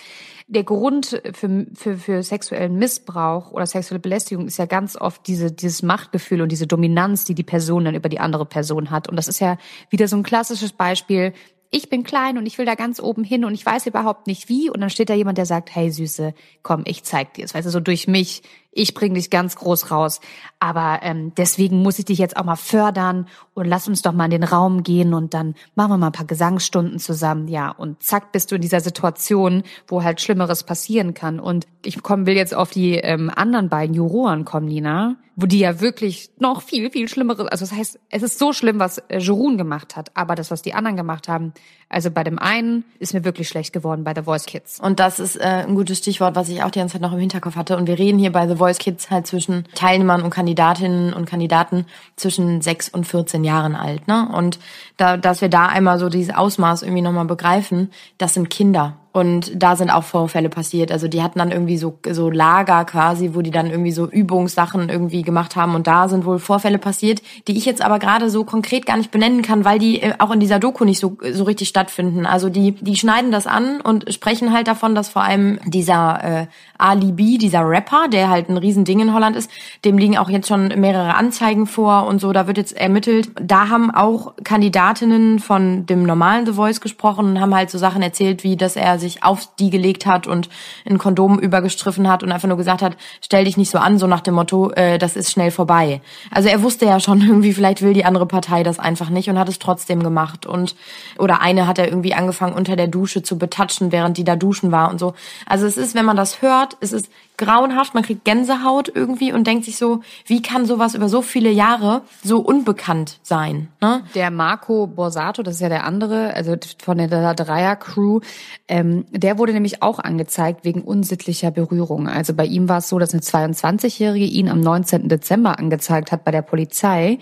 der 0.47 0.63
Grund 0.63 1.21
für, 1.33 1.65
für, 1.73 1.97
für 1.97 2.23
sexuellen 2.23 2.77
Missbrauch 2.77 3.51
oder 3.51 3.65
sexuelle 3.65 3.99
Belästigung 3.99 4.47
ist 4.47 4.57
ja 4.57 4.65
ganz 4.65 4.95
oft 4.95 5.27
diese, 5.27 5.51
dieses 5.51 5.83
Machtgefühl 5.83 6.41
und 6.41 6.51
diese 6.51 6.67
Dominanz, 6.67 7.25
die 7.25 7.35
die 7.35 7.43
Person 7.43 7.85
dann 7.85 7.95
über 7.95 8.07
die 8.07 8.19
andere 8.19 8.45
Person 8.45 8.91
hat. 8.91 9.09
Und 9.09 9.15
das 9.17 9.27
ist 9.27 9.39
ja 9.39 9.57
wieder 9.89 10.07
so 10.07 10.15
ein 10.15 10.23
klassisches 10.23 10.71
Beispiel, 10.71 11.33
ich 11.71 11.89
bin 11.89 12.03
klein 12.03 12.37
und 12.37 12.45
ich 12.45 12.57
will 12.57 12.65
da 12.65 12.75
ganz 12.75 12.99
oben 12.99 13.23
hin 13.23 13.43
und 13.43 13.53
ich 13.53 13.65
weiß 13.65 13.87
überhaupt 13.87 14.27
nicht 14.27 14.49
wie. 14.49 14.69
Und 14.69 14.81
dann 14.81 14.89
steht 14.89 15.09
da 15.09 15.13
jemand, 15.13 15.37
der 15.37 15.45
sagt, 15.45 15.73
hey 15.75 15.91
Süße, 15.91 16.33
komm, 16.63 16.83
ich 16.85 17.03
zeig 17.03 17.33
dir 17.33 17.45
es. 17.45 17.53
Weißt 17.53 17.67
du, 17.67 17.71
so 17.71 17.79
durch 17.79 18.07
mich, 18.07 18.41
ich 18.77 18.93
bring 18.93 19.13
dich 19.13 19.29
ganz 19.29 19.55
groß 19.55 19.91
raus. 19.91 20.19
Aber 20.59 20.99
ähm, 21.03 21.33
deswegen 21.35 21.81
muss 21.81 21.99
ich 21.99 22.05
dich 22.05 22.17
jetzt 22.17 22.37
auch 22.37 22.43
mal 22.43 22.55
fördern 22.55 23.27
und 23.53 23.65
lass 23.65 23.87
uns 23.87 24.01
doch 24.01 24.13
mal 24.13 24.25
in 24.25 24.31
den 24.31 24.43
Raum 24.43 24.83
gehen 24.83 25.13
und 25.13 25.33
dann 25.33 25.55
machen 25.75 25.91
wir 25.91 25.97
mal 25.97 26.07
ein 26.07 26.11
paar 26.11 26.25
Gesangsstunden 26.25 26.99
zusammen. 26.99 27.47
Ja, 27.47 27.69
und 27.71 28.01
zack, 28.03 28.31
bist 28.31 28.51
du 28.51 28.55
in 28.55 28.61
dieser 28.61 28.81
Situation, 28.81 29.63
wo 29.87 30.03
halt 30.03 30.21
Schlimmeres 30.21 30.63
passieren 30.63 31.13
kann. 31.13 31.39
Und 31.39 31.67
ich 31.83 32.01
komm, 32.01 32.25
will 32.25 32.35
jetzt 32.35 32.55
auf 32.55 32.71
die 32.71 32.95
ähm, 32.95 33.31
anderen 33.35 33.69
beiden 33.69 33.95
Juroren 33.95 34.45
kommen, 34.45 34.67
Lina, 34.67 35.15
wo 35.35 35.45
die 35.45 35.59
ja 35.59 35.79
wirklich 35.81 36.31
noch 36.39 36.63
viel, 36.63 36.89
viel 36.89 37.07
Schlimmeres, 37.07 37.47
also 37.47 37.63
das 37.63 37.71
heißt, 37.71 37.99
es 38.09 38.23
ist 38.23 38.39
so 38.39 38.53
schlimm, 38.53 38.79
was 38.79 38.97
äh, 38.97 39.19
Jerun 39.19 39.57
gemacht 39.57 39.95
hat, 39.95 40.09
aber 40.15 40.33
das, 40.33 40.49
was 40.49 40.63
die 40.63 40.73
anderen 40.73 40.97
gemacht 40.97 41.27
haben, 41.27 41.53
also 41.89 42.11
bei 42.11 42.23
dem 42.23 42.39
einen 42.39 42.83
ist 42.99 43.13
mir 43.13 43.23
wirklich 43.23 43.47
schlecht 43.47 43.71
geworden, 43.71 44.03
bei 44.03 44.13
The 44.13 44.23
Voice 44.23 44.45
Kids. 44.45 44.79
Und 44.79 44.99
das 44.99 45.19
ist 45.19 45.37
äh, 45.37 45.63
ein 45.67 45.75
gutes 45.75 45.99
Stichwort, 45.99 46.35
was 46.35 46.49
ich 46.49 46.63
auch 46.63 46.71
die 46.71 46.79
ganze 46.79 46.93
Zeit 46.93 47.01
noch 47.01 47.13
im 47.13 47.19
Hinterkopf 47.19 47.55
hatte. 47.55 47.77
Und 47.77 47.87
wir 47.87 47.97
reden 47.97 48.19
hier 48.19 48.31
bei 48.31 48.47
The 48.47 48.55
Voice 48.55 48.66
Kids 48.77 49.09
halt 49.09 49.27
zwischen 49.27 49.65
Teilnehmern 49.75 50.21
und 50.21 50.29
Kandidatinnen 50.29 51.13
und 51.13 51.25
Kandidaten 51.25 51.85
zwischen 52.15 52.61
sechs 52.61 52.89
und 52.89 53.05
14 53.05 53.43
Jahren 53.43 53.75
alt. 53.75 54.07
Ne? 54.07 54.27
Und 54.33 54.59
da, 54.97 55.17
dass 55.17 55.41
wir 55.41 55.49
da 55.49 55.67
einmal 55.67 55.99
so 55.99 56.09
dieses 56.09 56.35
Ausmaß 56.35 56.83
irgendwie 56.83 57.01
nochmal 57.01 57.25
begreifen, 57.25 57.91
das 58.17 58.33
sind 58.33 58.49
Kinder. 58.49 58.97
Und 59.11 59.51
da 59.55 59.75
sind 59.75 59.89
auch 59.89 60.03
Vorfälle 60.03 60.49
passiert. 60.49 60.91
Also 60.91 61.07
die 61.07 61.23
hatten 61.23 61.39
dann 61.39 61.51
irgendwie 61.51 61.77
so, 61.77 61.97
so 62.09 62.29
Lager 62.29 62.85
quasi, 62.85 63.31
wo 63.33 63.41
die 63.41 63.51
dann 63.51 63.67
irgendwie 63.67 63.91
so 63.91 64.07
Übungssachen 64.07 64.89
irgendwie 64.89 65.23
gemacht 65.23 65.55
haben. 65.55 65.73
Und 65.75 65.87
da 65.87 66.07
sind 66.07 66.25
wohl 66.25 66.39
Vorfälle 66.39 66.77
passiert, 66.77 67.21
die 67.47 67.57
ich 67.57 67.65
jetzt 67.65 67.81
aber 67.81 67.97
gerade 67.99 68.29
so 68.29 68.43
konkret 68.43 68.85
gar 68.85 68.97
nicht 68.97 69.09
benennen 69.09 69.41
kann, 69.41 69.65
weil 69.65 69.79
die 69.79 70.01
äh, 70.01 70.13
auch 70.19 70.31
in 70.31 70.39
dieser 70.39 70.59
Doku 70.59 70.85
nicht 70.85 70.99
so, 70.99 71.17
so 71.31 71.45
richtig 71.45 71.67
stattfinden. 71.67 72.25
Also 72.25 72.49
die, 72.49 72.73
die 72.73 72.95
schneiden 72.95 73.31
das 73.31 73.47
an 73.47 73.81
und 73.81 74.13
sprechen 74.13 74.53
halt 74.53 74.67
davon, 74.67 74.93
dass 74.93 75.09
vor 75.09 75.23
allem 75.23 75.59
dieser 75.65 76.23
äh, 76.23 76.47
Ali 76.77 77.11
B, 77.11 77.37
dieser 77.37 77.67
Rapper, 77.67 78.07
der 78.07 78.29
halt 78.29 78.49
ein 78.49 78.57
Riesending 78.57 78.99
in 78.99 79.13
Holland 79.13 79.35
ist, 79.35 79.49
dem 79.83 79.97
liegen 79.97 80.17
auch 80.17 80.29
jetzt 80.29 80.47
schon 80.47 80.67
mehrere 80.79 81.15
Anzeigen 81.15 81.65
vor 81.65 82.05
und 82.05 82.21
so, 82.21 82.33
da 82.33 82.45
wird 82.45 82.57
jetzt 82.57 82.77
ermittelt. 82.77 83.29
Da 83.41 83.69
haben 83.69 83.89
auch 83.89 84.33
Kandidatinnen 84.43 85.39
von 85.39 85.85
dem 85.85 86.03
normalen 86.03 86.45
The 86.45 86.53
Voice 86.53 86.81
gesprochen 86.81 87.25
und 87.25 87.41
haben 87.41 87.55
halt 87.55 87.71
so 87.71 87.77
Sachen 87.77 88.01
erzählt, 88.01 88.43
wie 88.43 88.55
dass 88.55 88.75
er 88.75 88.96
sich 88.99 89.23
auf 89.23 89.49
die 89.59 89.69
gelegt 89.69 90.05
hat 90.05 90.27
und 90.27 90.49
ein 90.85 90.97
Kondom 90.97 91.39
übergestriffen 91.39 92.09
hat 92.09 92.23
und 92.23 92.31
einfach 92.31 92.47
nur 92.47 92.57
gesagt 92.57 92.81
hat, 92.81 92.97
stell 93.21 93.45
dich 93.45 93.57
nicht 93.57 93.69
so 93.69 93.77
an, 93.77 93.97
so 93.97 94.07
nach 94.07 94.21
dem 94.21 94.35
Motto, 94.35 94.71
äh, 94.71 94.97
das 94.97 95.15
ist 95.15 95.31
schnell 95.31 95.51
vorbei. 95.51 96.01
Also 96.31 96.49
er 96.49 96.61
wusste 96.63 96.85
ja 96.85 96.99
schon 96.99 97.21
irgendwie, 97.27 97.53
vielleicht 97.53 97.81
will 97.81 97.93
die 97.93 98.05
andere 98.05 98.25
Partei 98.25 98.63
das 98.63 98.79
einfach 98.79 99.09
nicht 99.09 99.29
und 99.29 99.39
hat 99.39 99.49
es 99.49 99.59
trotzdem 99.59 100.03
gemacht. 100.03 100.45
Und 100.45 100.75
oder 101.17 101.41
eine 101.41 101.67
hat 101.67 101.79
er 101.79 101.87
irgendwie 101.87 102.13
angefangen 102.13 102.53
unter 102.53 102.75
der 102.75 102.87
Dusche 102.87 103.23
zu 103.23 103.37
betatschen, 103.37 103.91
während 103.91 104.17
die 104.17 104.23
da 104.23 104.35
duschen 104.35 104.71
war 104.71 104.89
und 104.89 104.99
so. 104.99 105.13
Also 105.45 105.65
es 105.65 105.77
ist, 105.77 105.95
wenn 105.95 106.05
man 106.05 106.17
das 106.17 106.41
hört, 106.41 106.77
es 106.79 106.91
ist 106.91 107.09
grauenhaft, 107.37 107.93
man 107.93 108.03
kriegt 108.03 108.25
Gänsehaut 108.25 108.91
irgendwie 108.93 109.31
und 109.31 109.45
denkt 109.45 109.65
sich 109.65 109.77
so, 109.77 110.01
wie 110.25 110.41
kann 110.41 110.65
sowas 110.65 110.95
über 110.95 111.07
so 111.07 111.21
viele 111.21 111.51
Jahre 111.51 112.01
so 112.23 112.39
unbekannt 112.39 113.19
sein? 113.21 113.67
Ne? 113.79 114.03
Der 114.15 114.31
Marco 114.31 114.87
Borsato, 114.87 115.43
das 115.43 115.55
ist 115.55 115.61
ja 115.61 115.69
der 115.69 115.85
andere, 115.85 116.33
also 116.33 116.55
von 116.79 116.97
der 116.97 117.33
Dreier-Crew, 117.33 118.21
ähm, 118.67 119.05
der 119.11 119.37
wurde 119.37 119.53
nämlich 119.53 119.83
auch 119.83 119.99
angezeigt 119.99 120.65
wegen 120.65 120.81
unsittlicher 120.81 121.51
Berührung. 121.51 122.07
Also 122.07 122.33
bei 122.33 122.45
ihm 122.45 122.67
war 122.67 122.79
es 122.79 122.89
so, 122.89 122.97
dass 122.97 123.13
eine 123.13 123.21
22-Jährige 123.21 124.25
ihn 124.25 124.49
am 124.49 124.59
19. 124.59 125.07
Dezember 125.07 125.59
angezeigt 125.59 126.11
hat 126.11 126.25
bei 126.25 126.31
der 126.31 126.41
Polizei 126.41 127.19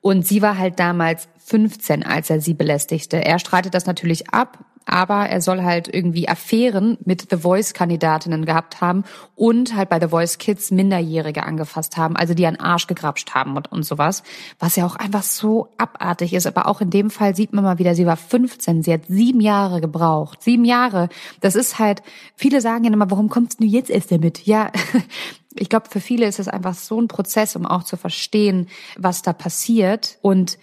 und 0.00 0.26
sie 0.26 0.42
war 0.42 0.56
halt 0.56 0.78
damals 0.78 1.28
15, 1.44 2.04
als 2.04 2.30
er 2.30 2.40
sie 2.40 2.54
belästigte. 2.54 3.24
Er 3.24 3.38
streitet 3.38 3.74
das 3.74 3.86
natürlich 3.86 4.30
ab, 4.30 4.58
aber 4.88 5.28
er 5.28 5.40
soll 5.40 5.62
halt 5.62 5.92
irgendwie 5.92 6.28
Affären 6.28 6.96
mit 7.04 7.28
The 7.30 7.36
Voice-Kandidatinnen 7.36 8.46
gehabt 8.46 8.80
haben 8.80 9.04
und 9.36 9.76
halt 9.76 9.90
bei 9.90 10.00
The 10.00 10.08
Voice 10.08 10.38
Kids 10.38 10.70
Minderjährige 10.70 11.42
angefasst 11.42 11.96
haben, 11.96 12.16
also 12.16 12.32
die 12.32 12.46
einen 12.46 12.58
Arsch 12.58 12.86
gegrapscht 12.86 13.34
haben 13.34 13.56
und, 13.56 13.70
und 13.70 13.82
sowas, 13.82 14.22
was 14.58 14.76
ja 14.76 14.86
auch 14.86 14.96
einfach 14.96 15.22
so 15.22 15.68
abartig 15.76 16.32
ist. 16.32 16.46
Aber 16.46 16.66
auch 16.66 16.80
in 16.80 16.90
dem 16.90 17.10
Fall 17.10 17.36
sieht 17.36 17.52
man 17.52 17.64
mal 17.64 17.78
wieder, 17.78 17.94
sie 17.94 18.06
war 18.06 18.16
15, 18.16 18.82
sie 18.82 18.92
hat 18.92 19.02
sieben 19.08 19.40
Jahre 19.40 19.80
gebraucht. 19.80 20.42
Sieben 20.42 20.64
Jahre. 20.64 21.10
Das 21.40 21.54
ist 21.54 21.78
halt, 21.78 22.02
viele 22.34 22.60
sagen 22.60 22.84
ja 22.84 22.92
immer, 22.92 23.10
warum 23.10 23.28
kommst 23.28 23.60
du 23.60 23.64
jetzt 23.64 23.90
erst 23.90 24.10
damit? 24.10 24.46
Ja, 24.46 24.72
ich 25.54 25.68
glaube, 25.68 25.88
für 25.90 26.00
viele 26.00 26.26
ist 26.26 26.38
es 26.38 26.48
einfach 26.48 26.74
so 26.74 27.00
ein 27.00 27.08
Prozess, 27.08 27.56
um 27.56 27.66
auch 27.66 27.82
zu 27.82 27.96
verstehen, 27.96 28.68
was 28.96 29.20
da 29.22 29.34
passiert 29.34 30.18
und 30.22 30.58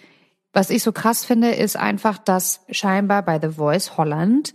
was 0.56 0.70
ich 0.70 0.82
so 0.82 0.90
krass 0.90 1.22
finde, 1.22 1.50
ist 1.50 1.76
einfach, 1.76 2.16
dass 2.16 2.62
scheinbar 2.70 3.20
bei 3.22 3.38
The 3.38 3.56
Voice 3.56 3.98
Holland 3.98 4.54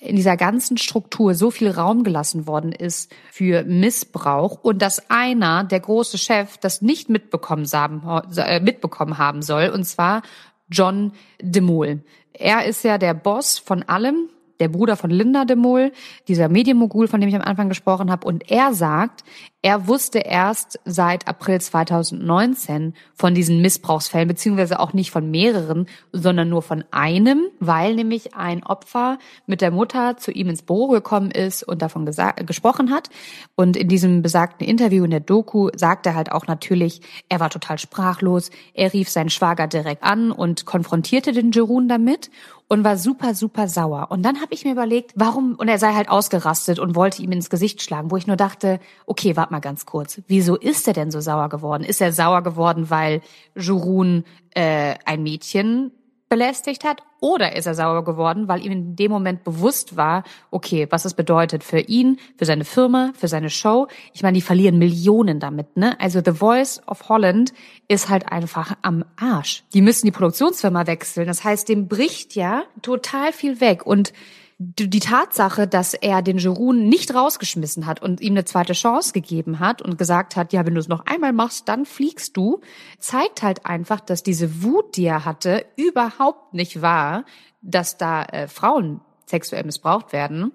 in 0.00 0.16
dieser 0.16 0.36
ganzen 0.36 0.76
Struktur 0.76 1.34
so 1.36 1.52
viel 1.52 1.70
Raum 1.70 2.02
gelassen 2.02 2.48
worden 2.48 2.72
ist 2.72 3.14
für 3.30 3.62
Missbrauch 3.62 4.58
und 4.64 4.82
dass 4.82 5.08
einer, 5.08 5.62
der 5.62 5.78
große 5.78 6.18
Chef, 6.18 6.58
das 6.58 6.82
nicht 6.82 7.08
mitbekommen 7.10 7.64
haben, 7.72 8.02
äh, 8.36 8.58
mitbekommen 8.58 9.18
haben 9.18 9.40
soll, 9.40 9.68
und 9.68 9.84
zwar 9.84 10.22
John 10.68 11.12
DeMol. 11.40 12.02
Er 12.32 12.64
ist 12.64 12.82
ja 12.82 12.98
der 12.98 13.14
Boss 13.14 13.60
von 13.60 13.84
allem, 13.84 14.28
der 14.60 14.68
Bruder 14.68 14.96
von 14.96 15.10
Linda 15.10 15.44
de 15.44 15.56
Mol, 15.56 15.92
dieser 16.28 16.48
Medienmogul, 16.48 17.08
von 17.08 17.20
dem 17.20 17.28
ich 17.28 17.36
am 17.36 17.42
Anfang 17.42 17.68
gesprochen 17.68 18.10
habe. 18.10 18.26
Und 18.26 18.50
er 18.50 18.74
sagt, 18.74 19.24
er 19.66 19.88
wusste 19.88 20.20
erst 20.20 20.78
seit 20.84 21.26
April 21.26 21.60
2019 21.60 22.94
von 23.14 23.34
diesen 23.34 23.60
Missbrauchsfällen, 23.60 24.28
beziehungsweise 24.28 24.78
auch 24.78 24.92
nicht 24.92 25.10
von 25.10 25.28
mehreren, 25.28 25.86
sondern 26.12 26.48
nur 26.48 26.62
von 26.62 26.84
einem, 26.92 27.48
weil 27.58 27.96
nämlich 27.96 28.36
ein 28.36 28.62
Opfer 28.62 29.18
mit 29.46 29.60
der 29.60 29.72
Mutter 29.72 30.18
zu 30.18 30.30
ihm 30.30 30.50
ins 30.50 30.62
Büro 30.62 30.86
gekommen 30.86 31.32
ist 31.32 31.64
und 31.64 31.82
davon 31.82 32.04
gesprochen 32.04 32.92
hat. 32.92 33.10
Und 33.56 33.76
in 33.76 33.88
diesem 33.88 34.22
besagten 34.22 34.64
Interview 34.68 35.02
in 35.04 35.10
der 35.10 35.18
Doku 35.18 35.70
sagt 35.74 36.06
er 36.06 36.14
halt 36.14 36.30
auch 36.30 36.46
natürlich, 36.46 37.00
er 37.28 37.40
war 37.40 37.50
total 37.50 37.78
sprachlos. 37.78 38.50
Er 38.72 38.92
rief 38.92 39.08
seinen 39.08 39.30
Schwager 39.30 39.66
direkt 39.66 40.04
an 40.04 40.30
und 40.30 40.64
konfrontierte 40.64 41.32
den 41.32 41.50
Jerun 41.50 41.88
damit 41.88 42.30
und 42.68 42.84
war 42.84 42.96
super, 42.96 43.34
super 43.34 43.68
sauer. 43.68 44.08
Und 44.10 44.22
dann 44.22 44.40
habe 44.40 44.52
ich 44.52 44.64
mir 44.64 44.72
überlegt, 44.72 45.12
warum, 45.14 45.54
und 45.54 45.68
er 45.68 45.78
sei 45.78 45.94
halt 45.94 46.08
ausgerastet 46.08 46.78
und 46.78 46.94
wollte 46.94 47.22
ihm 47.22 47.32
ins 47.32 47.50
Gesicht 47.50 47.82
schlagen, 47.82 48.10
wo 48.10 48.16
ich 48.16 48.26
nur 48.26 48.36
dachte, 48.36 48.80
okay, 49.06 49.36
warte 49.36 49.52
mal 49.52 49.60
ganz 49.60 49.86
kurz, 49.86 50.20
wieso 50.26 50.56
ist 50.56 50.86
er 50.88 50.94
denn 50.94 51.10
so 51.10 51.20
sauer 51.20 51.48
geworden? 51.48 51.84
Ist 51.84 52.00
er 52.00 52.12
sauer 52.12 52.42
geworden, 52.42 52.90
weil 52.90 53.20
Jurun 53.54 54.24
äh, 54.54 54.96
ein 55.04 55.22
Mädchen 55.22 55.92
belästigt 56.28 56.84
hat 56.84 57.02
oder 57.20 57.56
ist 57.56 57.66
er 57.66 57.74
sauer 57.74 58.04
geworden, 58.04 58.48
weil 58.48 58.64
ihm 58.64 58.72
in 58.72 58.96
dem 58.96 59.10
Moment 59.10 59.44
bewusst 59.44 59.96
war, 59.96 60.24
okay, 60.50 60.86
was 60.90 61.04
das 61.04 61.14
bedeutet 61.14 61.62
für 61.64 61.80
ihn, 61.80 62.18
für 62.36 62.44
seine 62.44 62.64
Firma, 62.64 63.12
für 63.16 63.28
seine 63.28 63.50
Show. 63.50 63.86
Ich 64.12 64.22
meine, 64.22 64.34
die 64.34 64.42
verlieren 64.42 64.78
Millionen 64.78 65.40
damit, 65.40 65.76
ne? 65.76 65.98
Also 66.00 66.20
The 66.24 66.32
Voice 66.32 66.82
of 66.86 67.08
Holland 67.08 67.52
ist 67.88 68.08
halt 68.08 68.30
einfach 68.30 68.76
am 68.82 69.04
Arsch. 69.16 69.64
Die 69.72 69.82
müssen 69.82 70.06
die 70.06 70.12
Produktionsfirma 70.12 70.86
wechseln. 70.86 71.26
Das 71.26 71.44
heißt, 71.44 71.68
dem 71.68 71.88
bricht 71.88 72.34
ja 72.34 72.64
total 72.82 73.32
viel 73.32 73.60
weg 73.60 73.86
und 73.86 74.12
die 74.58 75.00
Tatsache, 75.00 75.66
dass 75.66 75.92
er 75.92 76.22
den 76.22 76.38
Jerun 76.38 76.88
nicht 76.88 77.14
rausgeschmissen 77.14 77.84
hat 77.84 78.00
und 78.00 78.22
ihm 78.22 78.32
eine 78.32 78.46
zweite 78.46 78.72
Chance 78.72 79.12
gegeben 79.12 79.60
hat 79.60 79.82
und 79.82 79.98
gesagt 79.98 80.34
hat, 80.34 80.54
ja, 80.54 80.64
wenn 80.64 80.74
du 80.74 80.80
es 80.80 80.88
noch 80.88 81.04
einmal 81.04 81.34
machst, 81.34 81.68
dann 81.68 81.84
fliegst 81.84 82.36
du, 82.36 82.60
zeigt 82.98 83.42
halt 83.42 83.66
einfach, 83.66 84.00
dass 84.00 84.22
diese 84.22 84.62
Wut, 84.62 84.96
die 84.96 85.04
er 85.04 85.26
hatte, 85.26 85.66
überhaupt 85.76 86.54
nicht 86.54 86.80
war, 86.80 87.26
dass 87.60 87.98
da 87.98 88.22
äh, 88.24 88.48
Frauen 88.48 89.02
sexuell 89.26 89.64
missbraucht 89.64 90.12
werden, 90.14 90.52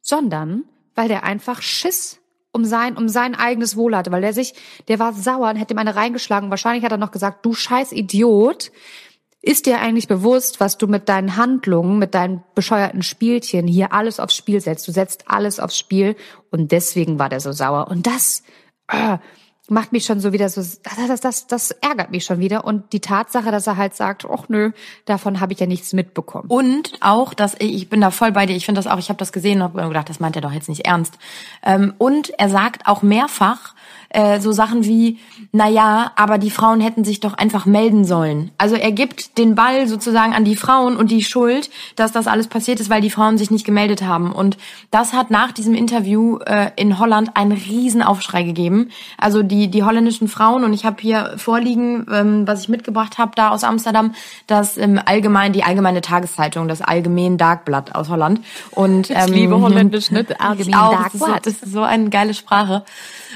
sondern 0.00 0.64
weil 0.96 1.08
der 1.08 1.22
einfach 1.22 1.62
Schiss 1.62 2.18
um 2.50 2.64
sein, 2.64 2.96
um 2.96 3.08
sein 3.08 3.34
eigenes 3.34 3.76
Wohl 3.76 3.94
hatte, 3.94 4.10
weil 4.10 4.22
der 4.22 4.32
sich, 4.32 4.54
der 4.88 4.98
war 4.98 5.12
sauer 5.12 5.50
und 5.50 5.56
hätte 5.56 5.74
ihm 5.74 5.78
eine 5.78 5.94
reingeschlagen. 5.94 6.50
Wahrscheinlich 6.50 6.84
hat 6.84 6.92
er 6.92 6.98
noch 6.98 7.10
gesagt, 7.10 7.44
du 7.44 7.52
scheiß 7.52 7.92
Idiot, 7.92 8.72
ist 9.42 9.66
dir 9.66 9.80
eigentlich 9.80 10.08
bewusst, 10.08 10.60
was 10.60 10.78
du 10.78 10.86
mit 10.86 11.08
deinen 11.08 11.36
Handlungen, 11.36 11.98
mit 11.98 12.14
deinen 12.14 12.42
bescheuerten 12.54 13.02
Spielchen 13.02 13.66
hier 13.66 13.92
alles 13.92 14.18
aufs 14.18 14.34
Spiel 14.34 14.60
setzt? 14.60 14.88
Du 14.88 14.92
setzt 14.92 15.24
alles 15.28 15.60
aufs 15.60 15.78
Spiel 15.78 16.16
und 16.50 16.72
deswegen 16.72 17.18
war 17.18 17.28
der 17.28 17.40
so 17.40 17.52
sauer. 17.52 17.88
Und 17.88 18.06
das, 18.06 18.42
äh, 18.88 19.18
macht 19.68 19.92
mich 19.92 20.04
schon 20.04 20.20
so 20.20 20.32
wieder 20.32 20.48
so, 20.48 20.60
das, 20.60 21.20
das, 21.20 21.46
das 21.46 21.70
ärgert 21.70 22.10
mich 22.10 22.24
schon 22.24 22.38
wieder. 22.38 22.64
Und 22.64 22.92
die 22.92 23.00
Tatsache, 23.00 23.50
dass 23.50 23.66
er 23.66 23.76
halt 23.76 23.94
sagt, 23.94 24.26
ach 24.30 24.48
nö, 24.48 24.72
davon 25.04 25.40
habe 25.40 25.52
ich 25.52 25.60
ja 25.60 25.66
nichts 25.66 25.92
mitbekommen. 25.92 26.48
Und 26.48 26.92
auch, 27.00 27.34
dass 27.34 27.56
ich 27.58 27.88
bin 27.88 28.00
da 28.00 28.10
voll 28.10 28.32
bei 28.32 28.46
dir, 28.46 28.54
ich 28.54 28.66
finde 28.66 28.80
das 28.80 28.90
auch, 28.90 28.98
ich 28.98 29.08
habe 29.08 29.18
das 29.18 29.32
gesehen 29.32 29.60
und 29.60 29.74
habe 29.74 29.88
gedacht, 29.88 30.08
das 30.08 30.20
meint 30.20 30.36
er 30.36 30.42
doch 30.42 30.52
jetzt 30.52 30.68
nicht 30.68 30.86
ernst. 30.86 31.18
Ähm, 31.62 31.94
und 31.98 32.30
er 32.38 32.48
sagt 32.48 32.86
auch 32.86 33.02
mehrfach, 33.02 33.74
äh, 34.10 34.40
so 34.40 34.52
Sachen 34.52 34.84
wie, 34.84 35.18
na 35.52 35.68
ja, 35.68 36.12
aber 36.16 36.38
die 36.38 36.50
Frauen 36.50 36.80
hätten 36.80 37.04
sich 37.04 37.20
doch 37.20 37.34
einfach 37.34 37.66
melden 37.66 38.04
sollen. 38.04 38.50
Also 38.58 38.76
er 38.76 38.92
gibt 38.92 39.38
den 39.38 39.54
Ball 39.54 39.86
sozusagen 39.86 40.32
an 40.32 40.44
die 40.44 40.56
Frauen 40.56 40.96
und 40.96 41.10
die 41.10 41.22
Schuld, 41.22 41.70
dass 41.96 42.12
das 42.12 42.26
alles 42.26 42.46
passiert 42.48 42.80
ist, 42.80 42.90
weil 42.90 43.00
die 43.00 43.10
Frauen 43.10 43.38
sich 43.38 43.50
nicht 43.50 43.66
gemeldet 43.66 44.02
haben. 44.02 44.32
Und 44.32 44.56
das 44.90 45.12
hat 45.12 45.30
nach 45.30 45.52
diesem 45.52 45.74
Interview 45.74 46.38
äh, 46.38 46.70
in 46.76 46.98
Holland 46.98 47.36
einen 47.36 47.52
riesen 47.52 48.02
Aufschrei 48.02 48.42
gegeben. 48.42 48.90
Also 49.18 49.42
die, 49.42 49.68
die 49.68 49.82
holländischen 49.82 50.28
Frauen, 50.28 50.64
und 50.64 50.72
ich 50.72 50.84
habe 50.84 50.96
hier 51.00 51.34
vorliegen, 51.36 52.06
ähm, 52.12 52.46
was 52.46 52.62
ich 52.62 52.68
mitgebracht 52.68 53.18
habe 53.18 53.32
da 53.34 53.50
aus 53.50 53.64
Amsterdam, 53.64 54.14
das 54.46 54.76
ähm, 54.78 55.00
allgemein, 55.04 55.52
die 55.52 55.62
allgemeine 55.62 56.00
Tageszeitung, 56.00 56.68
das 56.68 56.80
Allgemein 56.80 57.38
Dagblatt 57.38 57.94
aus 57.94 58.08
Holland. 58.08 58.40
Und 58.70 59.10
ähm, 59.10 59.16
ich 59.26 59.34
liebe 59.34 59.60
Holländisch, 59.60 60.10
ne? 60.10 60.24
Allgemein 60.38 60.72
Dagblatt. 60.72 61.06
Das 61.06 61.14
ist, 61.14 61.20
so, 61.20 61.34
das 61.42 61.62
ist 61.62 61.72
so 61.72 61.82
eine 61.82 62.10
geile 62.10 62.34
Sprache. 62.34 62.84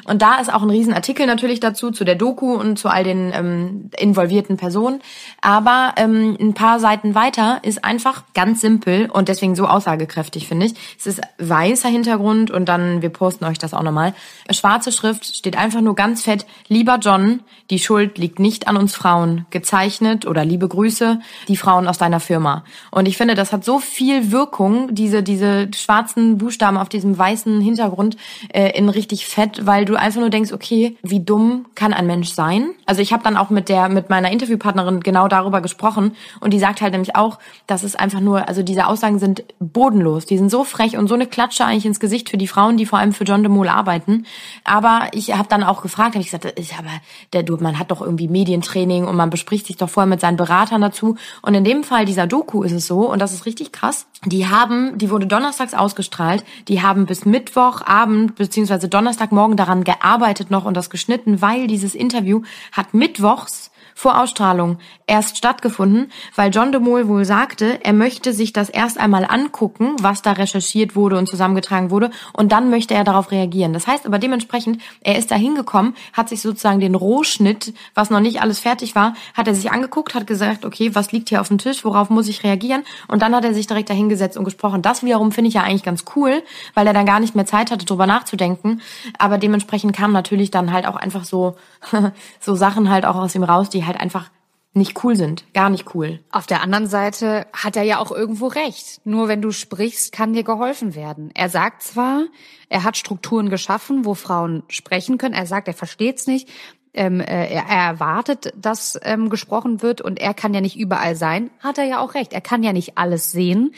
Und 0.05 0.23
da 0.23 0.37
ist 0.37 0.53
auch 0.53 0.63
ein 0.63 0.70
Riesenartikel 0.71 1.27
natürlich 1.27 1.61
dazu, 1.61 1.91
zu 1.91 2.05
der 2.05 2.15
Doku 2.15 2.55
und 2.55 2.79
zu 2.79 2.89
all 2.89 3.05
den 3.05 3.33
ähm, 3.35 3.91
involvierten 3.99 4.57
Personen. 4.57 5.01
Aber 5.41 5.95
ähm, 5.97 6.37
ein 6.41 6.55
paar 6.55 6.81
Seiten 6.81 7.15
weiter 7.15 7.61
ist 7.63 7.85
einfach 7.85 8.25
ganz 8.35 8.61
simpel 8.61 9.11
und 9.11 9.29
deswegen 9.29 9.55
so 9.55 9.67
aussagekräftig, 9.67 10.49
finde 10.49 10.67
ich. 10.67 10.75
Es 10.99 11.07
ist 11.07 11.21
weißer 11.39 11.89
Hintergrund 11.89 12.51
und 12.51 12.69
dann, 12.69 13.03
wir 13.03 13.11
posten 13.11 13.45
euch 13.45 13.59
das 13.59 13.75
auch 13.75 13.83
nochmal. 13.83 14.15
Schwarze 14.51 14.93
Schrift 14.93 15.37
steht 15.37 15.57
einfach 15.57 15.81
nur 15.81 15.95
ganz 15.95 16.23
fett, 16.23 16.47
lieber 16.69 16.99
John, 17.01 17.41
die 17.71 17.79
Schuld 17.79 18.19
liegt 18.19 18.39
nicht 18.39 18.69
an 18.69 18.77
uns 18.77 18.95
Frauen. 18.95 19.47
Gezeichnet 19.51 20.27
oder 20.27 20.45
liebe 20.45 20.69
Grüße, 20.69 21.21
die 21.49 21.57
Frauen 21.57 21.87
aus 21.87 21.99
deiner 21.99 22.21
Firma. 22.21 22.65
Und 22.91 23.07
ich 23.07 23.17
finde, 23.17 23.35
das 23.35 23.53
hat 23.53 23.65
so 23.65 23.79
viel 23.79 24.33
Wirkung, 24.33 24.95
diese, 24.95 25.23
diese 25.23 25.69
schwarzen 25.75 26.39
Buchstaben 26.39 26.77
auf 26.77 26.89
diesem 26.89 27.17
weißen 27.17 27.61
Hintergrund 27.61 28.17
äh, 28.49 28.77
in 28.77 28.89
richtig 28.89 29.27
fett, 29.27 29.67
weil 29.67 29.85
du 29.85 29.97
einfach 29.97 30.21
nur 30.21 30.31
denkst, 30.31 30.50
okay, 30.53 30.97
wie 31.03 31.21
dumm 31.21 31.67
kann 31.75 31.93
ein 31.93 32.07
Mensch 32.07 32.31
sein? 32.31 32.71
Also 32.87 33.03
ich 33.03 33.13
habe 33.13 33.23
dann 33.23 33.37
auch 33.37 33.51
mit 33.51 33.69
der 33.69 33.89
mit 33.89 34.11
meiner 34.11 34.31
Interviewpartnerin 34.31 35.01
genau 35.01 35.29
darüber 35.29 35.61
gesprochen 35.61 36.13
und 36.41 36.53
die 36.53 36.59
sagt 36.59 36.81
halt 36.81 36.93
nämlich 36.93 37.17
auch, 37.17 37.39
dass 37.67 37.83
es 37.83 37.97
einfach 37.97 38.21
nur, 38.21 38.49
also 38.49 38.63
diese 38.63 38.87
Aussagen 38.87 39.19
sind 39.19 39.45
bodenlos, 39.59 40.27
die 40.27 40.39
sind 40.39 40.51
so 40.51 40.65
frech 40.65 40.97
und 40.97 41.09
so 41.09 41.15
eine 41.15 41.27
Klatsche 41.27 41.65
eigentlich 41.65 41.87
ins 41.87 42.01
Gesicht 42.01 42.31
für 42.31 42.39
die 42.39 42.47
Frauen, 42.47 42.77
die 42.77 42.87
vor 42.87 42.99
allem 42.99 43.13
für 43.13 43.25
John 43.25 43.43
de 43.43 43.51
Mol 43.51 43.69
arbeiten. 43.69 44.27
Aber 44.65 45.09
ich 45.13 45.37
habe 45.37 45.49
dann 45.49 45.63
auch 45.63 45.83
gefragt, 45.83 46.15
habe 46.15 46.21
ich 46.21 46.31
gesagt, 46.31 46.59
ich, 46.59 46.75
aber 46.75 46.91
der, 47.33 47.43
du, 47.43 47.57
man 47.57 47.79
hat 47.79 47.91
doch 47.91 48.01
irgendwie 48.01 48.29
Medientraining 48.29 49.07
und 49.07 49.17
man 49.17 49.31
bespricht 49.31 49.67
sich 49.67 49.77
doch 49.77 49.89
vorher 49.89 50.09
mit 50.09 50.21
seinen 50.21 50.37
Beratern 50.37 50.81
dazu. 50.81 51.17
Und 51.43 51.55
in 51.55 51.65
dem 51.65 51.85
Fall 51.85 52.05
dieser 52.05 52.27
Doku 52.27 52.63
ist 52.63 52.73
es 52.73 52.87
so 52.87 53.11
und 53.11 53.21
das 53.21 53.33
ist 53.33 53.47
richtig 53.47 53.73
krass. 53.73 54.07
Die 54.25 54.49
haben, 54.49 54.99
die 54.99 55.11
wurde 55.11 55.27
donnerstags 55.27 55.75
ausgestrahlt, 55.75 56.45
die 56.69 56.83
haben 56.83 57.07
bis 57.07 57.25
Mittwochabend 57.25 58.35
beziehungsweise 58.35 58.89
Donnerstagmorgen 58.89 59.57
daran 59.57 59.85
gearbeitet 59.85 60.40
noch 60.49 60.65
und 60.65 60.75
das 60.75 60.89
geschnitten, 60.89 61.43
weil 61.43 61.67
dieses 61.67 61.95
Interview 61.95 62.43
hat 62.73 62.95
mittwochs 62.95 63.71
vor 64.01 64.19
Ausstrahlung 64.19 64.79
erst 65.07 65.37
stattgefunden, 65.37 66.11
weil 66.35 66.51
John 66.51 66.73
de 66.73 66.81
Mol 66.81 67.07
wohl 67.07 67.27
sagte, 67.27 67.85
er 67.85 67.93
möchte 67.93 68.33
sich 68.33 68.55
das 68.55 68.71
erst 68.71 68.99
einmal 68.99 69.27
angucken, 69.29 69.97
was 70.01 70.23
da 70.23 70.33
recherchiert 70.33 70.97
wurde 70.97 71.19
und 71.19 71.29
zusammengetragen 71.29 71.91
wurde, 71.91 72.11
und 72.33 72.51
dann 72.51 72.71
möchte 72.71 72.95
er 72.95 73.05
darauf 73.05 73.31
reagieren. 73.31 73.75
Das 73.75 73.87
heißt 73.87 74.07
aber 74.07 74.19
dementsprechend, 74.19 74.81
er 75.03 75.19
ist 75.19 75.31
da 75.31 75.35
hingekommen, 75.35 75.95
hat 76.15 76.31
sich 76.31 76.41
sozusagen 76.41 76.81
den 76.81 76.95
Rohschnitt, 76.95 77.75
was 77.95 78.09
noch 78.09 78.21
nicht 78.21 78.41
alles 78.41 78.59
fertig 78.59 78.95
war, 78.95 79.13
hat 79.35 79.47
er 79.47 79.55
sich 79.55 79.71
angeguckt, 79.71 80.15
hat 80.15 80.27
gesagt, 80.27 80.65
okay, 80.65 80.95
was 80.95 81.13
liegt 81.13 81.29
hier 81.29 81.43
auf 81.43 81.49
dem 81.49 81.59
Tisch, 81.59 81.85
worauf 81.85 82.09
muss 82.09 82.27
ich 82.27 82.43
reagieren? 82.43 82.85
Und 83.07 83.21
dann 83.21 83.35
hat 83.35 83.45
er 83.45 83.53
sich 83.53 83.67
direkt 83.67 83.91
dahingesetzt 83.91 84.39
und 84.39 84.45
gesprochen. 84.45 84.81
Das 84.81 85.03
wiederum 85.03 85.31
finde 85.31 85.49
ich 85.49 85.55
ja 85.55 85.63
eigentlich 85.63 85.83
ganz 85.83 86.05
cool, 86.17 86.43
weil 86.73 86.87
er 86.87 86.95
dann 86.95 87.05
gar 87.05 87.21
nicht 87.21 87.35
mehr 87.35 87.45
Zeit 87.45 87.71
hatte, 87.71 87.85
drüber 87.85 88.07
nachzudenken. 88.07 88.81
Aber 89.19 89.37
dementsprechend 89.37 89.95
kamen 89.95 90.15
natürlich 90.15 90.51
dann 90.51 90.73
halt 90.73 90.87
auch 90.87 90.97
einfach 90.97 91.25
so, 91.25 91.57
so 92.41 92.55
Sachen 92.55 92.89
halt 92.89 93.05
auch 93.05 93.17
aus 93.17 93.35
ihm 93.35 93.43
raus, 93.43 93.69
die 93.69 93.85
halt 93.85 93.90
halt 93.91 94.01
einfach 94.01 94.31
nicht 94.73 95.03
cool 95.03 95.17
sind. 95.17 95.53
Gar 95.53 95.69
nicht 95.71 95.95
cool. 95.95 96.21
Auf 96.31 96.47
der 96.47 96.63
anderen 96.63 96.87
Seite 96.87 97.47
hat 97.53 97.77
er 97.77 97.83
ja 97.83 97.99
auch 97.99 98.13
irgendwo 98.13 98.47
recht. 98.47 99.01
Nur 99.05 99.27
wenn 99.27 99.43
du 99.43 99.51
sprichst, 99.51 100.13
kann 100.13 100.33
dir 100.33 100.45
geholfen 100.45 100.95
werden. 100.95 101.31
Er 101.35 101.49
sagt 101.49 101.83
zwar, 101.83 102.27
er 102.69 102.85
hat 102.85 102.97
Strukturen 102.97 103.51
geschaffen, 103.51 104.05
wo 104.05 104.15
Frauen 104.15 104.63
sprechen 104.69 105.19
können. 105.19 105.35
Er 105.35 105.47
sagt, 105.47 105.67
er 105.67 105.75
versteht's 105.75 106.29
nicht. 106.29 106.49
Ähm, 106.95 107.21
äh, 107.21 107.53
er, 107.53 107.67
er 107.69 107.85
erwartet, 107.87 108.53
dass 108.57 108.99
ähm, 109.03 109.29
gesprochen 109.29 109.83
wird 109.83 110.01
und 110.01 110.21
er 110.21 110.35
kann 110.35 110.55
ja 110.55 110.61
nicht 110.61 110.77
überall 110.77 111.17
sein. 111.17 111.51
Hat 111.61 111.79
er 111.79 111.85
ja 111.85 112.01
auch 112.01 112.15
recht. 112.15 112.33
Er 112.33 112.41
kann 112.41 112.63
ja 112.63 112.73
nicht 112.73 112.97
alles 112.97 113.33
sehen. 113.33 113.75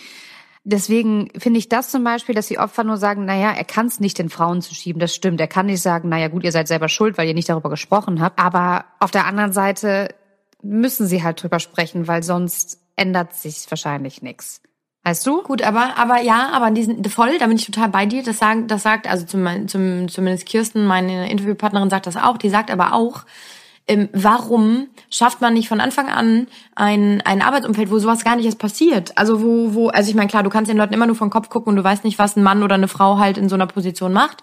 Deswegen 0.64 1.28
finde 1.36 1.58
ich 1.58 1.68
das 1.68 1.90
zum 1.90 2.04
Beispiel, 2.04 2.36
dass 2.36 2.46
die 2.46 2.58
Opfer 2.58 2.84
nur 2.84 2.96
sagen, 2.96 3.24
naja, 3.24 3.50
er 3.50 3.64
kann 3.64 3.86
es 3.86 3.98
nicht 3.98 4.18
den 4.18 4.28
Frauen 4.28 4.62
zu 4.62 4.74
schieben. 4.74 5.00
Das 5.00 5.14
stimmt. 5.14 5.40
Er 5.40 5.48
kann 5.48 5.66
nicht 5.66 5.82
sagen, 5.82 6.08
naja 6.08 6.28
gut, 6.28 6.44
ihr 6.44 6.52
seid 6.52 6.68
selber 6.68 6.88
schuld, 6.88 7.18
weil 7.18 7.26
ihr 7.26 7.34
nicht 7.34 7.48
darüber 7.48 7.68
gesprochen 7.68 8.20
habt. 8.20 8.38
Aber 8.38 8.84
auf 9.00 9.10
der 9.10 9.26
anderen 9.26 9.52
Seite 9.52 10.14
müssen 10.62 11.06
sie 11.06 11.24
halt 11.24 11.42
drüber 11.42 11.58
sprechen, 11.58 12.06
weil 12.06 12.22
sonst 12.22 12.78
ändert 12.94 13.34
sich 13.34 13.66
wahrscheinlich 13.70 14.22
nichts. 14.22 14.62
Weißt 15.04 15.26
du? 15.26 15.42
Gut, 15.42 15.62
aber 15.62 15.98
aber 15.98 16.20
ja, 16.20 16.50
aber 16.52 16.68
in 16.68 16.76
diesen 16.76 17.04
voll, 17.06 17.36
da 17.38 17.48
bin 17.48 17.56
ich 17.56 17.66
total 17.66 17.88
bei 17.88 18.06
dir. 18.06 18.22
Das 18.22 18.38
sagen, 18.38 18.68
das 18.68 18.84
sagt 18.84 19.08
also 19.08 19.26
zum, 19.26 19.66
zum 19.66 20.08
zumindest 20.08 20.46
Kirsten, 20.46 20.86
meine 20.86 21.28
Interviewpartnerin 21.28 21.90
sagt 21.90 22.06
das 22.06 22.16
auch. 22.16 22.38
Die 22.38 22.50
sagt 22.50 22.70
aber 22.70 22.92
auch, 22.92 23.24
ähm, 23.88 24.08
warum 24.12 24.88
schafft 25.10 25.40
man 25.40 25.54
nicht 25.54 25.68
von 25.68 25.80
Anfang 25.80 26.08
an 26.08 26.46
ein, 26.76 27.20
ein 27.22 27.42
Arbeitsumfeld, 27.42 27.90
wo 27.90 27.98
sowas 27.98 28.24
gar 28.24 28.36
nicht 28.36 28.46
erst 28.46 28.60
passiert? 28.60 29.18
Also 29.18 29.42
wo, 29.42 29.74
wo, 29.74 29.88
also 29.88 30.08
ich 30.08 30.14
meine, 30.14 30.28
klar, 30.28 30.44
du 30.44 30.50
kannst 30.50 30.70
den 30.70 30.76
Leuten 30.76 30.94
immer 30.94 31.06
nur 31.06 31.16
vom 31.16 31.30
Kopf 31.30 31.48
gucken 31.48 31.70
und 31.70 31.76
du 31.76 31.84
weißt 31.84 32.04
nicht, 32.04 32.18
was 32.18 32.36
ein 32.36 32.44
Mann 32.44 32.62
oder 32.62 32.76
eine 32.76 32.86
Frau 32.86 33.18
halt 33.18 33.38
in 33.38 33.48
so 33.48 33.56
einer 33.56 33.66
Position 33.66 34.12
macht. 34.12 34.42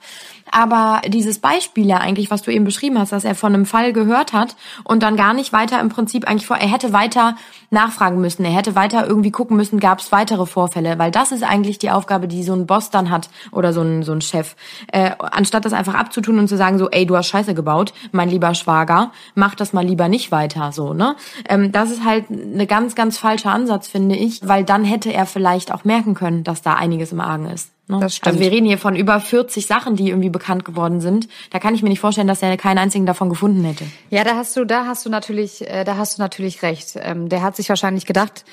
Aber 0.52 1.02
dieses 1.08 1.40
Beispiel 1.40 1.86
ja 1.86 1.98
eigentlich, 1.98 2.32
was 2.32 2.42
du 2.42 2.52
eben 2.52 2.66
beschrieben 2.66 3.00
hast, 3.00 3.12
dass 3.12 3.24
er 3.24 3.36
von 3.36 3.54
einem 3.54 3.66
Fall 3.66 3.94
gehört 3.94 4.34
hat 4.34 4.56
und 4.84 5.04
dann 5.04 5.16
gar 5.16 5.34
nicht 5.34 5.54
weiter 5.54 5.80
im 5.80 5.90
Prinzip 5.90 6.28
eigentlich 6.28 6.48
vor, 6.48 6.58
er 6.58 6.72
hätte 6.72 6.92
weiter 6.92 7.36
nachfragen 7.72 8.20
müssen, 8.22 8.46
er 8.46 8.52
hätte 8.52 8.76
weiter 8.76 9.08
irgendwie 9.08 9.32
gucken 9.32 9.58
müssen, 9.58 9.80
gab 9.80 10.00
es 10.00 10.12
weitere 10.12 10.46
Vorfälle, 10.46 10.98
weil 11.00 11.12
das 11.12 11.32
ist 11.32 11.44
eigentlich 11.44 11.80
die 11.80 11.92
Aufgabe, 11.92 12.28
die 12.28 12.44
so 12.44 12.54
ein 12.54 12.66
Boss 12.66 12.90
dann 12.90 13.10
hat 13.10 13.30
oder 13.52 13.74
so 13.74 13.82
ein, 13.82 14.04
so 14.04 14.12
ein 14.12 14.22
Chef. 14.22 14.56
Äh, 14.92 15.12
anstatt 15.20 15.66
das 15.66 15.74
einfach 15.74 15.96
abzutun 15.96 16.40
und 16.40 16.48
zu 16.48 16.58
sagen 16.58 16.78
so, 16.78 16.90
ey, 16.90 17.06
du 17.06 17.16
hast 17.16 17.28
Scheiße 17.28 17.54
gebaut, 17.54 17.94
mein 18.12 18.30
lieber 18.30 18.54
Schwager, 18.54 19.12
mach 19.36 19.56
das 19.56 19.74
mal 19.74 19.86
lieber 19.86 20.08
nicht 20.08 20.32
weiter, 20.32 20.72
so, 20.72 20.94
ne? 20.94 21.16
Ähm, 21.48 21.72
das 21.72 21.92
ist 21.92 22.04
halt 22.04 22.26
eine 22.30 22.68
ganz, 22.68 22.96
ganz 22.96 23.18
falscher 23.18 23.52
Ansatz, 23.52 23.88
finde 23.88 24.16
ich, 24.16 24.48
weil 24.48 24.64
dann 24.64 24.84
hätte 24.84 25.14
er 25.14 25.26
vielleicht 25.26 25.74
auch 25.74 25.84
merken 25.84 26.14
können, 26.14 26.44
dass 26.44 26.62
da 26.62 26.76
einiges 26.76 27.12
im 27.12 27.22
Argen 27.22 27.46
ist. 27.46 27.72
Ne? 27.90 28.00
Das 28.00 28.16
stimmt. 28.16 28.28
Also 28.28 28.40
wir 28.40 28.52
reden 28.52 28.68
hier 28.68 28.78
von 28.78 28.96
über 28.96 29.20
40 29.20 29.66
Sachen, 29.66 29.96
die 29.96 30.10
irgendwie 30.10 30.30
bekannt 30.30 30.64
geworden 30.64 31.02
sind. 31.02 31.28
Da 31.50 31.60
kann 31.60 31.74
ich 31.74 31.82
mir 31.82 31.90
nicht 31.90 32.00
vorstellen, 32.00 32.28
dass 32.28 32.42
er 32.42 32.56
keinen 32.56 32.78
einzigen 32.78 33.06
davon 33.06 33.30
gefunden 33.30 33.64
hätte. 33.64 33.86
Ja, 34.12 34.24
da 34.24 34.36
hast 34.36 34.56
du, 34.56 34.64
da 34.64 34.86
hast 34.86 35.06
du 35.06 35.10
natürlich, 35.10 35.68
äh, 35.68 35.84
da 35.84 35.98
hast 35.98 36.18
du 36.18 36.22
natürlich 36.22 36.62
recht. 36.62 36.94
Ähm, 36.96 37.30
der 37.30 37.42
hat 37.42 37.56
sich 37.56 37.68
wahrscheinlich 37.68 38.06
gedacht, 38.06 38.46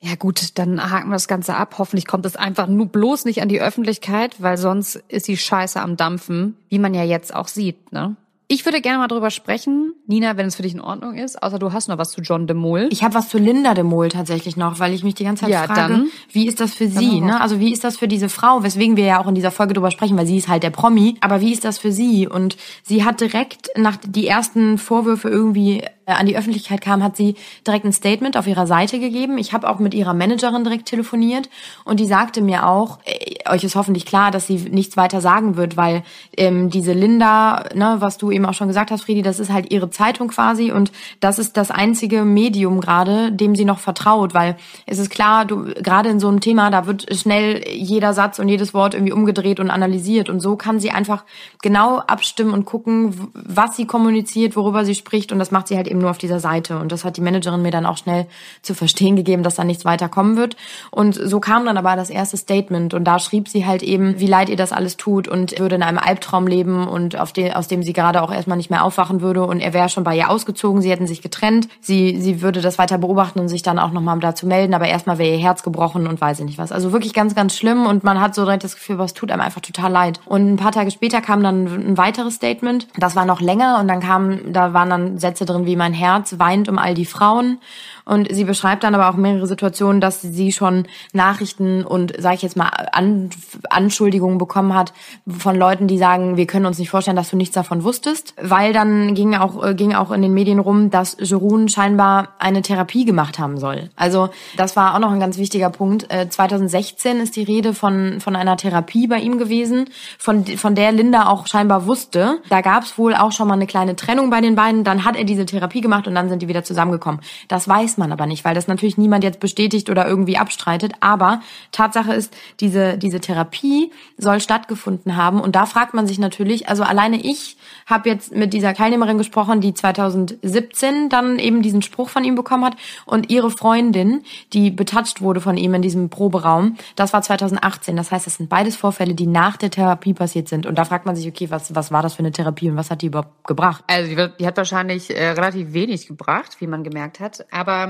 ja 0.00 0.16
gut, 0.16 0.58
dann 0.58 0.90
haken 0.90 1.08
wir 1.08 1.14
das 1.14 1.28
Ganze 1.28 1.56
ab. 1.56 1.76
Hoffentlich 1.78 2.06
kommt 2.06 2.26
es 2.26 2.36
einfach 2.36 2.66
nur 2.66 2.86
bloß 2.86 3.24
nicht 3.24 3.40
an 3.40 3.48
die 3.48 3.62
Öffentlichkeit, 3.62 4.42
weil 4.42 4.58
sonst 4.58 4.96
ist 5.08 5.28
die 5.28 5.38
Scheiße 5.38 5.80
am 5.80 5.96
Dampfen, 5.96 6.58
wie 6.68 6.78
man 6.78 6.92
ja 6.92 7.04
jetzt 7.04 7.34
auch 7.34 7.48
sieht, 7.48 7.90
ne? 7.90 8.16
Ich 8.46 8.64
würde 8.66 8.82
gerne 8.82 8.98
mal 8.98 9.08
drüber 9.08 9.30
sprechen, 9.30 9.94
Nina, 10.06 10.36
wenn 10.36 10.46
es 10.46 10.56
für 10.56 10.62
dich 10.62 10.74
in 10.74 10.80
Ordnung 10.80 11.14
ist, 11.14 11.42
außer 11.42 11.58
du 11.58 11.72
hast 11.72 11.88
noch 11.88 11.96
was 11.96 12.10
zu 12.10 12.20
John 12.20 12.46
de 12.46 12.54
Mol. 12.54 12.88
Ich 12.90 13.02
habe 13.02 13.14
was 13.14 13.30
zu 13.30 13.38
Linda 13.38 13.72
de 13.72 13.84
Mol 13.84 14.10
tatsächlich 14.10 14.58
noch, 14.58 14.78
weil 14.80 14.92
ich 14.92 15.02
mich 15.02 15.14
die 15.14 15.24
ganze 15.24 15.44
Zeit 15.44 15.50
ja, 15.50 15.62
frage, 15.62 15.94
dann, 15.94 16.10
wie 16.30 16.46
ist 16.46 16.60
das 16.60 16.74
für 16.74 16.86
sie, 16.86 17.20
ne? 17.22 17.40
Also 17.40 17.58
wie 17.58 17.72
ist 17.72 17.84
das 17.84 17.96
für 17.96 18.06
diese 18.06 18.28
Frau, 18.28 18.62
weswegen 18.62 18.98
wir 18.98 19.06
ja 19.06 19.20
auch 19.22 19.28
in 19.28 19.34
dieser 19.34 19.50
Folge 19.50 19.72
drüber 19.72 19.90
sprechen, 19.90 20.18
weil 20.18 20.26
sie 20.26 20.36
ist 20.36 20.48
halt 20.48 20.62
der 20.62 20.70
Promi, 20.70 21.16
aber 21.22 21.40
wie 21.40 21.52
ist 21.52 21.64
das 21.64 21.78
für 21.78 21.90
sie? 21.90 22.28
Und 22.28 22.58
sie 22.82 23.02
hat 23.04 23.20
direkt 23.20 23.70
nach 23.76 23.96
die 23.96 24.26
ersten 24.26 24.76
Vorwürfe 24.76 25.30
irgendwie 25.30 25.82
äh, 26.06 26.12
an 26.12 26.26
die 26.26 26.36
Öffentlichkeit 26.36 26.82
kam, 26.82 27.02
hat 27.02 27.16
sie 27.16 27.36
direkt 27.66 27.86
ein 27.86 27.92
Statement 27.92 28.36
auf 28.36 28.46
ihrer 28.46 28.66
Seite 28.66 28.98
gegeben. 28.98 29.38
Ich 29.38 29.54
habe 29.54 29.68
auch 29.70 29.78
mit 29.78 29.94
ihrer 29.94 30.12
Managerin 30.12 30.64
direkt 30.64 30.86
telefoniert 30.86 31.48
und 31.84 31.98
die 31.98 32.06
sagte 32.06 32.42
mir 32.42 32.66
auch, 32.66 32.98
äh, 33.04 33.50
euch 33.50 33.64
ist 33.64 33.74
hoffentlich 33.74 34.04
klar, 34.04 34.30
dass 34.30 34.46
sie 34.46 34.56
nichts 34.56 34.98
weiter 34.98 35.22
sagen 35.22 35.56
wird, 35.56 35.78
weil 35.78 36.02
ähm, 36.36 36.68
diese 36.68 36.92
Linda, 36.92 37.64
ne, 37.74 37.96
was 38.00 38.18
du 38.18 38.30
eben 38.34 38.46
auch 38.46 38.54
schon 38.54 38.68
gesagt 38.68 38.90
hast, 38.90 39.04
Friedi, 39.04 39.22
das 39.22 39.40
ist 39.40 39.52
halt 39.52 39.70
ihre 39.72 39.90
Zeitung 39.90 40.28
quasi 40.28 40.72
und 40.72 40.92
das 41.20 41.38
ist 41.38 41.56
das 41.56 41.70
einzige 41.70 42.24
Medium 42.24 42.80
gerade, 42.80 43.32
dem 43.32 43.54
sie 43.54 43.64
noch 43.64 43.78
vertraut, 43.78 44.34
weil 44.34 44.56
es 44.86 44.98
ist 44.98 45.10
klar, 45.10 45.44
du 45.44 45.64
gerade 45.64 46.08
in 46.08 46.20
so 46.20 46.28
einem 46.28 46.40
Thema, 46.40 46.70
da 46.70 46.86
wird 46.86 47.06
schnell 47.14 47.66
jeder 47.68 48.12
Satz 48.12 48.38
und 48.38 48.48
jedes 48.48 48.74
Wort 48.74 48.94
irgendwie 48.94 49.12
umgedreht 49.12 49.60
und 49.60 49.70
analysiert 49.70 50.28
und 50.28 50.40
so 50.40 50.56
kann 50.56 50.80
sie 50.80 50.90
einfach 50.90 51.24
genau 51.62 51.98
abstimmen 51.98 52.52
und 52.52 52.64
gucken, 52.64 53.30
was 53.32 53.76
sie 53.76 53.86
kommuniziert, 53.86 54.56
worüber 54.56 54.84
sie 54.84 54.94
spricht 54.94 55.32
und 55.32 55.38
das 55.38 55.50
macht 55.50 55.68
sie 55.68 55.76
halt 55.76 55.88
eben 55.88 56.00
nur 56.00 56.10
auf 56.10 56.18
dieser 56.18 56.40
Seite. 56.40 56.78
Und 56.78 56.92
das 56.92 57.04
hat 57.04 57.16
die 57.16 57.20
Managerin 57.20 57.62
mir 57.62 57.70
dann 57.70 57.86
auch 57.86 57.96
schnell 57.96 58.26
zu 58.62 58.74
verstehen 58.74 59.16
gegeben, 59.16 59.42
dass 59.42 59.56
da 59.56 59.64
nichts 59.64 59.84
weiter 59.84 60.08
kommen 60.08 60.36
wird. 60.36 60.56
Und 60.90 61.14
so 61.14 61.40
kam 61.40 61.64
dann 61.66 61.76
aber 61.76 61.96
das 61.96 62.10
erste 62.10 62.36
Statement. 62.36 62.94
Und 62.94 63.04
da 63.04 63.18
schrieb 63.18 63.48
sie 63.48 63.66
halt 63.66 63.82
eben, 63.82 64.18
wie 64.20 64.26
leid 64.26 64.48
ihr 64.48 64.56
das 64.56 64.72
alles 64.72 64.96
tut 64.96 65.28
und 65.28 65.58
würde 65.58 65.76
in 65.76 65.82
einem 65.82 65.98
Albtraum 65.98 66.46
leben 66.46 66.86
und 66.86 67.18
auf 67.18 67.32
den, 67.32 67.52
aus 67.52 67.68
dem 67.68 67.82
sie 67.82 67.92
gerade 67.92 68.22
auch 68.24 68.32
erstmal 68.32 68.56
nicht 68.56 68.70
mehr 68.70 68.84
aufwachen 68.84 69.20
würde 69.20 69.44
und 69.44 69.60
er 69.60 69.72
wäre 69.72 69.88
schon 69.88 70.04
bei 70.04 70.16
ihr 70.16 70.30
ausgezogen, 70.30 70.82
sie 70.82 70.90
hätten 70.90 71.06
sich 71.06 71.22
getrennt, 71.22 71.68
sie, 71.80 72.20
sie 72.20 72.42
würde 72.42 72.60
das 72.60 72.78
weiter 72.78 72.98
beobachten 72.98 73.40
und 73.40 73.48
sich 73.48 73.62
dann 73.62 73.78
auch 73.78 73.92
nochmal 73.92 74.18
dazu 74.18 74.46
melden, 74.46 74.74
aber 74.74 74.86
erstmal 74.86 75.18
wäre 75.18 75.30
ihr 75.36 75.42
Herz 75.42 75.62
gebrochen 75.62 76.06
und 76.06 76.20
weiß 76.20 76.40
ich 76.40 76.46
nicht 76.46 76.58
was. 76.58 76.72
Also 76.72 76.92
wirklich 76.92 77.14
ganz, 77.14 77.34
ganz 77.34 77.56
schlimm 77.56 77.86
und 77.86 78.04
man 78.04 78.20
hat 78.20 78.34
so 78.34 78.44
direkt 78.44 78.64
das 78.64 78.74
Gefühl, 78.74 78.98
was 78.98 79.14
tut 79.14 79.30
einem 79.30 79.42
einfach 79.42 79.60
total 79.60 79.92
leid. 79.92 80.20
Und 80.24 80.54
ein 80.54 80.56
paar 80.56 80.72
Tage 80.72 80.90
später 80.90 81.20
kam 81.20 81.42
dann 81.42 81.66
ein 81.66 81.98
weiteres 81.98 82.34
Statement, 82.34 82.88
das 82.96 83.14
war 83.16 83.24
noch 83.24 83.40
länger 83.40 83.78
und 83.80 83.88
dann 83.88 84.00
kam, 84.00 84.52
da 84.52 84.72
waren 84.72 84.90
dann 84.90 85.18
Sätze 85.18 85.44
drin 85.44 85.66
wie 85.66 85.76
mein 85.76 85.92
Herz 85.92 86.38
weint 86.38 86.68
um 86.68 86.78
all 86.78 86.94
die 86.94 87.06
Frauen 87.06 87.58
und 88.04 88.28
sie 88.30 88.44
beschreibt 88.44 88.84
dann 88.84 88.94
aber 88.94 89.08
auch 89.08 89.16
mehrere 89.16 89.46
Situationen, 89.46 90.00
dass 90.00 90.20
sie 90.20 90.52
schon 90.52 90.86
Nachrichten 91.12 91.84
und, 91.84 92.14
sage 92.18 92.36
ich 92.36 92.42
jetzt 92.42 92.56
mal, 92.56 92.68
An 92.92 93.30
Anschuldigungen 93.70 94.38
bekommen 94.38 94.74
hat 94.74 94.92
von 95.26 95.56
Leuten, 95.56 95.86
die 95.86 95.98
sagen, 95.98 96.36
wir 96.36 96.46
können 96.46 96.66
uns 96.66 96.78
nicht 96.78 96.90
vorstellen, 96.90 97.16
dass 97.16 97.30
du 97.30 97.36
nichts 97.36 97.54
davon 97.54 97.84
wusstest. 97.84 98.34
Weil 98.40 98.72
dann 98.72 99.14
ging 99.14 99.34
auch, 99.34 99.64
äh, 99.64 99.74
ging 99.74 99.94
auch 99.94 100.10
in 100.10 100.22
den 100.22 100.34
Medien 100.34 100.58
rum, 100.58 100.90
dass 100.90 101.16
Jerun 101.18 101.68
scheinbar 101.68 102.28
eine 102.38 102.62
Therapie 102.62 103.04
gemacht 103.04 103.38
haben 103.38 103.58
soll. 103.58 103.90
Also 103.96 104.28
das 104.56 104.76
war 104.76 104.94
auch 104.94 104.98
noch 104.98 105.12
ein 105.12 105.20
ganz 105.20 105.38
wichtiger 105.38 105.70
Punkt. 105.70 106.06
2016 106.10 107.16
äh, 107.16 107.22
ist 107.22 107.36
die 107.36 107.42
Rede 107.42 107.74
von, 107.74 108.20
von 108.20 108.36
einer 108.36 108.56
Therapie 108.56 109.06
bei 109.06 109.18
ihm 109.18 109.38
gewesen, 109.38 109.88
von, 110.18 110.44
von 110.44 110.74
der 110.74 110.92
Linda 110.92 111.28
auch 111.28 111.46
scheinbar 111.46 111.86
wusste. 111.86 112.38
Da 112.50 112.60
gab 112.60 112.84
es 112.84 112.98
wohl 112.98 113.14
auch 113.14 113.32
schon 113.32 113.48
mal 113.48 113.54
eine 113.54 113.66
kleine 113.66 113.96
Trennung 113.96 114.30
bei 114.30 114.40
den 114.40 114.54
beiden. 114.54 114.84
Dann 114.84 115.04
hat 115.04 115.16
er 115.16 115.24
diese 115.24 115.46
Therapie 115.46 115.80
gemacht 115.80 116.06
und 116.06 116.14
dann 116.14 116.28
sind 116.28 116.42
die 116.42 116.48
wieder 116.48 116.64
zusammengekommen. 116.64 117.20
Das 117.48 117.66
weiß 117.68 117.93
weiß 117.94 117.98
man 117.98 118.12
aber 118.12 118.26
nicht, 118.26 118.44
weil 118.44 118.54
das 118.54 118.66
natürlich 118.66 118.98
niemand 118.98 119.22
jetzt 119.22 119.40
bestätigt 119.40 119.88
oder 119.88 120.06
irgendwie 120.06 120.36
abstreitet. 120.36 120.92
Aber 121.00 121.40
Tatsache 121.70 122.12
ist, 122.12 122.34
diese, 122.60 122.98
diese 122.98 123.20
Therapie 123.20 123.92
soll 124.18 124.40
stattgefunden 124.40 125.16
haben. 125.16 125.40
Und 125.40 125.54
da 125.54 125.66
fragt 125.66 125.94
man 125.94 126.06
sich 126.06 126.18
natürlich, 126.18 126.68
also 126.68 126.82
alleine 126.82 127.20
ich 127.20 127.56
habe 127.86 128.08
jetzt 128.08 128.34
mit 128.34 128.52
dieser 128.52 128.74
Teilnehmerin 128.74 129.18
gesprochen, 129.18 129.60
die 129.60 129.74
2017 129.74 131.08
dann 131.08 131.38
eben 131.38 131.62
diesen 131.62 131.82
Spruch 131.82 132.08
von 132.08 132.24
ihm 132.24 132.34
bekommen 132.34 132.64
hat. 132.64 132.76
Und 133.06 133.30
ihre 133.30 133.50
Freundin, 133.50 134.22
die 134.52 134.70
betatscht 134.70 135.20
wurde 135.20 135.40
von 135.40 135.56
ihm 135.56 135.74
in 135.74 135.82
diesem 135.82 136.08
Proberaum, 136.08 136.76
das 136.96 137.12
war 137.12 137.22
2018. 137.22 137.96
Das 137.96 138.10
heißt, 138.10 138.26
das 138.26 138.36
sind 138.36 138.48
beides 138.48 138.76
Vorfälle, 138.76 139.14
die 139.14 139.26
nach 139.26 139.56
der 139.56 139.70
Therapie 139.70 140.14
passiert 140.14 140.48
sind. 140.48 140.66
Und 140.66 140.76
da 140.78 140.84
fragt 140.84 141.06
man 141.06 141.14
sich, 141.14 141.28
okay, 141.28 141.50
was, 141.50 141.74
was 141.74 141.92
war 141.92 142.02
das 142.02 142.14
für 142.14 142.20
eine 142.20 142.32
Therapie 142.32 142.68
und 142.70 142.76
was 142.76 142.90
hat 142.90 143.02
die 143.02 143.06
überhaupt 143.06 143.46
gebracht? 143.46 143.84
Also 143.86 144.14
die, 144.14 144.28
die 144.40 144.46
hat 144.46 144.56
wahrscheinlich 144.56 145.14
äh, 145.14 145.30
relativ 145.30 145.72
wenig 145.72 146.08
gebracht, 146.08 146.56
wie 146.60 146.66
man 146.66 146.82
gemerkt 146.82 147.20
hat. 147.20 147.44
Aber 147.50 147.83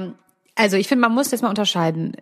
also 0.55 0.77
ich 0.77 0.89
finde, 0.89 1.03
man 1.03 1.15
muss 1.15 1.31
jetzt 1.31 1.43
mal 1.43 1.49
unterscheiden. 1.49 2.13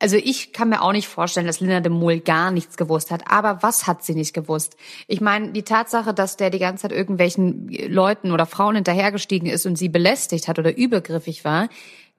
Also 0.00 0.16
ich 0.16 0.52
kann 0.52 0.68
mir 0.68 0.82
auch 0.82 0.92
nicht 0.92 1.08
vorstellen, 1.08 1.46
dass 1.48 1.58
Linda 1.58 1.80
de 1.80 1.90
Mol 1.90 2.20
gar 2.20 2.52
nichts 2.52 2.76
gewusst 2.76 3.10
hat. 3.10 3.28
Aber 3.28 3.62
was 3.62 3.88
hat 3.88 4.04
sie 4.04 4.14
nicht 4.14 4.32
gewusst? 4.32 4.76
Ich 5.08 5.20
meine, 5.20 5.50
die 5.50 5.64
Tatsache, 5.64 6.14
dass 6.14 6.36
der 6.36 6.50
die 6.50 6.60
ganze 6.60 6.82
Zeit 6.82 6.92
irgendwelchen 6.92 7.68
Leuten 7.88 8.30
oder 8.30 8.46
Frauen 8.46 8.76
hinterhergestiegen 8.76 9.48
ist 9.48 9.66
und 9.66 9.76
sie 9.76 9.88
belästigt 9.88 10.46
hat 10.46 10.58
oder 10.60 10.76
übergriffig 10.76 11.44
war, 11.44 11.68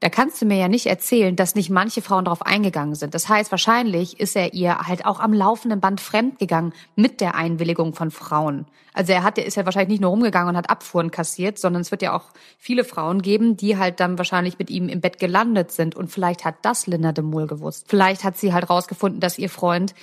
da 0.01 0.09
kannst 0.09 0.41
du 0.41 0.45
mir 0.45 0.57
ja 0.57 0.69
nicht 0.69 0.85
erzählen, 0.85 1.35
dass 1.35 1.55
nicht 1.55 1.69
manche 1.69 2.01
Frauen 2.01 2.25
darauf 2.25 2.41
eingegangen 2.41 2.95
sind. 2.95 3.13
Das 3.13 3.27
heißt, 3.27 3.51
wahrscheinlich 3.51 4.19
ist 4.19 4.35
er 4.35 4.53
ihr 4.53 4.79
halt 4.79 5.05
auch 5.05 5.19
am 5.19 5.33
laufenden 5.33 5.81
Band 5.81 5.99
fremdgegangen 5.99 6.73
mit 6.95 7.19
der 7.19 7.35
Einwilligung 7.35 7.93
von 7.93 8.09
Frauen. 8.09 8.65
Also 8.93 9.11
er 9.11 9.23
hat, 9.23 9.37
ist 9.37 9.57
ja 9.57 9.65
wahrscheinlich 9.65 9.89
nicht 9.89 10.01
nur 10.01 10.11
rumgegangen 10.11 10.49
und 10.49 10.57
hat 10.57 10.69
Abfuhren 10.69 11.11
kassiert, 11.11 11.59
sondern 11.59 11.81
es 11.81 11.91
wird 11.91 12.01
ja 12.01 12.15
auch 12.15 12.29
viele 12.57 12.85
Frauen 12.85 13.21
geben, 13.21 13.57
die 13.57 13.77
halt 13.77 13.99
dann 13.99 14.17
wahrscheinlich 14.17 14.57
mit 14.57 14.69
ihm 14.69 14.87
im 14.87 15.01
Bett 15.01 15.19
gelandet 15.19 15.71
sind. 15.71 15.95
Und 15.95 16.09
vielleicht 16.09 16.45
hat 16.45 16.55
das 16.61 16.87
Linda 16.87 17.11
de 17.11 17.23
Mol 17.23 17.47
gewusst. 17.47 17.85
Vielleicht 17.89 18.23
hat 18.23 18.37
sie 18.37 18.53
halt 18.53 18.69
rausgefunden, 18.69 19.19
dass 19.19 19.37
ihr 19.37 19.49
Freund 19.49 19.93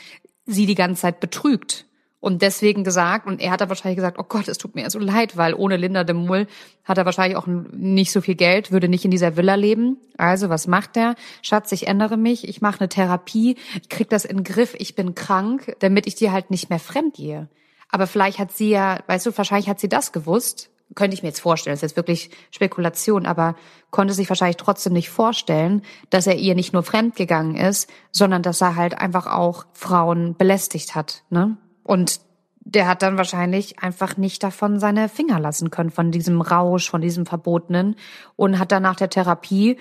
sie 0.45 0.67
die 0.67 0.75
ganze 0.75 1.03
Zeit 1.03 1.21
betrügt 1.21 1.87
und 2.27 2.43
deswegen 2.43 2.83
gesagt, 2.83 3.29
und 3.29 3.41
er 3.41 3.53
hat 3.53 3.61
da 3.61 3.69
wahrscheinlich 3.69 3.95
gesagt, 3.95 4.19
oh 4.19 4.25
Gott, 4.29 4.49
es 4.49 4.59
tut 4.59 4.75
mir 4.75 4.91
so 4.91 4.99
leid, 4.99 5.37
weil 5.37 5.55
ohne 5.55 5.77
Linda 5.77 6.03
de 6.03 6.13
Mull 6.13 6.49
hat 6.83 6.99
er 6.99 7.05
wahrscheinlich 7.05 7.39
auch 7.39 7.47
nicht 7.47 8.11
so 8.11 8.21
viel 8.21 8.35
Geld, 8.35 8.73
würde 8.73 8.89
nicht 8.89 9.05
in 9.05 9.13
dieser 9.13 9.37
Villa 9.37 9.55
leben. 9.55 9.99
Also 10.19 10.49
was 10.49 10.67
macht 10.67 10.97
er? 10.97 11.15
Schatz, 11.41 11.71
ich 11.71 11.87
ändere 11.87 12.17
mich, 12.17 12.49
ich 12.49 12.61
mache 12.61 12.81
eine 12.81 12.89
Therapie, 12.89 13.55
ich 13.81 13.89
krieg 13.89 14.11
das 14.11 14.25
in 14.25 14.39
den 14.39 14.45
Griff, 14.45 14.75
ich 14.77 14.97
bin 14.97 15.15
krank, 15.15 15.77
damit 15.79 16.09
ich 16.09 16.17
dir 16.17 16.33
halt 16.33 16.51
nicht 16.51 16.69
mehr 16.69 16.81
fremd 16.81 17.15
gehe. 17.15 17.49
Aber 17.91 18.09
vielleicht 18.09 18.41
hat 18.41 18.51
sie 18.51 18.71
ja, 18.71 18.99
weißt 19.07 19.27
du, 19.27 19.39
wahrscheinlich 19.39 19.69
hat 19.69 19.79
sie 19.79 19.89
das 19.89 20.11
gewusst, 20.11 20.71
könnte 20.97 21.15
ich 21.15 21.23
mir 21.23 21.29
jetzt 21.29 21.41
vorstellen, 21.41 21.75
das 21.75 21.85
ist 21.85 21.91
jetzt 21.91 21.97
wirklich 21.97 22.31
Spekulation, 22.51 23.25
aber 23.25 23.55
konnte 23.93 24.15
sich 24.15 24.29
wahrscheinlich 24.29 24.57
trotzdem 24.57 24.95
nicht 24.95 25.11
vorstellen, 25.11 25.83
dass 26.11 26.27
er 26.27 26.35
ihr 26.35 26.57
nicht 26.57 26.73
nur 26.73 26.83
fremd 26.83 27.15
gegangen 27.15 27.55
ist, 27.55 27.89
sondern 28.11 28.43
dass 28.43 28.61
er 28.63 28.75
halt 28.75 28.99
einfach 28.99 29.29
auch 29.29 29.67
Frauen 29.75 30.35
belästigt 30.37 30.97
hat, 30.97 31.23
ne? 31.31 31.57
Und 31.87 32.21
der 32.59 32.89
hat 32.89 33.03
dann 33.03 33.17
wahrscheinlich 33.17 33.79
einfach 33.79 34.17
nicht 34.17 34.43
davon 34.43 34.81
seine 34.81 35.09
Finger 35.09 35.39
lassen 35.39 35.71
können, 35.71 35.91
von 35.91 36.11
diesem 36.11 36.41
Rausch, 36.41 36.91
von 36.91 37.01
diesem 37.01 37.25
Verbotenen 37.25 37.95
und 38.35 38.59
hat 38.59 38.73
dann 38.73 38.83
nach 38.83 38.97
der 38.97 39.09
Therapie 39.09 39.79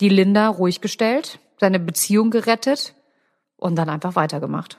die 0.00 0.08
Linda 0.08 0.46
ruhig 0.48 0.80
gestellt, 0.80 1.40
seine 1.58 1.80
Beziehung 1.80 2.30
gerettet 2.30 2.94
und 3.56 3.74
dann 3.74 3.88
einfach 3.88 4.14
weitergemacht. 4.14 4.78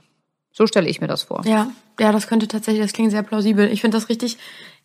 So 0.53 0.67
stelle 0.67 0.87
ich 0.87 1.01
mir 1.01 1.07
das 1.07 1.23
vor. 1.23 1.45
Ja, 1.45 1.69
ja, 1.99 2.13
das 2.13 2.27
könnte 2.27 2.47
tatsächlich, 2.47 2.81
das 2.81 2.93
klingt 2.93 3.11
sehr 3.11 3.23
plausibel. 3.23 3.69
Ich 3.69 3.81
finde 3.81 3.97
das 3.97 4.07
richtig 4.07 4.37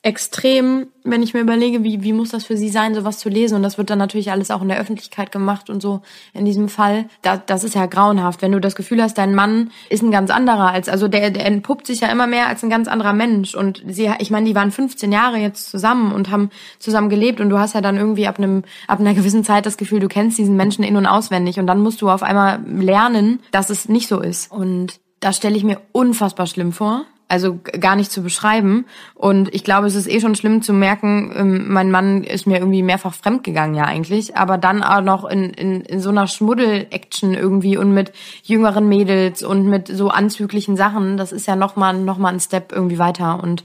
extrem, 0.05 0.89
wenn 1.03 1.23
ich 1.23 1.33
mir 1.33 1.41
überlege, 1.41 1.83
wie, 1.83 2.03
wie 2.03 2.13
muss 2.13 2.29
das 2.29 2.45
für 2.45 2.59
sie 2.59 2.69
sein, 2.69 2.95
sowas 2.95 3.19
zu 3.19 3.31
lesen. 3.31 3.57
Und 3.57 3.63
das 3.63 3.79
wird 3.79 3.89
dann 3.89 3.99
natürlich 3.99 4.31
alles 4.31 4.51
auch 4.51 4.61
in 4.61 4.69
der 4.69 4.79
Öffentlichkeit 4.79 5.33
gemacht 5.33 5.71
und 5.71 5.81
so 5.81 6.03
in 6.35 6.45
diesem 6.45 6.69
Fall. 6.69 7.07
Da, 7.23 7.39
das 7.39 7.65
ist 7.65 7.75
ja 7.75 7.87
grauenhaft, 7.87 8.43
wenn 8.43 8.53
du 8.53 8.61
das 8.61 8.75
Gefühl 8.75 9.03
hast, 9.03 9.17
dein 9.17 9.35
Mann 9.35 9.71
ist 9.89 10.03
ein 10.03 10.11
ganz 10.11 10.31
anderer 10.31 10.71
als, 10.71 10.91
also 10.91 11.09
der, 11.09 11.31
der 11.31 11.47
entpuppt 11.47 11.87
sich 11.87 12.01
ja 12.01 12.09
immer 12.09 12.27
mehr 12.27 12.49
als 12.49 12.63
ein 12.63 12.69
ganz 12.69 12.87
anderer 12.87 13.15
Mensch. 13.15 13.55
Und 13.55 13.83
sie, 13.89 14.13
ich 14.19 14.31
meine, 14.31 14.45
die 14.45 14.55
waren 14.55 14.71
15 14.71 15.11
Jahre 15.11 15.39
jetzt 15.39 15.71
zusammen 15.71 16.13
und 16.13 16.31
haben 16.31 16.51
zusammen 16.79 17.09
gelebt 17.09 17.41
und 17.41 17.49
du 17.49 17.59
hast 17.59 17.75
ja 17.75 17.81
dann 17.81 17.97
irgendwie 17.97 18.27
ab 18.27 18.37
einem, 18.37 18.63
ab 18.87 19.01
einer 19.01 19.15
gewissen 19.15 19.43
Zeit 19.43 19.65
das 19.65 19.79
Gefühl, 19.79 20.01
du 20.01 20.09
kennst 20.09 20.37
diesen 20.37 20.55
Menschen 20.55 20.85
in- 20.85 20.97
und 20.97 21.07
auswendig 21.07 21.59
und 21.59 21.67
dann 21.67 21.81
musst 21.81 22.03
du 22.03 22.11
auf 22.11 22.23
einmal 22.23 22.61
lernen, 22.67 23.41
dass 23.53 23.71
es 23.71 23.89
nicht 23.89 24.09
so 24.09 24.21
ist. 24.21 24.53
Und 24.53 25.01
das 25.21 25.39
stelle 25.39 25.57
ich 25.57 25.65
mir 25.65 25.81
unfassbar 25.93 26.47
schlimm 26.47 26.73
vor 26.73 27.07
also 27.29 27.59
gar 27.81 27.97
nicht 27.97 28.13
zu 28.13 28.23
beschreiben. 28.23 28.85
Und 29.15 29.53
ich 29.55 29.65
glaube, 29.65 29.87
es 29.87 29.95
ist 29.95 30.09
eh 30.09 30.21
schon 30.21 30.35
schlimm 30.35 30.63
zu 30.63 30.73
merken, 30.73 31.33
ähm, 31.35 31.73
mein 31.73 31.91
Mann 31.91 32.23
ist 32.23 32.47
mir 32.47 32.59
irgendwie 32.59 32.83
mehrfach 32.83 33.15
fremdgegangen, 33.15 33.75
ja 33.75 33.85
eigentlich. 33.85 34.37
Aber 34.37 34.59
dann 34.59 34.83
auch 34.83 35.01
noch 35.01 35.25
in, 35.25 35.51
in, 35.51 35.81
in 35.83 36.01
so 36.01 36.11
einer 36.11 36.27
Schmuddel-Action 36.27 37.35
irgendwie 37.35 37.77
und 37.77 37.93
mit 37.93 38.13
jüngeren 38.43 38.89
Mädels 38.89 39.43
und 39.43 39.67
mit 39.67 39.89
so 39.89 40.09
anzüglichen 40.09 40.77
Sachen, 40.77 41.17
das 41.17 41.33
ist 41.33 41.47
ja 41.47 41.57
nochmal 41.57 41.95
noch 41.95 42.19
mal 42.19 42.33
ein 42.33 42.41
Step 42.41 42.73
irgendwie 42.73 42.99
weiter. 42.99 43.43
Und 43.43 43.65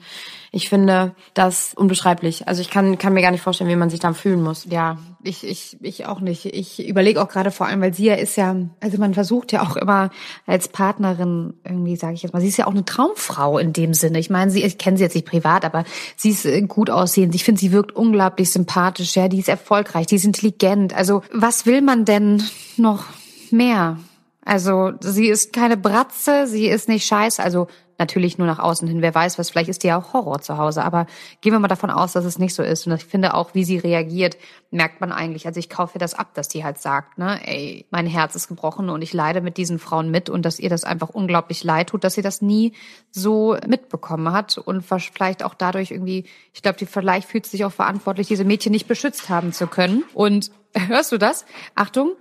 ich 0.52 0.70
finde 0.70 1.14
das 1.34 1.74
unbeschreiblich. 1.76 2.48
Also 2.48 2.62
ich 2.62 2.70
kann, 2.70 2.98
kann 2.98 3.14
mir 3.14 3.22
gar 3.22 3.32
nicht 3.32 3.42
vorstellen, 3.42 3.70
wie 3.70 3.76
man 3.76 3.90
sich 3.90 4.00
dann 4.00 4.16
fühlen 4.16 4.42
muss. 4.42 4.66
Ja, 4.70 4.98
ich, 5.24 5.44
ich, 5.44 5.78
ich 5.82 6.06
auch 6.08 6.22
nicht. 6.22 6.46
Ich 6.46 6.88
überlege 6.88 7.22
auch 7.22 7.28
gerade 7.28 7.52
vor 7.52 7.68
allem, 7.68 7.82
weil 7.82 7.94
sie 7.94 8.06
ja 8.06 8.16
ist 8.16 8.36
ja, 8.36 8.56
also 8.80 8.98
man 8.98 9.14
versucht 9.14 9.52
ja 9.52 9.62
auch 9.62 9.76
immer 9.76 10.10
als 10.48 10.68
Partnerin 10.68 11.54
irgendwie, 11.64 11.96
sage 11.96 12.16
ich 12.16 12.24
jetzt 12.24 12.34
mal, 12.34 12.42
sie 12.42 12.48
ist 12.48 12.58
ja 12.58 12.66
auch 12.66 12.72
eine 12.72 12.86
Traumfrau 12.86 13.60
in 13.60 13.74
dem 13.74 13.94
Sinne. 13.94 14.20
Ich 14.20 14.30
meine, 14.30 14.50
sie, 14.50 14.64
ich 14.64 14.78
kenne 14.80 14.98
sie 14.98 15.04
jetzt 15.04 15.16
nicht 15.16 15.28
privat, 15.28 15.66
aber 15.66 15.84
sie 16.16 16.32
ist 16.32 16.46
äh, 16.46 16.62
gut 16.64 16.90
aussehend. 16.90 17.36
Ich 17.36 17.44
finde, 17.44 17.60
sie 17.60 17.72
wirkt 17.72 17.96
unglaublich 17.96 18.52
sympathisch. 18.52 19.16
Ja, 19.16 19.28
die 19.28 19.40
ist 19.40 19.50
erfolgreich, 19.50 20.08
die 20.08 20.16
ist 20.16 20.26
intelligent. 20.26 20.96
Also 20.96 21.22
was 21.32 21.68
will 21.68 21.82
man 21.82 22.06
denn 22.06 22.44
noch 22.78 23.06
mehr? 23.52 24.00
Also 24.44 24.94
sie 25.00 25.28
ist 25.28 25.54
keine 25.54 25.78
Bratze, 25.78 26.48
sie 26.48 26.68
ist 26.68 26.88
nicht 26.88 27.06
scheiße. 27.06 27.44
Also 27.44 27.68
natürlich 28.00 28.38
nur 28.38 28.48
nach 28.48 28.60
außen 28.60 28.88
hin. 28.88 29.02
Wer 29.02 29.14
weiß, 29.14 29.38
was 29.38 29.50
vielleicht 29.50 29.70
ist 29.70 29.84
die 29.84 29.88
ja 29.88 30.00
auch 30.00 30.14
Horror 30.14 30.42
zu 30.42 30.58
Hause. 30.58 30.84
Aber 30.84 31.06
gehen 31.42 31.52
wir 31.52 31.60
mal 31.60 31.68
davon 31.68 31.92
aus, 31.92 32.14
dass 32.14 32.26
es 32.26 32.40
nicht 32.40 32.56
so 32.56 32.64
ist. 32.64 32.88
Und 32.88 32.94
ich 32.94 33.06
finde 33.06 33.34
auch, 33.34 33.54
wie 33.54 33.64
sie 33.64 33.78
reagiert, 33.78 34.38
merkt 34.72 35.02
man 35.02 35.12
eigentlich. 35.12 35.46
Also 35.46 35.60
ich 35.60 35.70
kaufe 35.70 36.00
das 36.00 36.14
ab, 36.14 36.34
dass 36.34 36.48
die 36.48 36.64
halt 36.64 36.80
sagt, 36.80 37.18
ne, 37.18 37.40
ey, 37.46 37.86
mein 37.92 38.08
Herz 38.08 38.36
ist 38.36 38.48
gebrochen 38.48 38.90
und 38.90 39.02
ich 39.02 39.14
leide 39.14 39.42
mit 39.42 39.58
diesen 39.58 39.80
Frauen 39.80 40.10
mit 40.10 40.30
und 40.30 40.44
dass 40.44 40.60
ihr 40.60 40.70
das 40.70 40.84
einfach 40.84 41.10
unglaublich 41.10 41.64
leid 41.64 41.90
tut, 41.90 42.04
dass 42.04 42.14
sie 42.14 42.22
das 42.22 42.42
nie 42.42 42.74
so 43.12 43.58
mitbekommen 43.68 44.32
hat 44.32 44.58
und 44.58 44.84
vielleicht 44.84 45.44
auch 45.44 45.54
dadurch 45.54 45.92
irgendwie, 45.92 46.26
ich 46.54 46.62
glaube, 46.62 46.78
die 46.78 46.86
vielleicht 46.86 47.28
fühlt 47.28 47.46
sich 47.46 47.66
auch 47.66 47.72
verantwortlich, 47.72 48.28
diese 48.28 48.46
Mädchen 48.46 48.72
nicht 48.72 48.88
beschützt 48.88 49.30
haben 49.30 49.52
zu 49.52 49.68
können. 49.68 50.04
Und 50.14 50.52
hörst 50.76 51.12
du 51.12 51.18
das? 51.18 51.46
Achtung, 51.76 52.14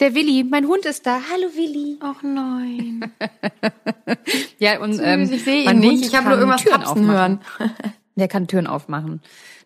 der 0.00 0.14
Willi, 0.14 0.44
mein 0.44 0.66
Hund 0.66 0.84
ist 0.86 1.06
da. 1.06 1.20
Hallo 1.30 1.48
Willi. 1.54 1.98
Ach 2.00 2.22
nein. 2.22 3.12
ja, 4.58 4.80
und 4.80 5.00
ähm, 5.02 5.30
ich 5.32 5.44
sehe 5.44 5.70
ihn 5.70 5.80
nicht. 5.80 6.06
Ich 6.06 6.14
habe 6.14 6.28
nur 6.28 6.38
irgendwas 6.38 6.62
Türen 6.62 6.80
tapsen 6.82 7.10
hören. 7.10 7.40
Der 8.16 8.28
kann 8.28 8.48
Türen 8.48 8.66
aufmachen. 8.66 9.22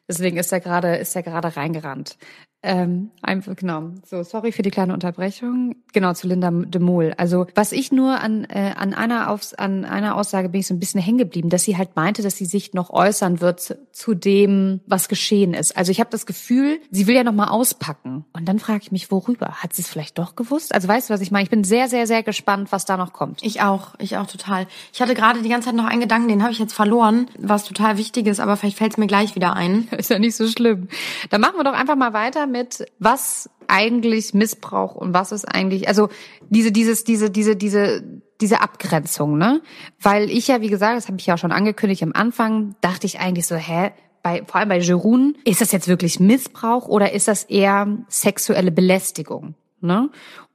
Deswegen 0.09 0.37
ist 0.37 0.53
er 0.53 0.61
gerade 0.61 0.97
ist 0.97 1.16
er 1.16 1.22
gerade 1.22 1.57
reingerannt. 1.57 2.16
Ähm, 2.64 3.10
einfach, 3.22 3.56
genau. 3.56 3.90
So, 4.04 4.22
sorry 4.22 4.52
für 4.52 4.62
die 4.62 4.70
kleine 4.70 4.94
Unterbrechung. 4.94 5.74
Genau, 5.92 6.12
zu 6.12 6.28
Linda 6.28 6.50
de 6.50 6.80
Mol. 6.80 7.12
Also, 7.16 7.46
was 7.56 7.72
ich 7.72 7.90
nur 7.90 8.20
an, 8.20 8.44
äh, 8.44 8.74
an, 8.76 8.94
einer 8.94 9.30
Aufs 9.30 9.52
an 9.52 9.84
einer 9.84 10.14
Aussage 10.14 10.48
bin 10.48 10.60
ich 10.60 10.68
so 10.68 10.74
ein 10.74 10.78
bisschen 10.78 11.00
hängen 11.00 11.18
geblieben, 11.18 11.48
dass 11.48 11.64
sie 11.64 11.76
halt 11.76 11.96
meinte, 11.96 12.22
dass 12.22 12.36
sie 12.36 12.44
sich 12.44 12.72
noch 12.72 12.90
äußern 12.90 13.40
wird 13.40 13.60
zu, 13.60 13.78
zu 13.90 14.14
dem, 14.14 14.80
was 14.86 15.08
geschehen 15.08 15.54
ist. 15.54 15.76
Also 15.76 15.90
ich 15.90 15.98
habe 15.98 16.10
das 16.10 16.24
Gefühl, 16.24 16.78
sie 16.90 17.08
will 17.08 17.16
ja 17.16 17.24
noch 17.24 17.32
mal 17.32 17.48
auspacken. 17.48 18.24
Und 18.32 18.46
dann 18.46 18.60
frage 18.60 18.80
ich 18.82 18.92
mich, 18.92 19.10
worüber? 19.10 19.62
Hat 19.62 19.74
sie 19.74 19.82
es 19.82 19.88
vielleicht 19.88 20.18
doch 20.18 20.36
gewusst? 20.36 20.72
Also 20.72 20.86
weißt 20.86 21.10
du, 21.10 21.14
was 21.14 21.20
ich 21.20 21.32
meine? 21.32 21.42
Ich 21.44 21.50
bin 21.50 21.64
sehr, 21.64 21.88
sehr, 21.88 22.06
sehr 22.06 22.22
gespannt, 22.22 22.70
was 22.70 22.84
da 22.84 22.96
noch 22.96 23.12
kommt. 23.12 23.42
Ich 23.42 23.60
auch, 23.60 23.94
ich 23.98 24.16
auch 24.16 24.26
total. 24.28 24.68
Ich 24.92 25.02
hatte 25.02 25.14
gerade 25.14 25.42
die 25.42 25.48
ganze 25.48 25.66
Zeit 25.66 25.74
noch 25.74 25.86
einen 25.86 26.00
Gedanken, 26.00 26.28
den 26.28 26.42
habe 26.42 26.52
ich 26.52 26.60
jetzt 26.60 26.74
verloren, 26.74 27.26
was 27.38 27.64
total 27.64 27.98
wichtig 27.98 28.28
ist, 28.28 28.38
aber 28.38 28.56
vielleicht 28.56 28.78
fällt 28.78 28.92
es 28.92 28.98
mir 28.98 29.08
gleich 29.08 29.34
wieder 29.34 29.54
ein. 29.54 29.88
Ist 29.98 30.10
ja 30.10 30.20
nicht 30.20 30.36
so 30.36 30.46
schlimm. 30.46 30.86
Dann 31.30 31.40
machen 31.40 31.56
wir 31.56 31.64
doch 31.64 31.72
einfach 31.72 31.96
mal 31.96 32.12
weiter 32.12 32.46
mit, 32.53 32.86
was 32.98 33.50
eigentlich 33.66 34.34
Missbrauch 34.34 34.94
und 34.94 35.14
was 35.14 35.32
ist 35.32 35.44
eigentlich, 35.44 35.88
also 35.88 36.09
diese, 36.50 36.70
dieses, 36.70 37.05
diese, 37.05 37.30
diese, 37.30 37.57
diese, 37.57 38.03
diese 38.40 38.61
Abgrenzung, 38.61 39.38
ne? 39.38 39.62
Weil 40.00 40.30
ich 40.30 40.48
ja, 40.48 40.61
wie 40.61 40.68
gesagt, 40.68 40.96
das 40.96 41.09
habe 41.09 41.18
ich 41.18 41.26
ja 41.26 41.34
auch 41.34 41.38
schon 41.38 41.53
angekündigt 41.53 42.03
am 42.03 42.12
Anfang, 42.12 42.76
dachte 42.80 43.07
ich 43.07 43.18
eigentlich 43.20 43.46
so, 43.46 43.57
hä, 43.57 43.90
bei, 44.22 44.42
vor 44.46 44.57
allem 44.57 44.68
bei 44.68 44.78
Jerun, 44.78 45.36
ist 45.44 45.61
das 45.61 45.72
jetzt 45.72 45.88
wirklich 45.88 46.20
Missbrauch 46.20 46.86
oder 46.86 47.12
ist 47.12 47.28
das 47.28 47.44
eher 47.44 47.98
sexuelle 48.09 48.70
Belästigung? 48.70 49.55
Ne? 49.80 50.11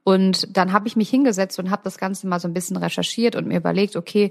Und 0.08 0.56
dann 0.56 0.72
habe 0.72 0.88
ich 0.88 0.96
mich 0.96 1.10
hingesetzt 1.10 1.58
und 1.58 1.70
habe 1.70 1.82
das 1.84 1.98
Ganze 1.98 2.26
mal 2.26 2.40
so 2.40 2.48
ein 2.48 2.54
bisschen 2.54 2.78
recherchiert 2.78 3.36
und 3.36 3.46
mir 3.46 3.58
überlegt, 3.58 3.94
okay, 3.94 4.30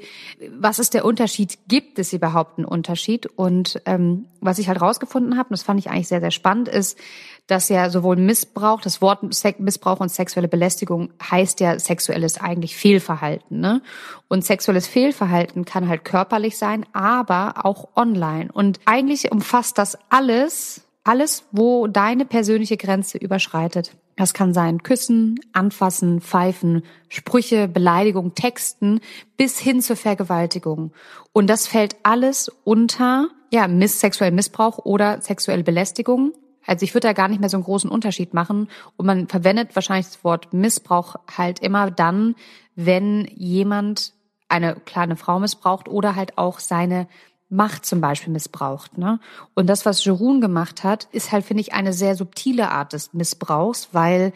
was 0.57 0.79
ist 0.79 0.95
der 0.95 1.05
Unterschied? 1.05 1.59
Gibt 1.67 1.99
es 1.99 2.13
überhaupt 2.13 2.57
einen 2.57 2.65
Unterschied? 2.65 3.27
Und 3.27 3.79
ähm, 3.85 4.25
was 4.41 4.57
ich 4.57 4.69
halt 4.69 4.81
rausgefunden 4.81 5.37
habe, 5.37 5.49
und 5.49 5.51
das 5.51 5.61
fand 5.61 5.79
ich 5.79 5.91
eigentlich 5.91 6.07
sehr, 6.07 6.19
sehr 6.19 6.31
spannend, 6.31 6.67
ist, 6.67 6.97
dass 7.45 7.69
ja 7.69 7.91
sowohl 7.91 8.15
Missbrauch, 8.15 8.81
das 8.81 9.03
Wort 9.03 9.21
Missbrauch 9.59 9.99
und 9.99 10.11
sexuelle 10.11 10.47
Belästigung 10.47 11.11
heißt 11.21 11.59
ja 11.59 11.77
sexuelles 11.77 12.41
eigentlich 12.41 12.75
Fehlverhalten. 12.75 13.59
Ne? 13.59 13.83
Und 14.27 14.43
sexuelles 14.43 14.87
Fehlverhalten 14.87 15.63
kann 15.63 15.87
halt 15.87 16.05
körperlich 16.05 16.57
sein, 16.57 16.87
aber 16.93 17.65
auch 17.65 17.89
online. 17.95 18.49
Und 18.51 18.79
eigentlich 18.85 19.31
umfasst 19.31 19.77
das 19.77 19.95
alles, 20.09 20.81
alles, 21.03 21.43
wo 21.51 21.85
deine 21.85 22.25
persönliche 22.25 22.77
Grenze 22.77 23.19
überschreitet. 23.19 23.91
Das 24.17 24.33
kann 24.33 24.53
sein 24.53 24.83
Küssen, 24.83 25.39
Anfassen, 25.53 26.19
Pfeifen, 26.19 26.83
Sprüche, 27.07 27.69
Beleidigung, 27.69 28.33
Texten 28.35 28.99
bis 29.37 29.59
hin 29.59 29.81
zur 29.81 29.95
Vergewaltigung. 29.95 30.91
Und 31.31 31.49
das 31.49 31.67
fällt 31.67 31.95
alles 32.03 32.49
unter 32.65 33.29
ja, 33.51 33.67
miss 33.67 33.99
sexuellen 33.99 34.35
Missbrauch 34.35 34.79
oder 34.79 35.21
sexuelle 35.21 35.63
Belästigung. 35.63 36.33
Also 36.65 36.83
ich 36.83 36.93
würde 36.93 37.07
da 37.07 37.13
gar 37.13 37.29
nicht 37.29 37.39
mehr 37.39 37.49
so 37.49 37.57
einen 37.57 37.63
großen 37.63 37.89
Unterschied 37.89 38.33
machen. 38.33 38.69
Und 38.97 39.05
man 39.05 39.27
verwendet 39.27 39.75
wahrscheinlich 39.75 40.07
das 40.07 40.23
Wort 40.23 40.53
Missbrauch 40.53 41.15
halt 41.35 41.59
immer 41.59 41.91
dann, 41.91 42.35
wenn 42.75 43.25
jemand 43.35 44.13
eine 44.49 44.75
kleine 44.75 45.15
Frau 45.15 45.39
missbraucht 45.39 45.87
oder 45.87 46.15
halt 46.15 46.37
auch 46.37 46.59
seine 46.59 47.07
Macht 47.49 47.85
zum 47.85 48.01
Beispiel 48.01 48.33
missbraucht. 48.33 48.97
Ne? 48.97 49.19
Und 49.53 49.67
das, 49.67 49.85
was 49.85 50.03
Jerun 50.03 50.41
gemacht 50.41 50.83
hat, 50.83 51.07
ist 51.11 51.31
halt, 51.31 51.45
finde 51.45 51.61
ich, 51.61 51.73
eine 51.73 51.93
sehr 51.93 52.15
subtile 52.15 52.71
Art 52.71 52.93
des 52.93 53.13
Missbrauchs, 53.13 53.89
weil, 53.93 54.33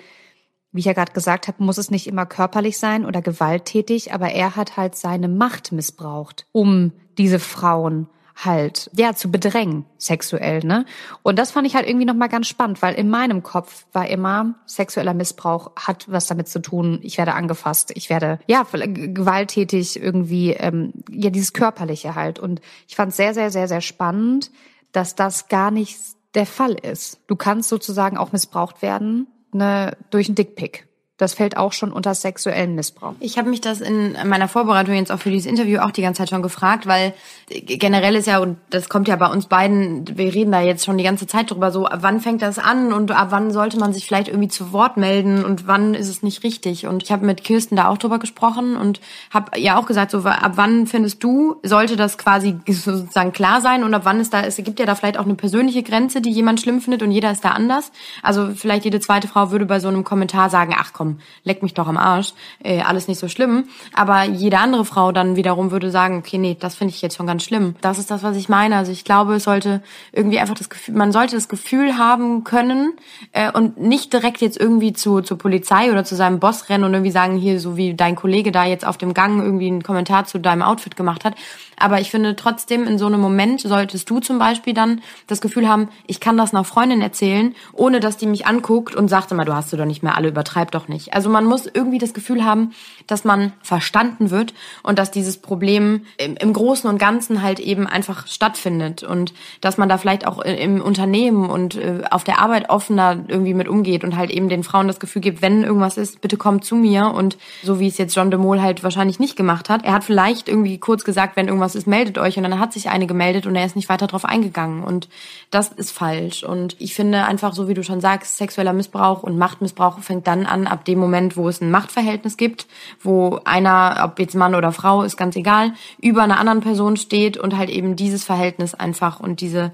wie 0.71 0.79
ich 0.79 0.85
ja 0.85 0.93
gerade 0.93 1.11
gesagt 1.11 1.47
habe, 1.47 1.63
muss 1.63 1.77
es 1.77 1.91
nicht 1.91 2.07
immer 2.07 2.25
körperlich 2.25 2.77
sein 2.77 3.05
oder 3.05 3.21
gewalttätig, 3.21 4.13
aber 4.13 4.29
er 4.29 4.55
hat 4.55 4.77
halt 4.77 4.95
seine 4.95 5.27
Macht 5.27 5.71
missbraucht, 5.71 6.47
um 6.51 6.93
diese 7.17 7.39
Frauen 7.39 8.07
halt, 8.45 8.89
ja, 8.95 9.13
zu 9.13 9.29
bedrängen, 9.31 9.85
sexuell, 9.97 10.59
ne? 10.63 10.85
Und 11.23 11.37
das 11.37 11.51
fand 11.51 11.67
ich 11.67 11.75
halt 11.75 11.87
irgendwie 11.87 12.05
nochmal 12.05 12.29
ganz 12.29 12.47
spannend, 12.47 12.81
weil 12.81 12.95
in 12.95 13.09
meinem 13.09 13.43
Kopf 13.43 13.85
war 13.93 14.07
immer, 14.07 14.55
sexueller 14.65 15.13
Missbrauch 15.13 15.71
hat 15.75 16.05
was 16.11 16.27
damit 16.27 16.47
zu 16.47 16.61
tun, 16.61 16.99
ich 17.03 17.17
werde 17.17 17.33
angefasst, 17.33 17.91
ich 17.95 18.09
werde, 18.09 18.39
ja, 18.47 18.65
gewalttätig 18.71 20.01
irgendwie, 20.01 20.51
ähm, 20.51 20.93
ja, 21.09 21.29
dieses 21.29 21.53
Körperliche 21.53 22.15
halt. 22.15 22.39
Und 22.39 22.61
ich 22.87 22.95
fand 22.95 23.13
sehr, 23.13 23.33
sehr, 23.33 23.51
sehr, 23.51 23.67
sehr 23.67 23.81
spannend, 23.81 24.51
dass 24.91 25.15
das 25.15 25.47
gar 25.47 25.71
nicht 25.71 25.97
der 26.33 26.45
Fall 26.45 26.73
ist. 26.73 27.19
Du 27.27 27.35
kannst 27.35 27.69
sozusagen 27.69 28.17
auch 28.17 28.31
missbraucht 28.31 28.81
werden, 28.81 29.27
ne, 29.51 29.97
durch 30.09 30.27
einen 30.27 30.35
Dickpick. 30.35 30.87
Das 31.21 31.35
fällt 31.35 31.55
auch 31.55 31.71
schon 31.71 31.91
unter 31.91 32.15
sexuellen 32.15 32.73
Missbrauch. 32.73 33.13
Ich 33.19 33.37
habe 33.37 33.47
mich 33.47 33.61
das 33.61 33.79
in 33.79 34.17
meiner 34.25 34.47
Vorbereitung 34.47 34.95
jetzt 34.95 35.11
auch 35.11 35.19
für 35.19 35.29
dieses 35.29 35.45
Interview 35.45 35.77
auch 35.77 35.91
die 35.91 36.01
ganze 36.01 36.17
Zeit 36.17 36.29
schon 36.31 36.41
gefragt, 36.41 36.87
weil 36.87 37.13
generell 37.47 38.15
ist 38.15 38.25
ja, 38.25 38.39
und 38.39 38.57
das 38.71 38.89
kommt 38.89 39.07
ja 39.07 39.17
bei 39.17 39.27
uns 39.27 39.45
beiden, 39.45 40.17
wir 40.17 40.33
reden 40.33 40.51
da 40.51 40.61
jetzt 40.61 40.83
schon 40.83 40.97
die 40.97 41.03
ganze 41.03 41.27
Zeit 41.27 41.51
drüber, 41.51 41.69
so, 41.71 41.85
ab 41.85 41.99
wann 42.01 42.21
fängt 42.21 42.41
das 42.41 42.57
an 42.57 42.91
und 42.91 43.11
ab 43.11 43.27
wann 43.29 43.51
sollte 43.51 43.77
man 43.77 43.93
sich 43.93 44.07
vielleicht 44.07 44.29
irgendwie 44.29 44.47
zu 44.47 44.73
Wort 44.73 44.97
melden 44.97 45.45
und 45.45 45.67
wann 45.67 45.93
ist 45.93 46.09
es 46.09 46.23
nicht 46.23 46.43
richtig. 46.43 46.87
Und 46.87 47.03
ich 47.03 47.11
habe 47.11 47.23
mit 47.23 47.43
Kirsten 47.43 47.75
da 47.75 47.87
auch 47.87 47.99
drüber 47.99 48.17
gesprochen 48.17 48.75
und 48.75 48.99
habe 49.29 49.59
ja 49.59 49.77
auch 49.77 49.85
gesagt, 49.85 50.09
so, 50.09 50.23
ab 50.23 50.53
wann 50.55 50.87
findest 50.87 51.23
du, 51.23 51.57
sollte 51.61 51.97
das 51.97 52.17
quasi 52.17 52.57
sozusagen 52.67 53.31
klar 53.31 53.61
sein 53.61 53.83
und 53.83 53.93
ab 53.93 54.05
wann 54.05 54.19
ist 54.19 54.33
da, 54.33 54.41
es 54.41 54.57
gibt 54.57 54.79
ja 54.79 54.87
da 54.87 54.95
vielleicht 54.95 55.19
auch 55.19 55.25
eine 55.25 55.35
persönliche 55.35 55.83
Grenze, 55.83 56.19
die 56.19 56.31
jemand 56.31 56.61
schlimm 56.61 56.81
findet 56.81 57.03
und 57.03 57.11
jeder 57.11 57.31
ist 57.31 57.45
da 57.45 57.49
anders. 57.49 57.91
Also 58.23 58.49
vielleicht 58.55 58.85
jede 58.85 58.99
zweite 58.99 59.27
Frau 59.27 59.51
würde 59.51 59.67
bei 59.67 59.79
so 59.79 59.87
einem 59.87 60.03
Kommentar 60.03 60.49
sagen, 60.49 60.73
ach 60.75 60.93
komm, 60.93 61.10
leck 61.43 61.63
mich 61.63 61.73
doch 61.73 61.87
am 61.87 61.97
Arsch, 61.97 62.33
äh, 62.63 62.81
alles 62.81 63.07
nicht 63.07 63.19
so 63.19 63.27
schlimm. 63.27 63.65
Aber 63.93 64.23
jede 64.23 64.59
andere 64.59 64.85
Frau 64.85 65.11
dann 65.11 65.35
wiederum 65.35 65.71
würde 65.71 65.91
sagen, 65.91 66.19
okay, 66.19 66.37
nee, 66.37 66.57
das 66.59 66.75
finde 66.75 66.93
ich 66.93 67.01
jetzt 67.01 67.17
schon 67.17 67.27
ganz 67.27 67.43
schlimm. 67.43 67.75
Das 67.81 67.99
ist 67.99 68.11
das, 68.11 68.23
was 68.23 68.35
ich 68.35 68.49
meine. 68.49 68.77
Also 68.77 68.91
ich 68.91 69.03
glaube, 69.03 69.35
es 69.35 69.43
sollte 69.43 69.81
irgendwie 70.11 70.39
einfach 70.39 70.55
das 70.55 70.69
Gefühl, 70.69 70.95
man 70.95 71.11
sollte 71.11 71.35
das 71.35 71.49
Gefühl 71.49 71.97
haben 71.97 72.43
können 72.43 72.93
äh, 73.31 73.51
und 73.51 73.79
nicht 73.79 74.13
direkt 74.13 74.41
jetzt 74.41 74.59
irgendwie 74.59 74.93
zu, 74.93 75.21
zur 75.21 75.37
Polizei 75.37 75.91
oder 75.91 76.03
zu 76.03 76.15
seinem 76.15 76.39
Boss 76.39 76.69
rennen 76.69 76.83
und 76.83 76.93
irgendwie 76.93 77.11
sagen, 77.11 77.37
hier, 77.37 77.59
so 77.59 77.77
wie 77.77 77.93
dein 77.93 78.15
Kollege 78.15 78.51
da 78.51 78.65
jetzt 78.65 78.85
auf 78.85 78.97
dem 78.97 79.13
Gang 79.13 79.41
irgendwie 79.41 79.67
einen 79.67 79.83
Kommentar 79.83 80.25
zu 80.25 80.39
deinem 80.39 80.61
Outfit 80.61 80.95
gemacht 80.95 81.25
hat. 81.25 81.35
Aber 81.77 81.99
ich 81.99 82.11
finde 82.11 82.35
trotzdem, 82.35 82.85
in 82.85 82.97
so 82.97 83.07
einem 83.07 83.19
Moment 83.19 83.61
solltest 83.61 84.09
du 84.09 84.19
zum 84.19 84.37
Beispiel 84.37 84.73
dann 84.73 85.01
das 85.27 85.41
Gefühl 85.41 85.67
haben, 85.67 85.89
ich 86.05 86.19
kann 86.19 86.37
das 86.37 86.53
einer 86.53 86.63
Freundin 86.63 87.01
erzählen, 87.01 87.55
ohne 87.73 87.99
dass 87.99 88.17
die 88.17 88.27
mich 88.27 88.45
anguckt 88.45 88.95
und 88.95 89.07
sagt 89.07 89.31
immer, 89.31 89.45
du 89.45 89.55
hast 89.55 89.73
du 89.73 89.77
doch 89.77 89.85
nicht 89.85 90.03
mehr 90.03 90.15
alle, 90.15 90.27
übertreib 90.29 90.71
doch 90.71 90.87
nicht. 90.87 91.00
Also 91.13 91.29
man 91.29 91.45
muss 91.45 91.65
irgendwie 91.65 91.97
das 91.97 92.13
Gefühl 92.13 92.45
haben, 92.45 92.73
dass 93.07 93.23
man 93.23 93.53
verstanden 93.61 94.29
wird 94.29 94.53
und 94.83 94.99
dass 94.99 95.11
dieses 95.11 95.37
Problem 95.37 96.05
im, 96.17 96.35
im 96.35 96.53
Großen 96.53 96.89
und 96.89 96.97
Ganzen 96.97 97.41
halt 97.41 97.59
eben 97.59 97.87
einfach 97.87 98.27
stattfindet 98.27 99.03
und 99.03 99.33
dass 99.61 99.77
man 99.77 99.89
da 99.89 99.97
vielleicht 99.97 100.27
auch 100.27 100.39
im 100.39 100.81
Unternehmen 100.81 101.49
und 101.49 101.75
äh, 101.75 102.03
auf 102.09 102.23
der 102.23 102.39
Arbeit 102.39 102.69
offener 102.69 103.23
irgendwie 103.27 103.53
mit 103.53 103.67
umgeht 103.67 104.03
und 104.03 104.15
halt 104.17 104.31
eben 104.31 104.49
den 104.49 104.63
Frauen 104.63 104.87
das 104.87 104.99
Gefühl 104.99 105.21
gibt, 105.21 105.41
wenn 105.41 105.63
irgendwas 105.63 105.97
ist, 105.97 106.21
bitte 106.21 106.37
kommt 106.37 106.65
zu 106.65 106.75
mir. 106.75 107.11
Und 107.13 107.37
so 107.63 107.79
wie 107.79 107.87
es 107.87 107.97
jetzt 107.97 108.15
John 108.15 108.31
de 108.31 108.39
Mol 108.39 108.61
halt 108.61 108.83
wahrscheinlich 108.83 109.19
nicht 109.19 109.35
gemacht 109.35 109.69
hat. 109.69 109.83
Er 109.83 109.93
hat 109.93 110.03
vielleicht 110.03 110.47
irgendwie 110.47 110.77
kurz 110.77 111.03
gesagt, 111.03 111.35
wenn 111.35 111.47
irgendwas 111.47 111.75
ist, 111.75 111.87
meldet 111.87 112.17
euch. 112.17 112.37
Und 112.37 112.43
dann 112.43 112.59
hat 112.59 112.73
sich 112.73 112.89
eine 112.89 113.07
gemeldet 113.07 113.45
und 113.45 113.55
er 113.55 113.65
ist 113.65 113.75
nicht 113.75 113.89
weiter 113.89 114.07
drauf 114.07 114.25
eingegangen. 114.25 114.83
Und 114.83 115.07
das 115.49 115.69
ist 115.69 115.91
falsch. 115.91 116.43
Und 116.43 116.75
ich 116.79 116.93
finde 116.93 117.25
einfach 117.25 117.53
so 117.53 117.67
wie 117.67 117.73
du 117.73 117.83
schon 117.83 118.01
sagst, 118.01 118.37
sexueller 118.37 118.73
Missbrauch 118.73 119.23
und 119.23 119.37
Machtmissbrauch 119.37 119.99
fängt 119.99 120.27
dann 120.27 120.45
an 120.45 120.67
ab 120.67 120.80
dem 120.83 120.99
Moment, 120.99 121.37
wo 121.37 121.47
es 121.47 121.61
ein 121.61 121.71
Machtverhältnis 121.71 122.37
gibt, 122.37 122.67
wo 123.01 123.39
einer, 123.45 124.01
ob 124.03 124.19
jetzt 124.19 124.35
Mann 124.35 124.55
oder 124.55 124.71
Frau, 124.71 125.03
ist 125.03 125.17
ganz 125.17 125.35
egal, 125.35 125.73
über 126.01 126.23
einer 126.23 126.39
anderen 126.39 126.61
Person 126.61 126.97
steht 126.97 127.37
und 127.37 127.57
halt 127.57 127.69
eben 127.69 127.95
dieses 127.95 128.23
Verhältnis 128.23 128.73
einfach 128.73 129.19
und 129.19 129.41
diese 129.41 129.71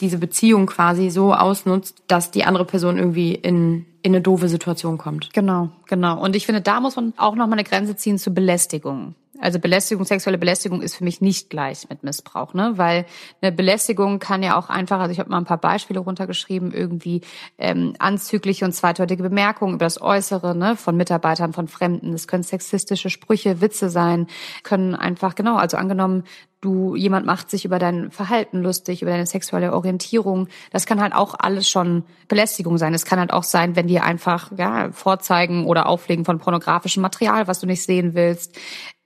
diese 0.00 0.18
Beziehung 0.18 0.66
quasi 0.66 1.10
so 1.10 1.32
ausnutzt, 1.32 2.02
dass 2.06 2.30
die 2.30 2.44
andere 2.44 2.64
Person 2.64 2.98
irgendwie 2.98 3.34
in, 3.34 3.86
in 4.02 4.12
eine 4.12 4.20
doofe 4.20 4.48
Situation 4.48 4.98
kommt. 4.98 5.32
Genau, 5.32 5.70
genau. 5.86 6.20
Und 6.20 6.36
ich 6.36 6.46
finde, 6.46 6.60
da 6.60 6.80
muss 6.80 6.96
man 6.96 7.14
auch 7.16 7.34
noch 7.34 7.46
mal 7.46 7.54
eine 7.54 7.64
Grenze 7.64 7.96
ziehen 7.96 8.18
zu 8.18 8.32
Belästigung. 8.32 9.14
Also 9.40 9.58
Belästigung, 9.58 10.04
sexuelle 10.04 10.38
Belästigung 10.38 10.82
ist 10.82 10.96
für 10.96 11.04
mich 11.04 11.20
nicht 11.20 11.50
gleich 11.50 11.88
mit 11.88 12.02
Missbrauch, 12.02 12.54
ne? 12.54 12.72
Weil 12.76 13.06
eine 13.40 13.52
Belästigung 13.52 14.18
kann 14.18 14.42
ja 14.42 14.58
auch 14.58 14.70
einfach, 14.70 15.00
also 15.00 15.12
ich 15.12 15.18
habe 15.18 15.30
mal 15.30 15.38
ein 15.38 15.44
paar 15.44 15.60
Beispiele 15.60 16.00
runtergeschrieben, 16.00 16.72
irgendwie 16.72 17.20
ähm, 17.58 17.94
anzügliche 17.98 18.64
und 18.64 18.72
zweideutige 18.72 19.22
Bemerkungen 19.22 19.74
über 19.74 19.86
das 19.86 20.00
Äußere, 20.00 20.56
ne, 20.56 20.76
von 20.76 20.96
Mitarbeitern, 20.96 21.52
von 21.52 21.68
Fremden. 21.68 22.12
Es 22.12 22.28
können 22.28 22.42
sexistische 22.42 23.10
Sprüche, 23.10 23.60
Witze 23.60 23.90
sein, 23.90 24.26
können 24.62 24.94
einfach 24.94 25.34
genau, 25.34 25.56
also 25.56 25.76
angenommen, 25.76 26.24
du 26.60 26.96
jemand 26.96 27.26
macht 27.26 27.50
sich 27.50 27.64
über 27.64 27.78
dein 27.78 28.10
Verhalten 28.10 28.62
lustig, 28.62 29.02
über 29.02 29.10
deine 29.10 29.26
sexuelle 29.26 29.72
Orientierung. 29.72 30.48
Das 30.72 30.86
kann 30.86 31.00
halt 31.00 31.14
auch 31.14 31.34
alles 31.38 31.68
schon 31.68 32.04
Belästigung 32.28 32.78
sein. 32.78 32.94
Es 32.94 33.04
kann 33.04 33.20
halt 33.20 33.32
auch 33.32 33.44
sein, 33.44 33.76
wenn 33.76 33.86
die 33.86 34.00
einfach 34.00 34.50
ja 34.56 34.90
vorzeigen 34.90 35.66
oder 35.66 35.86
auflegen 35.86 36.24
von 36.24 36.38
pornografischem 36.38 37.02
Material, 37.02 37.46
was 37.46 37.60
du 37.60 37.66
nicht 37.66 37.82
sehen 37.82 38.14
willst. 38.14 38.58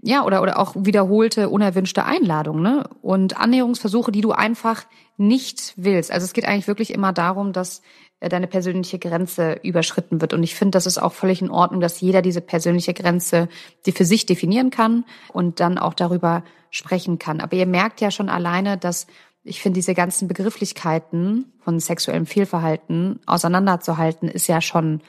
Ja, 0.03 0.25
oder 0.25 0.41
oder 0.41 0.59
auch 0.59 0.75
wiederholte 0.77 1.51
unerwünschte 1.51 2.05
Einladungen, 2.05 2.63
ne? 2.63 2.89
Und 3.03 3.37
Annäherungsversuche, 3.37 4.11
die 4.11 4.23
du 4.23 4.33
einfach 4.33 4.87
nicht 5.19 5.75
willst. 5.77 6.11
Also 6.11 6.25
es 6.25 6.33
geht 6.33 6.47
eigentlich 6.47 6.69
wirklich 6.69 6.95
immer 6.95 7.13
darum, 7.13 7.53
dass 7.53 7.83
äh, 8.21 8.31
deine 8.31 8.47
persönliche 8.47 8.99
Grenze 8.99 9.61
überschritten 9.63 10.23
wird. 10.23 10.33
Und 10.33 10.43
ich 10.43 10.55
finde, 10.55 10.77
das 10.77 10.87
ist 10.87 10.97
auch 10.97 11.13
völlig 11.13 11.43
in 11.43 11.51
Ordnung, 11.51 11.81
dass 11.83 12.01
jeder 12.01 12.23
diese 12.23 12.41
persönliche 12.41 12.95
Grenze 12.95 13.49
die 13.85 13.93
für 13.93 14.07
sich 14.07 14.25
definieren 14.25 14.71
kann 14.71 15.05
und 15.33 15.61
dann 15.61 15.77
auch 15.77 15.93
darüber 15.93 16.45
sprechen 16.71 17.19
kann. 17.19 17.41
Aber 17.41 17.57
ihr 17.57 17.67
merkt 17.67 18.01
ja 18.01 18.11
schon 18.11 18.31
alleine, 18.31 18.79
dass 18.79 19.07
ich 19.43 19.61
finde, 19.61 19.79
diese 19.79 19.95
ganzen 19.95 20.29
Begrifflichkeiten 20.29 21.53
von 21.61 21.81
sexuellem 21.81 22.27
Fehlverhalten 22.27 23.21
auseinanderzuhalten, 23.27 24.29
ist 24.29 24.47
ja 24.47 24.61
schon 24.61 25.01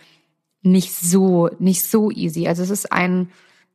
nicht 0.62 0.94
so, 0.94 1.50
nicht 1.60 1.84
so 1.84 2.12
easy. 2.12 2.48
Also 2.48 2.64
es 2.64 2.70
ist 2.70 2.92
ein 2.92 3.30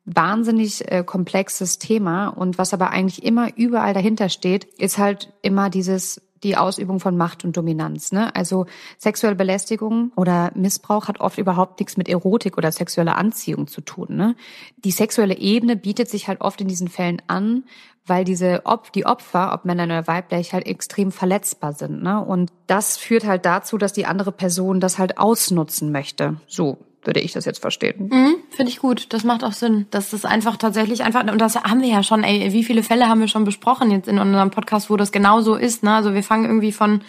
wahnsinnig 0.07 0.90
äh, 0.90 1.02
komplexes 1.04 1.78
Thema 1.78 2.28
und 2.28 2.59
was 2.59 2.72
aber 2.72 2.90
eigentlich 2.90 3.24
immer 3.24 3.57
überall 3.57 3.92
dahinter 3.92 4.28
steht, 4.28 4.64
ist 4.64 4.98
halt 4.98 5.32
immer 5.42 5.68
dieses 5.68 6.22
die 6.42 6.57
Ausübung 6.57 7.00
von 7.00 7.16
Macht 7.16 7.44
und 7.44 7.57
Dominanz. 7.57 8.12
Ne? 8.12 8.34
Also 8.36 8.66
sexuelle 8.98 9.36
Belästigung 9.36 10.12
oder 10.16 10.52
Missbrauch 10.54 11.09
hat 11.09 11.18
oft 11.20 11.38
überhaupt 11.38 11.80
nichts 11.80 11.96
mit 11.96 12.09
Erotik 12.09 12.57
oder 12.57 12.70
sexueller 12.70 13.16
Anziehung 13.16 13.66
zu 13.66 13.80
tun. 13.80 14.09
Ne? 14.11 14.36
Die 14.76 14.90
sexuelle 14.90 15.36
Ebene 15.38 15.76
bietet 15.76 16.09
sich 16.09 16.28
halt 16.28 16.40
oft 16.42 16.61
in 16.61 16.68
diesen 16.68 16.88
Fällen 16.88 17.20
an, 17.26 17.64
weil 18.07 18.24
diese 18.24 18.62
Op 18.64 18.92
die 18.92 19.07
Opfer, 19.07 19.52
ob 19.52 19.64
Männer 19.64 19.84
oder 19.84 20.07
weiblich, 20.07 20.52
halt 20.52 20.66
extrem 20.66 21.11
verletzbar 21.11 21.72
sind. 21.72 22.02
Ne? 22.02 22.24
Und 22.24 22.52
das 22.66 22.96
führt 22.96 23.26
halt 23.26 23.44
dazu, 23.44 23.78
dass 23.78 23.92
die 23.92 24.07
andere 24.07 24.30
Person 24.30 24.78
das 24.78 24.98
halt 24.98 25.18
ausnutzen 25.18 25.90
möchte. 25.90 26.36
So 26.46 26.78
würde 27.07 27.20
ich 27.20 27.32
das 27.32 27.44
jetzt 27.44 27.61
verstehen. 27.61 28.09
Mhm, 28.11 28.36
Finde 28.50 28.70
ich 28.70 28.78
gut. 28.78 29.12
Das 29.12 29.24
macht 29.24 29.44
auch 29.44 29.52
Sinn. 29.52 29.86
Das 29.90 30.12
ist 30.12 30.26
einfach 30.26 30.57
tatsächlich 30.57 31.04
einfach, 31.04 31.22
und 31.22 31.40
das 31.40 31.57
haben 31.57 31.80
wir 31.80 31.88
ja 31.88 32.02
schon, 32.02 32.24
ey, 32.24 32.52
wie 32.52 32.64
viele 32.64 32.82
Fälle 32.82 33.09
haben 33.09 33.20
wir 33.20 33.28
schon 33.28 33.44
besprochen 33.44 33.90
jetzt 33.90 34.09
in 34.09 34.18
unserem 34.18 34.50
Podcast, 34.50 34.90
wo 34.90 34.96
das 34.96 35.12
genauso 35.12 35.54
ist, 35.54 35.82
ne? 35.82 35.94
Also 35.94 36.14
wir 36.14 36.22
fangen 36.22 36.44
irgendwie 36.44 36.72
von, 36.72 37.02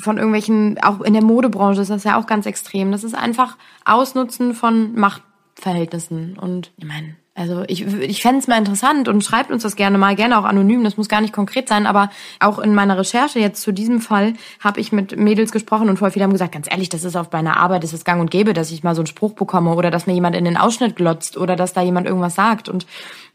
von 0.00 0.16
irgendwelchen, 0.18 0.78
auch 0.82 1.00
in 1.00 1.14
der 1.14 1.24
Modebranche 1.24 1.80
ist 1.80 1.90
das 1.90 2.04
ja 2.04 2.18
auch 2.18 2.26
ganz 2.26 2.46
extrem. 2.46 2.92
Das 2.92 3.04
ist 3.04 3.14
einfach 3.14 3.56
Ausnutzen 3.84 4.54
von 4.54 4.94
Machtverhältnissen. 4.94 6.38
Und 6.38 6.72
ich 6.76 6.84
meine, 6.84 7.16
also 7.36 7.64
ich, 7.68 7.86
ich 7.86 8.22
fände 8.22 8.38
es 8.38 8.48
mal 8.48 8.56
interessant 8.56 9.08
und 9.08 9.22
schreibt 9.22 9.50
uns 9.50 9.62
das 9.62 9.76
gerne 9.76 9.98
mal, 9.98 10.16
gerne 10.16 10.38
auch 10.38 10.44
anonym, 10.44 10.82
das 10.82 10.96
muss 10.96 11.08
gar 11.08 11.20
nicht 11.20 11.34
konkret 11.34 11.68
sein, 11.68 11.86
aber 11.86 12.10
auch 12.40 12.58
in 12.58 12.74
meiner 12.74 12.96
Recherche 12.96 13.38
jetzt 13.38 13.60
zu 13.60 13.72
diesem 13.72 14.00
Fall 14.00 14.32
habe 14.58 14.80
ich 14.80 14.90
mit 14.90 15.18
Mädels 15.18 15.52
gesprochen 15.52 15.90
und 15.90 15.98
voll 15.98 16.10
viele 16.10 16.24
haben 16.24 16.32
gesagt, 16.32 16.52
ganz 16.52 16.66
ehrlich, 16.70 16.88
das 16.88 17.04
ist 17.04 17.14
auf 17.14 17.30
meiner 17.32 17.58
Arbeit, 17.58 17.84
das 17.84 17.92
ist 17.92 18.06
gang 18.06 18.22
und 18.22 18.30
gäbe, 18.30 18.54
dass 18.54 18.70
ich 18.70 18.82
mal 18.82 18.94
so 18.94 19.02
einen 19.02 19.06
Spruch 19.06 19.34
bekomme 19.34 19.74
oder 19.74 19.90
dass 19.90 20.06
mir 20.06 20.14
jemand 20.14 20.34
in 20.34 20.46
den 20.46 20.56
Ausschnitt 20.56 20.96
glotzt 20.96 21.36
oder 21.36 21.56
dass 21.56 21.74
da 21.74 21.82
jemand 21.82 22.06
irgendwas 22.06 22.34
sagt. 22.34 22.70
Und 22.70 22.86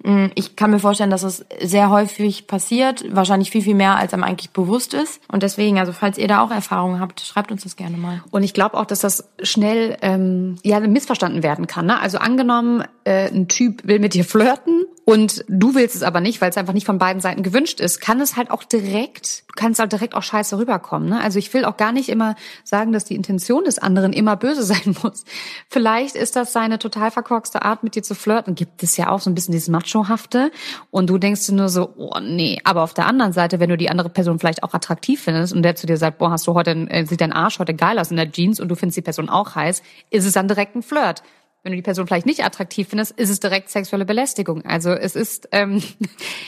mh, 0.03 0.11
mm, 0.11 0.31
ich 0.33 0.55
kann 0.55 0.71
mir 0.71 0.79
vorstellen, 0.79 1.11
dass 1.11 1.21
es 1.21 1.45
sehr 1.61 1.91
häufig 1.91 2.47
passiert, 2.47 3.05
wahrscheinlich 3.15 3.51
viel, 3.51 3.61
viel 3.61 3.75
mehr, 3.75 3.97
als 3.97 4.13
einem 4.13 4.23
eigentlich 4.23 4.49
bewusst 4.49 4.95
ist. 4.95 5.21
Und 5.27 5.43
deswegen, 5.43 5.77
also 5.77 5.93
falls 5.93 6.17
ihr 6.17 6.27
da 6.27 6.41
auch 6.41 6.51
Erfahrungen 6.51 6.99
habt, 6.99 7.21
schreibt 7.21 7.51
uns 7.51 7.63
das 7.63 7.75
gerne 7.75 7.97
mal. 7.97 8.23
Und 8.31 8.41
ich 8.41 8.55
glaube 8.55 8.77
auch, 8.77 8.85
dass 8.85 8.99
das 8.99 9.29
schnell 9.43 9.97
ähm, 10.01 10.55
ja 10.63 10.79
missverstanden 10.79 11.43
werden 11.43 11.67
kann. 11.67 11.85
Ne? 11.85 11.99
Also 11.99 12.17
angenommen, 12.17 12.83
äh, 13.03 13.27
ein 13.27 13.47
Typ 13.47 13.85
will 13.87 13.99
mit 13.99 14.13
dir 14.13 14.25
flirten 14.25 14.85
und 15.03 15.43
du 15.47 15.73
willst 15.73 15.95
es 15.95 16.03
aber 16.03 16.21
nicht, 16.21 16.41
weil 16.41 16.51
es 16.51 16.57
einfach 16.57 16.73
nicht 16.73 16.85
von 16.85 16.99
beiden 16.99 17.21
Seiten 17.21 17.41
gewünscht 17.41 17.79
ist, 17.79 17.99
kann 18.01 18.21
es 18.21 18.37
halt 18.37 18.51
auch 18.51 18.63
direkt, 18.63 19.43
du 19.47 19.53
kannst 19.55 19.79
halt 19.79 19.91
direkt 19.91 20.13
auch 20.13 20.21
scheiße 20.21 20.57
rüberkommen. 20.57 21.09
Ne? 21.09 21.19
Also 21.19 21.39
ich 21.39 21.51
will 21.53 21.65
auch 21.65 21.75
gar 21.75 21.91
nicht 21.91 22.07
immer 22.07 22.35
sagen, 22.63 22.91
dass 22.91 23.03
die 23.03 23.15
Intention 23.15 23.63
des 23.63 23.79
anderen 23.79 24.13
immer 24.13 24.35
böse 24.35 24.63
sein 24.63 24.95
muss. 25.01 25.25
Vielleicht 25.69 26.15
ist 26.15 26.35
das 26.35 26.53
seine 26.53 26.77
total 26.77 27.09
verkorkste 27.09 27.63
Art, 27.63 27.83
mit 27.83 27.95
dir 27.95 28.03
zu 28.03 28.13
flirten. 28.13 28.53
Gibt 28.53 28.83
es 28.83 28.95
ja 28.95 29.09
auch 29.09 29.19
so 29.19 29.29
ein 29.29 29.35
bisschen 29.35 29.53
dieses 29.53 29.69
Macho-hafte 29.69 30.51
und 30.91 31.09
du 31.09 31.17
denkst 31.17 31.47
dir 31.47 31.55
nur 31.55 31.69
so, 31.69 31.93
oh 31.97 32.19
nee. 32.21 32.59
Aber 32.63 32.83
auf 32.83 32.93
der 32.93 33.07
anderen 33.07 33.33
Seite, 33.33 33.59
wenn 33.59 33.69
du 33.69 33.77
die 33.77 33.89
andere 33.89 34.09
Person 34.09 34.37
vielleicht 34.37 34.63
auch 34.63 34.73
attraktiv 34.73 35.21
findest 35.21 35.53
und 35.53 35.63
der 35.63 35.75
zu 35.75 35.87
dir 35.87 35.97
sagt, 35.97 36.19
boah, 36.19 36.31
hast 36.31 36.45
du 36.45 36.53
heute, 36.53 36.71
äh, 36.89 37.05
sieht 37.05 37.21
dein 37.21 37.33
Arsch 37.33 37.57
heute 37.57 37.73
geil 37.73 37.97
aus 37.97 38.11
in 38.11 38.17
der 38.17 38.31
Jeans 38.31 38.59
und 38.59 38.69
du 38.69 38.75
findest 38.75 38.97
die 38.97 39.01
Person 39.01 39.29
auch 39.29 39.55
heiß, 39.55 39.81
ist 40.11 40.25
es 40.25 40.33
dann 40.33 40.47
direkt 40.47 40.75
ein 40.75 40.83
Flirt 40.83 41.23
wenn 41.63 41.71
du 41.71 41.75
die 41.75 41.81
Person 41.83 42.07
vielleicht 42.07 42.25
nicht 42.25 42.43
attraktiv 42.43 42.89
findest, 42.89 43.11
ist 43.11 43.29
es 43.29 43.39
direkt 43.39 43.69
sexuelle 43.69 44.05
Belästigung. 44.05 44.65
Also 44.65 44.91
es 44.91 45.15
ist, 45.15 45.49
ähm, 45.51 45.81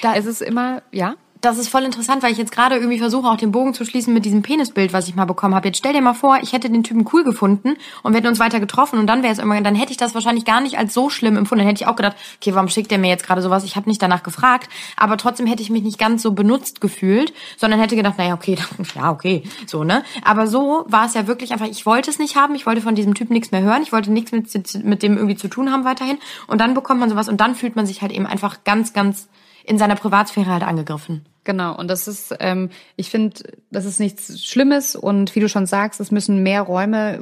da, 0.02 0.14
es 0.16 0.26
ist 0.26 0.42
immer, 0.42 0.84
ja 0.92 1.16
das 1.44 1.58
ist 1.58 1.68
voll 1.68 1.84
interessant, 1.84 2.24
weil 2.24 2.32
ich 2.32 2.38
jetzt 2.38 2.54
gerade 2.54 2.76
irgendwie 2.76 3.00
versuche, 3.00 3.28
auch 3.28 3.36
den 3.36 3.52
Bogen 3.52 3.74
zu 3.74 3.84
schließen 3.84 4.14
mit 4.14 4.24
diesem 4.24 4.44
Penisbild, 4.44 4.94
was 4.94 5.10
ich 5.10 5.16
mal 5.16 5.26
bekommen 5.26 5.54
habe. 5.54 5.68
Jetzt 5.68 5.78
stell 5.78 5.92
dir 5.92 6.02
mal 6.02 6.14
vor, 6.14 6.40
ich 6.42 6.54
hätte 6.54 6.70
den 6.70 6.86
Typen 6.86 7.06
cool 7.12 7.26
gefunden 7.26 7.76
und 8.02 8.14
wir 8.14 8.20
hätten 8.20 8.30
uns 8.30 8.40
weiter 8.40 8.62
getroffen 8.62 8.98
und 8.98 9.08
dann 9.08 9.24
wäre 9.24 9.34
es 9.34 9.40
irgendwann, 9.40 9.66
dann 9.66 9.76
hätte 9.76 9.92
ich 9.92 9.98
das 9.98 10.16
wahrscheinlich 10.16 10.46
gar 10.46 10.62
nicht 10.62 10.78
als 10.78 10.94
so 10.94 11.10
schlimm 11.10 11.36
empfunden. 11.36 11.60
Dann 11.60 11.68
hätte 11.68 11.84
ich 11.84 11.90
auch 11.90 11.98
gedacht, 11.98 12.16
okay, 12.38 12.56
warum 12.56 12.70
schickt 12.70 12.92
der 12.92 12.98
mir 12.98 13.10
jetzt 13.10 13.28
gerade 13.28 13.42
sowas? 13.42 13.66
Ich 13.66 13.76
habe 13.76 13.90
nicht 13.90 14.02
danach 14.02 14.24
gefragt, 14.24 14.70
aber 14.96 15.18
trotzdem 15.18 15.46
hätte 15.46 15.62
ich 15.62 15.70
mich 15.70 15.84
nicht 15.84 16.00
ganz 16.00 16.22
so 16.22 16.32
benutzt 16.32 16.80
gefühlt, 16.80 17.34
sondern 17.58 17.82
hätte 17.82 17.98
gedacht, 17.98 18.18
naja, 18.18 18.36
okay, 18.36 18.56
dann, 18.56 18.88
ja, 18.96 19.12
okay, 19.12 19.44
so, 19.68 19.84
ne? 19.84 20.06
Aber 20.24 20.48
so 20.48 20.86
war 20.88 21.08
es 21.08 21.14
ja 21.14 21.28
wirklich 21.28 21.52
einfach, 21.52 21.68
ich 21.68 21.86
wollte 21.86 22.10
es 22.10 22.20
nicht 22.20 22.38
haben, 22.38 22.56
ich 22.56 22.66
wollte 22.66 22.80
von 22.80 22.96
diesem 22.96 23.16
Typen 23.16 23.34
nichts 23.34 23.52
mehr 23.52 23.64
hören, 23.64 23.84
ich 23.84 23.92
wollte 23.92 24.14
nichts 24.14 24.32
mit, 24.32 24.86
mit 24.86 25.04
dem 25.04 25.18
irgendwie 25.18 25.36
zu 25.36 25.50
tun 25.50 25.74
haben 25.74 25.84
weiterhin 25.84 26.20
und 26.48 26.62
dann 26.62 26.74
bekommt 26.74 27.02
man 27.02 27.10
sowas 27.10 27.28
und 27.28 27.42
dann 27.42 27.54
fühlt 27.54 27.76
man 27.76 27.86
sich 27.86 28.02
halt 28.02 28.14
eben 28.14 28.28
einfach 28.28 28.64
ganz, 28.64 28.94
ganz 28.94 29.28
in 29.66 29.78
seiner 29.78 29.96
Privatsphäre 29.96 30.50
halt 30.50 30.64
angegriffen. 30.64 31.26
Genau, 31.46 31.76
und 31.78 31.90
das 31.90 32.08
ist, 32.08 32.34
ähm, 32.40 32.70
ich 32.96 33.10
finde, 33.10 33.42
das 33.70 33.84
ist 33.86 34.00
nichts 34.00 34.44
Schlimmes 34.44 34.96
und 34.96 35.36
wie 35.36 35.42
du 35.42 35.50
schon 35.50 35.66
sagst, 35.66 36.00
es 36.00 36.10
müssen 36.10 36.42
mehr 36.42 36.62
Räume, 36.62 37.20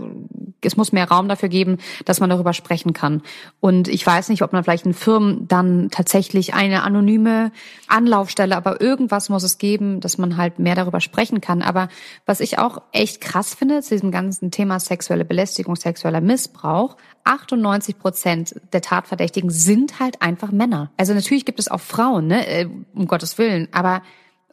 es 0.63 0.77
muss 0.77 0.91
mehr 0.91 1.09
Raum 1.09 1.27
dafür 1.27 1.49
geben, 1.49 1.77
dass 2.05 2.19
man 2.19 2.29
darüber 2.29 2.53
sprechen 2.53 2.93
kann. 2.93 3.23
Und 3.59 3.87
ich 3.87 4.05
weiß 4.05 4.29
nicht, 4.29 4.43
ob 4.43 4.53
man 4.53 4.63
vielleicht 4.63 4.85
in 4.85 4.93
Firmen 4.93 5.47
dann 5.47 5.89
tatsächlich 5.89 6.53
eine 6.53 6.83
anonyme 6.83 7.51
Anlaufstelle, 7.87 8.55
aber 8.55 8.79
irgendwas 8.79 9.29
muss 9.29 9.41
es 9.41 9.57
geben, 9.57 10.01
dass 10.01 10.19
man 10.19 10.37
halt 10.37 10.59
mehr 10.59 10.75
darüber 10.75 11.01
sprechen 11.01 11.41
kann. 11.41 11.63
Aber 11.63 11.89
was 12.27 12.41
ich 12.41 12.59
auch 12.59 12.83
echt 12.91 13.21
krass 13.21 13.55
finde 13.55 13.81
zu 13.81 13.95
diesem 13.95 14.11
ganzen 14.11 14.51
Thema 14.51 14.79
sexuelle 14.79 15.25
Belästigung, 15.25 15.75
sexueller 15.75 16.21
Missbrauch, 16.21 16.95
98 17.31 17.97
Prozent 17.97 18.55
der 18.73 18.81
Tatverdächtigen 18.81 19.49
sind 19.49 19.99
halt 19.99 20.21
einfach 20.21 20.51
Männer. 20.51 20.91
Also 20.97 21.13
natürlich 21.13 21.45
gibt 21.45 21.59
es 21.59 21.69
auch 21.69 21.79
Frauen, 21.79 22.27
ne, 22.27 22.45
äh, 22.47 22.67
um 22.93 23.07
Gottes 23.07 23.37
Willen, 23.37 23.67
aber 23.71 24.01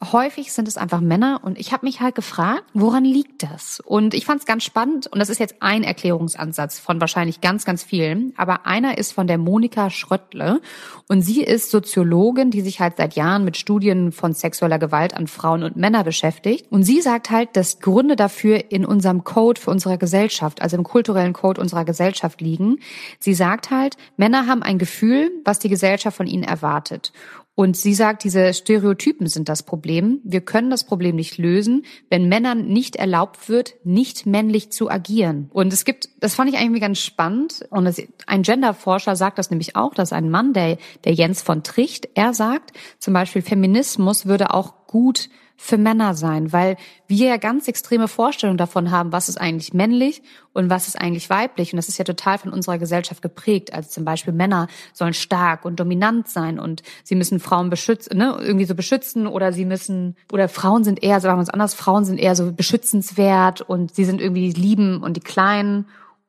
häufig 0.03 0.53
sind 0.53 0.69
es 0.69 0.77
einfach 0.77 1.01
Männer 1.01 1.41
und 1.43 1.59
ich 1.59 1.73
habe 1.73 1.87
mich 1.87 2.01
halt 2.01 2.15
gefragt, 2.15 2.65
woran 2.75 3.05
liegt 3.05 3.43
das? 3.43 3.81
Und 3.81 4.15
ich 4.15 4.27
fand 4.27 4.41
es 4.41 4.47
ganz 4.47 4.65
spannend 4.65 5.07
und 5.07 5.19
das 5.19 5.29
ist 5.29 5.41
jetzt 5.41 5.57
ein 5.61 5.83
Erklärungsansatz 5.83 6.79
von 6.79 7.01
wahrscheinlich 7.01 7.41
ganz, 7.41 7.65
ganz 7.65 7.83
vielen, 7.83 8.33
aber 8.37 8.67
einer 8.67 8.99
ist 8.99 9.13
von 9.13 9.27
der 9.27 9.39
Monika 9.39 9.91
Schröttle 9.91 10.61
und 11.09 11.23
sie 11.23 11.43
ist 11.43 11.71
Soziologin, 11.71 12.51
die 12.51 12.61
sich 12.61 12.81
halt 12.81 12.97
seit 12.97 13.15
Jahren 13.15 13.45
mit 13.45 13.57
Studien 13.57 14.13
von 14.13 14.33
sexueller 14.33 14.79
Gewalt 14.79 15.15
an 15.15 15.27
Frauen 15.27 15.63
und 15.63 15.77
Männer 15.77 16.05
beschäftigt 16.05 16.71
und 16.71 16.85
sie 16.85 17.01
sagt 17.01 17.31
halt, 17.31 17.57
dass 17.57 17.81
Gründe 17.81 18.17
dafür 18.17 18.71
in 18.71 18.85
unserem 18.85 19.25
Code 19.25 19.61
für 19.61 19.71
unsere 19.71 19.99
Gesellschaft, 19.99 20.63
also 20.63 20.77
im 20.77 20.85
kulturellen 20.85 21.33
Code 21.33 21.61
unserer 21.61 21.85
Gesellschaft 21.85 22.41
liegen. 22.41 22.79
Sie 23.19 23.35
sagt 23.35 23.71
halt, 23.71 23.97
Männer 24.17 24.47
haben 24.47 24.63
ein 24.63 24.79
Gefühl, 24.79 25.31
was 25.45 25.59
die 25.59 25.69
Gesellschaft 25.69 26.17
von 26.17 26.27
ihnen 26.27 26.45
erwartet 26.45 27.13
und 27.59 27.77
sie 27.77 27.93
sagt, 27.93 28.23
diese 28.23 28.55
Stereotypen 28.55 29.27
sind 29.27 29.49
das 29.49 29.65
Problem. 29.65 30.21
Wir 30.23 30.43
können 30.43 30.71
das 30.71 30.85
Problem 30.85 31.17
nicht 31.17 31.39
lösen, 31.39 31.85
wenn 32.09 32.29
Männern 32.29 32.69
nicht 32.69 32.95
erlaubt 32.95 33.49
wird, 33.49 33.75
nicht 33.83 34.27
männlich 34.27 34.71
zu 34.71 34.89
agieren. 34.89 35.51
Und 35.53 35.73
es 35.73 35.85
gibt, 35.85 36.09
das 36.21 36.37
fand 36.37 36.51
ich 36.51 36.57
eigentlich 36.57 36.81
ganz 36.81 37.01
spannend. 37.01 37.67
Und 37.71 37.87
das, 37.87 38.01
ein 38.29 38.45
Genderforscher 38.45 39.17
sagt 39.17 39.39
das 39.41 39.51
nämlich 39.51 39.75
auch, 39.75 39.93
dass 39.93 40.13
ein 40.13 40.31
Mann, 40.31 40.53
der, 40.53 40.79
der 41.03 41.15
Jens 41.15 41.43
von 41.43 41.65
Tricht, 41.65 42.09
er 42.15 42.33
sagt, 42.33 42.75
zum 43.01 43.13
Beispiel 43.13 43.43
Feminismus 43.43 44.27
würde 44.27 44.55
auch 44.55 44.75
gut 44.89 45.29
für 45.61 45.77
Männer 45.77 46.15
sein, 46.15 46.53
weil 46.53 46.77
wir 47.09 47.29
ja 47.29 47.37
ganz 47.37 47.67
extreme 47.67 48.07
Vorstellungen 48.07 48.59
davon 48.59 48.93
haben, 48.93 49.11
was 49.11 49.29
ist 49.29 49.41
eigentlich 49.41 49.75
männlich 49.75 50.23
und 50.53 50.71
was 50.71 50.87
ist 50.87 50.99
eigentlich 50.99 51.29
weiblich. 51.31 51.73
Und 51.73 51.79
das 51.79 51.89
ist 51.89 51.99
ja 51.99 52.05
total 52.05 52.39
von 52.39 52.53
unserer 52.53 52.79
Gesellschaft 52.79 53.23
geprägt. 53.23 53.75
Also 53.75 53.91
zum 53.91 54.05
Beispiel 54.05 54.33
Männer 54.33 54.69
sollen 54.93 55.15
stark 55.15 55.65
und 55.65 55.81
dominant 55.81 56.29
sein 56.29 56.61
und 56.61 56.85
sie 57.03 57.17
müssen 57.17 57.41
Frauen 57.41 57.71
beschützen, 57.71 58.17
ne, 58.17 58.37
irgendwie 58.41 58.67
so 58.67 58.77
beschützen 58.77 59.27
oder 59.27 59.53
sie 59.53 59.65
müssen, 59.65 60.17
oder 60.33 60.49
Frauen 60.49 60.85
sind 60.85 61.03
eher, 61.03 61.21
sagen 61.21 61.39
wir 61.39 61.43
es 61.43 61.51
anders, 61.51 61.75
Frauen 61.75 62.05
sind 62.05 62.19
eher 62.19 62.37
so 62.37 62.53
beschützenswert 62.53 63.61
und 63.61 63.93
sie 63.97 64.05
sind 64.05 64.21
irgendwie 64.21 64.53
die 64.53 64.61
Lieben 64.61 65.03
und 65.03 65.17
die 65.17 65.21
Kleinen 65.21 65.87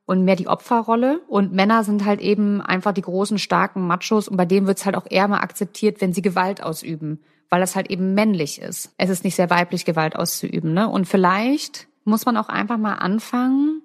und 0.08 0.26
mehr 0.26 0.38
die 0.38 0.48
Opferrolle. 0.48 1.22
Und 1.28 1.54
Männer 1.54 1.84
sind 1.84 2.04
halt 2.04 2.20
eben 2.20 2.62
einfach 2.62 2.94
die 2.94 3.04
großen, 3.04 3.38
starken 3.38 3.86
Machos 3.86 4.28
und 4.28 4.38
bei 4.38 4.46
denen 4.46 4.66
wird's 4.66 4.88
halt 4.88 4.96
auch 4.96 5.06
eher 5.08 5.28
mal 5.28 5.42
akzeptiert, 5.42 6.02
wenn 6.02 6.14
sie 6.14 6.24
Gewalt 6.24 6.64
ausüben 6.64 7.20
weil 7.50 7.62
das 7.62 7.76
halt 7.76 7.90
eben 7.90 8.14
männlich 8.14 8.62
ist. 8.62 8.94
Es 8.98 9.10
ist 9.10 9.24
nicht 9.24 9.36
sehr 9.36 9.50
weiblich, 9.50 9.86
Gewalt 9.86 10.16
auszuüben. 10.16 10.74
Ne? 10.74 10.88
Und 10.88 11.08
vielleicht 11.08 11.88
muss 12.06 12.26
man 12.26 12.38
auch 12.38 12.50
einfach 12.50 12.78
mal 12.78 12.96
anfangen, 12.96 13.82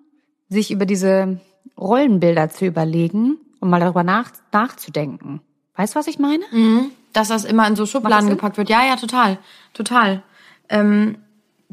sich 0.48 0.70
über 0.70 0.86
diese 0.86 1.40
Rollenbilder 1.78 2.50
zu 2.50 2.66
überlegen 2.66 3.38
und 3.60 3.70
mal 3.70 3.80
darüber 3.80 4.04
nach, 4.04 4.30
nachzudenken. 4.52 5.40
Weißt 5.76 5.94
du, 5.94 5.98
was 5.98 6.06
ich 6.06 6.18
meine? 6.18 6.44
Mhm. 6.52 6.90
Dass 7.12 7.28
das 7.28 7.44
immer 7.44 7.66
in 7.66 7.76
so 7.76 7.86
Schubladen 7.86 8.28
gepackt 8.28 8.58
wird. 8.58 8.68
Ja, 8.68 8.84
ja, 8.84 8.96
total. 8.96 9.38
Total. 9.72 10.22
Ähm, 10.68 11.18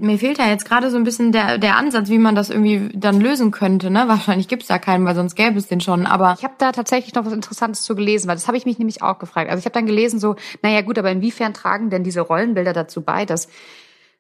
mir 0.02 0.18
fehlt 0.18 0.40
ja 0.40 0.48
jetzt 0.48 0.66
gerade 0.66 0.90
so 0.90 0.98
ein 0.98 1.04
bisschen 1.04 1.32
der, 1.32 1.58
der 1.58 1.78
Ansatz, 1.78 2.10
wie 2.10 2.18
man 2.18 2.36
das 2.36 2.50
irgendwie 2.50 2.90
dann 2.94 3.22
lösen 3.22 3.52
könnte. 3.52 3.90
Ne? 3.90 4.04
Wahrscheinlich 4.08 4.48
gibt's 4.48 4.68
da 4.68 4.80
keinen, 4.80 5.06
weil 5.06 5.16
sonst 5.16 5.36
gäbe 5.36 5.58
es 5.58 5.68
den 5.68 5.80
schon. 5.80 6.06
Aber 6.06 6.36
ich 6.38 6.44
habe 6.44 6.56
da 6.58 6.72
tatsächlich 6.72 7.14
noch 7.14 7.26
was 7.26 7.34
Interessantes 7.34 7.84
zu 7.84 7.96
gelesen, 7.96 8.28
weil 8.28 8.36
das 8.36 8.48
habe 8.48 8.58
ich 8.58 8.66
mich 8.66 8.80
nämlich 8.80 9.02
auch 9.02 9.20
gefragt. 9.20 9.50
Also 9.50 9.60
ich 9.60 9.66
habe 9.66 9.74
dann 9.74 9.86
gelesen 9.86 10.20
so, 10.20 10.36
naja 10.62 10.82
gut, 10.82 10.98
aber 10.98 11.12
inwiefern 11.12 11.54
tragen 11.54 11.90
denn 11.90 12.04
diese 12.04 12.22
Rollenbilder 12.22 12.74
dazu 12.74 13.02
bei, 13.02 13.26
dass 13.26 13.48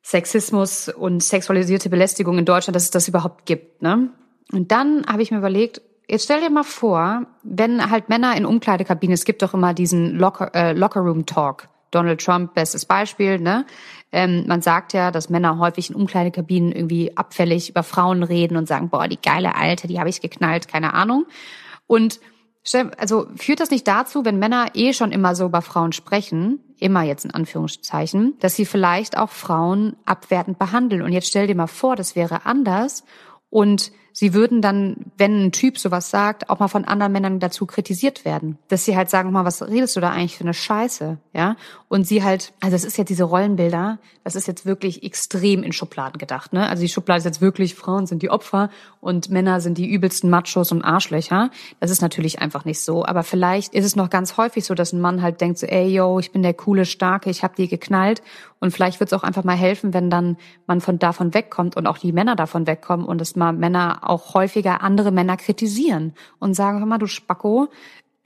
Sexismus 0.03 0.89
und 0.89 1.21
sexualisierte 1.21 1.89
Belästigung 1.89 2.37
in 2.37 2.45
Deutschland, 2.45 2.75
dass 2.75 2.83
es 2.83 2.91
das 2.91 3.07
überhaupt 3.07 3.45
gibt. 3.45 3.81
Ne? 3.81 4.09
Und 4.51 4.71
dann 4.71 5.05
habe 5.07 5.21
ich 5.21 5.31
mir 5.31 5.37
überlegt, 5.37 5.81
jetzt 6.07 6.25
stell 6.25 6.41
dir 6.41 6.49
mal 6.49 6.63
vor, 6.63 7.25
wenn 7.43 7.89
halt 7.89 8.09
Männer 8.09 8.35
in 8.35 8.45
Umkleidekabinen, 8.45 9.13
es 9.13 9.25
gibt 9.25 9.41
doch 9.41 9.53
immer 9.53 9.73
diesen 9.73 10.15
Locker, 10.15 10.53
äh, 10.53 10.73
Locker 10.73 11.01
Room 11.01 11.25
Talk 11.25 11.67
Donald 11.91 12.23
Trump, 12.23 12.53
bestes 12.53 12.85
Beispiel, 12.85 13.39
ne? 13.39 13.65
Ähm, 14.11 14.45
man 14.47 14.61
sagt 14.61 14.93
ja, 14.93 15.11
dass 15.11 15.29
Männer 15.29 15.57
häufig 15.57 15.89
in 15.89 15.95
Umkleidekabinen 15.95 16.71
irgendwie 16.71 17.15
abfällig 17.15 17.69
über 17.69 17.83
Frauen 17.83 18.23
reden 18.23 18.57
und 18.57 18.67
sagen, 18.67 18.89
boah, 18.89 19.07
die 19.07 19.21
geile 19.21 19.55
Alte, 19.55 19.87
die 19.87 19.99
habe 19.99 20.09
ich 20.09 20.21
geknallt, 20.21 20.67
keine 20.67 20.93
Ahnung. 20.93 21.25
Und 21.87 22.19
also 22.97 23.27
führt 23.37 23.59
das 23.59 23.71
nicht 23.71 23.87
dazu, 23.87 24.23
wenn 24.23 24.37
Männer 24.37 24.67
eh 24.75 24.93
schon 24.93 25.11
immer 25.11 25.33
so 25.33 25.45
über 25.45 25.61
Frauen 25.61 25.93
sprechen, 25.93 26.59
immer 26.79 27.01
jetzt 27.03 27.25
in 27.25 27.31
Anführungszeichen, 27.31 28.37
dass 28.39 28.55
sie 28.55 28.65
vielleicht 28.65 29.17
auch 29.17 29.31
Frauen 29.31 29.95
abwertend 30.05 30.59
behandeln? 30.59 31.01
Und 31.01 31.11
jetzt 31.11 31.27
stell 31.27 31.47
dir 31.47 31.55
mal 31.55 31.67
vor, 31.67 31.95
das 31.95 32.15
wäre 32.15 32.45
anders 32.45 33.03
und 33.49 33.91
sie 34.13 34.33
würden 34.33 34.61
dann, 34.61 34.97
wenn 35.17 35.45
ein 35.45 35.51
Typ 35.51 35.77
sowas 35.77 36.09
sagt, 36.09 36.49
auch 36.49 36.59
mal 36.59 36.67
von 36.67 36.85
anderen 36.85 37.11
Männern 37.11 37.39
dazu 37.39 37.65
kritisiert 37.65 38.25
werden. 38.25 38.57
Dass 38.67 38.85
sie 38.85 38.95
halt 38.95 39.09
sagen, 39.09 39.31
mal, 39.31 39.45
was 39.45 39.61
redest 39.61 39.95
du 39.95 40.01
da 40.01 40.11
eigentlich 40.11 40.37
für 40.37 40.43
eine 40.43 40.53
Scheiße? 40.53 41.17
Ja. 41.33 41.55
Und 41.87 42.07
sie 42.07 42.23
halt, 42.23 42.53
also 42.59 42.75
es 42.75 42.83
ist 42.83 42.97
jetzt 42.97 43.09
diese 43.09 43.23
Rollenbilder, 43.23 43.99
das 44.23 44.35
ist 44.35 44.47
jetzt 44.47 44.65
wirklich 44.65 45.03
extrem 45.03 45.63
in 45.63 45.73
Schubladen 45.73 46.17
gedacht. 46.19 46.53
Ne? 46.53 46.67
Also 46.67 46.81
die 46.81 46.89
Schublade 46.89 47.19
ist 47.19 47.25
jetzt 47.25 47.41
wirklich, 47.41 47.75
Frauen 47.75 48.05
sind 48.05 48.21
die 48.21 48.29
Opfer 48.29 48.69
und 48.99 49.29
Männer 49.29 49.61
sind 49.61 49.77
die 49.77 49.89
übelsten 49.89 50.29
Machos 50.29 50.71
und 50.71 50.83
Arschlöcher. 50.83 51.49
Das 51.79 51.89
ist 51.89 52.01
natürlich 52.01 52.39
einfach 52.39 52.65
nicht 52.65 52.81
so. 52.81 53.05
Aber 53.05 53.23
vielleicht 53.23 53.73
ist 53.73 53.85
es 53.85 53.95
noch 53.95 54.09
ganz 54.09 54.37
häufig 54.37 54.63
so, 54.63 54.75
dass 54.75 54.93
ein 54.93 55.01
Mann 55.01 55.21
halt 55.21 55.41
denkt 55.41 55.57
so, 55.57 55.65
ey 55.65 55.87
yo, 55.87 56.19
ich 56.19 56.31
bin 56.31 56.43
der 56.43 56.53
coole, 56.53 56.85
starke, 56.85 57.29
ich 57.29 57.43
hab 57.43 57.55
die 57.55 57.67
geknallt. 57.67 58.21
Und 58.59 58.71
vielleicht 58.71 58.99
wird 58.99 59.11
es 59.11 59.17
auch 59.17 59.23
einfach 59.23 59.43
mal 59.43 59.57
helfen, 59.57 59.93
wenn 59.93 60.11
dann 60.11 60.37
man 60.67 60.81
von 60.81 60.99
davon 60.99 61.33
wegkommt 61.33 61.75
und 61.75 61.87
auch 61.87 61.97
die 61.97 62.11
Männer 62.11 62.35
davon 62.35 62.67
wegkommen 62.67 63.07
und 63.07 63.19
es 63.19 63.35
mal 63.35 63.53
Männer 63.53 64.00
auch 64.01 64.33
häufiger 64.33 64.81
andere 64.81 65.11
Männer 65.11 65.37
kritisieren 65.37 66.13
und 66.39 66.53
sagen, 66.53 66.79
hör 66.79 66.85
mal, 66.85 66.97
du 66.97 67.07
Spacko, 67.07 67.69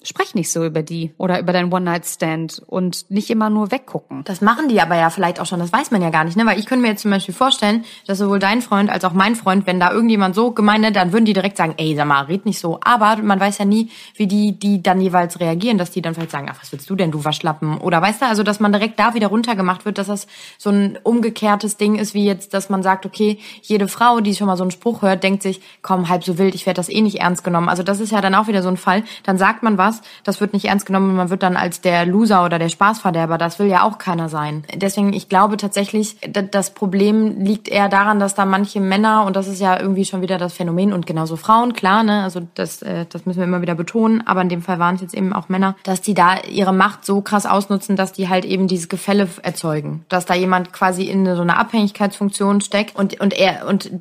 sprech 0.05 0.35
nicht 0.35 0.51
so 0.51 0.65
über 0.65 0.83
die 0.83 1.13
oder 1.17 1.39
über 1.39 1.53
deinen 1.53 1.73
One-Night-Stand 1.73 2.61
und 2.65 3.09
nicht 3.09 3.29
immer 3.29 3.49
nur 3.49 3.71
weggucken. 3.71 4.23
Das 4.23 4.41
machen 4.41 4.69
die 4.69 4.79
aber 4.81 4.95
ja 4.95 5.09
vielleicht 5.09 5.39
auch 5.39 5.45
schon, 5.45 5.59
das 5.59 5.73
weiß 5.73 5.91
man 5.91 6.01
ja 6.01 6.09
gar 6.09 6.23
nicht, 6.23 6.37
ne? 6.37 6.45
Weil 6.45 6.59
ich 6.59 6.65
könnte 6.65 6.83
mir 6.83 6.89
jetzt 6.89 7.01
zum 7.01 7.11
Beispiel 7.11 7.33
vorstellen, 7.33 7.83
dass 8.07 8.19
sowohl 8.19 8.39
dein 8.39 8.61
Freund 8.61 8.89
als 8.89 9.03
auch 9.03 9.13
mein 9.13 9.35
Freund, 9.35 9.67
wenn 9.67 9.79
da 9.79 9.91
irgendjemand 9.91 10.35
so 10.35 10.51
gemeint 10.51 10.75
dann 10.95 11.13
würden 11.13 11.25
die 11.25 11.33
direkt 11.33 11.57
sagen, 11.57 11.73
ey, 11.77 11.95
sag 11.95 12.05
mal, 12.05 12.21
red 12.23 12.45
nicht 12.45 12.59
so. 12.59 12.79
Aber 12.83 13.15
man 13.17 13.39
weiß 13.39 13.57
ja 13.57 13.65
nie, 13.65 13.89
wie 14.15 14.27
die, 14.27 14.59
die 14.59 14.83
dann 14.83 15.01
jeweils 15.01 15.39
reagieren, 15.39 15.77
dass 15.77 15.89
die 15.89 16.01
dann 16.01 16.13
vielleicht 16.13 16.31
sagen, 16.31 16.47
ach, 16.51 16.57
was 16.61 16.71
willst 16.71 16.89
du 16.89 16.95
denn, 16.95 17.11
du 17.11 17.23
Waschlappen? 17.23 17.77
Oder 17.77 18.01
weißt 18.01 18.21
du, 18.21 18.25
also 18.25 18.43
dass 18.43 18.59
man 18.59 18.71
direkt 18.71 18.99
da 18.99 19.13
wieder 19.13 19.27
runtergemacht 19.27 19.85
wird, 19.85 19.97
dass 19.97 20.07
das 20.07 20.27
so 20.57 20.69
ein 20.69 20.99
umgekehrtes 21.01 21.77
Ding 21.77 21.95
ist, 21.95 22.13
wie 22.13 22.25
jetzt, 22.25 22.53
dass 22.53 22.69
man 22.69 22.83
sagt, 22.83 23.05
okay, 23.05 23.39
jede 23.61 23.87
Frau, 23.87 24.19
die 24.19 24.35
schon 24.35 24.47
mal 24.47 24.57
so 24.57 24.63
einen 24.63 24.71
Spruch 24.71 25.01
hört, 25.01 25.23
denkt 25.23 25.43
sich, 25.43 25.61
komm, 25.81 26.09
halb 26.09 26.23
so 26.23 26.37
wild, 26.37 26.55
ich 26.55 26.65
werde 26.65 26.77
das 26.77 26.89
eh 26.89 27.01
nicht 27.01 27.21
ernst 27.21 27.43
genommen. 27.43 27.69
Also 27.69 27.83
das 27.83 27.99
ist 27.99 28.11
ja 28.11 28.21
dann 28.21 28.35
auch 28.35 28.47
wieder 28.47 28.61
so 28.61 28.69
ein 28.69 28.77
Fall. 28.77 29.03
Dann 29.23 29.37
sagt 29.37 29.63
man 29.63 29.77
was, 29.77 29.94
was, 29.95 30.01
das 30.23 30.41
wird 30.41 30.53
nicht 30.53 30.65
ernst 30.65 30.85
genommen 30.85 31.11
und 31.11 31.15
man 31.15 31.29
wird 31.29 31.43
dann 31.43 31.57
als 31.57 31.81
der 31.81 32.05
Loser 32.05 32.45
oder 32.45 32.59
der 32.59 32.69
Spaßverderber, 32.69 33.37
das 33.37 33.59
will 33.59 33.67
ja 33.67 33.83
auch 33.83 33.97
keiner 33.97 34.29
sein. 34.29 34.63
Deswegen, 34.75 35.13
ich 35.13 35.29
glaube 35.29 35.57
tatsächlich, 35.57 36.17
das 36.51 36.73
Problem 36.73 37.43
liegt 37.43 37.67
eher 37.67 37.89
daran, 37.89 38.19
dass 38.19 38.35
da 38.35 38.45
manche 38.45 38.79
Männer, 38.79 39.25
und 39.25 39.35
das 39.35 39.47
ist 39.47 39.59
ja 39.59 39.79
irgendwie 39.79 40.05
schon 40.05 40.21
wieder 40.21 40.37
das 40.37 40.53
Phänomen, 40.53 40.93
und 40.93 41.05
genauso 41.05 41.35
Frauen, 41.35 41.73
klar, 41.73 42.03
ne, 42.03 42.23
also 42.23 42.41
das, 42.55 42.81
äh, 42.81 43.05
das 43.09 43.25
müssen 43.25 43.39
wir 43.39 43.45
immer 43.45 43.61
wieder 43.61 43.75
betonen, 43.75 44.25
aber 44.25 44.41
in 44.41 44.49
dem 44.49 44.61
Fall 44.61 44.79
waren 44.79 44.95
es 44.95 45.01
jetzt 45.01 45.13
eben 45.13 45.33
auch 45.33 45.49
Männer, 45.49 45.75
dass 45.83 46.01
die 46.01 46.13
da 46.13 46.37
ihre 46.49 46.73
Macht 46.73 47.05
so 47.05 47.21
krass 47.21 47.45
ausnutzen, 47.45 47.95
dass 47.95 48.13
die 48.13 48.29
halt 48.29 48.45
eben 48.45 48.67
dieses 48.67 48.89
Gefälle 48.89 49.27
erzeugen. 49.41 50.05
Dass 50.09 50.25
da 50.25 50.33
jemand 50.33 50.73
quasi 50.73 51.03
in 51.03 51.25
so 51.35 51.41
einer 51.41 51.57
Abhängigkeitsfunktion 51.57 52.61
steckt 52.61 52.95
und, 52.95 53.19
und 53.19 53.33
er, 53.33 53.67
und 53.67 53.91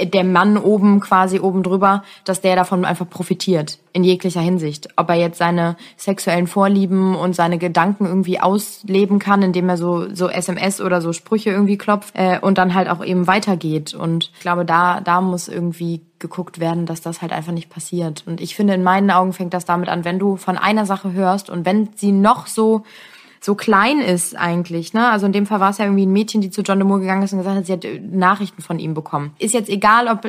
der 0.00 0.24
Mann 0.24 0.56
oben 0.56 1.00
quasi 1.00 1.40
oben 1.40 1.62
drüber, 1.62 2.02
dass 2.24 2.40
der 2.40 2.56
davon 2.56 2.84
einfach 2.84 3.08
profitiert. 3.08 3.78
In 3.92 4.04
jeglicher 4.04 4.40
Hinsicht. 4.40 4.88
Ob 4.96 5.08
er 5.08 5.16
jetzt 5.16 5.38
seine 5.44 5.76
sexuellen 5.98 6.46
Vorlieben 6.46 7.14
und 7.14 7.36
seine 7.36 7.58
Gedanken 7.58 8.06
irgendwie 8.06 8.40
ausleben 8.40 9.18
kann, 9.18 9.42
indem 9.42 9.68
er 9.68 9.76
so, 9.76 10.08
so 10.14 10.28
SMS 10.28 10.80
oder 10.80 11.02
so 11.02 11.12
Sprüche 11.12 11.50
irgendwie 11.50 11.76
klopft 11.76 12.14
äh, 12.14 12.38
und 12.40 12.56
dann 12.56 12.72
halt 12.72 12.88
auch 12.88 13.04
eben 13.04 13.26
weitergeht. 13.26 13.92
Und 13.92 14.30
ich 14.34 14.40
glaube, 14.40 14.64
da, 14.64 15.02
da 15.02 15.20
muss 15.20 15.48
irgendwie 15.48 16.00
geguckt 16.18 16.60
werden, 16.60 16.86
dass 16.86 17.02
das 17.02 17.20
halt 17.20 17.32
einfach 17.32 17.52
nicht 17.52 17.68
passiert. 17.68 18.24
Und 18.26 18.40
ich 18.40 18.54
finde, 18.56 18.72
in 18.72 18.82
meinen 18.82 19.10
Augen 19.10 19.34
fängt 19.34 19.52
das 19.52 19.66
damit 19.66 19.90
an, 19.90 20.06
wenn 20.06 20.18
du 20.18 20.36
von 20.36 20.56
einer 20.56 20.86
Sache 20.86 21.12
hörst 21.12 21.50
und 21.50 21.66
wenn 21.66 21.90
sie 21.94 22.12
noch 22.12 22.46
so 22.46 22.84
so 23.44 23.54
klein 23.54 24.00
ist 24.00 24.34
eigentlich. 24.38 24.94
Ne? 24.94 25.06
Also 25.06 25.26
in 25.26 25.32
dem 25.32 25.44
Fall 25.44 25.60
war 25.60 25.68
es 25.68 25.76
ja 25.76 25.84
irgendwie 25.84 26.06
ein 26.06 26.12
Mädchen, 26.12 26.40
die 26.40 26.48
zu 26.48 26.62
John 26.62 26.78
de 26.78 26.88
Moore 26.88 27.00
gegangen 27.00 27.22
ist 27.22 27.34
und 27.34 27.40
gesagt 27.40 27.58
hat, 27.58 27.66
sie 27.66 27.74
hat 27.74 27.84
äh, 27.84 28.00
Nachrichten 28.00 28.62
von 28.62 28.78
ihm 28.78 28.94
bekommen. 28.94 29.32
Ist 29.38 29.52
jetzt 29.52 29.68
egal, 29.68 30.08
ob 30.08 30.26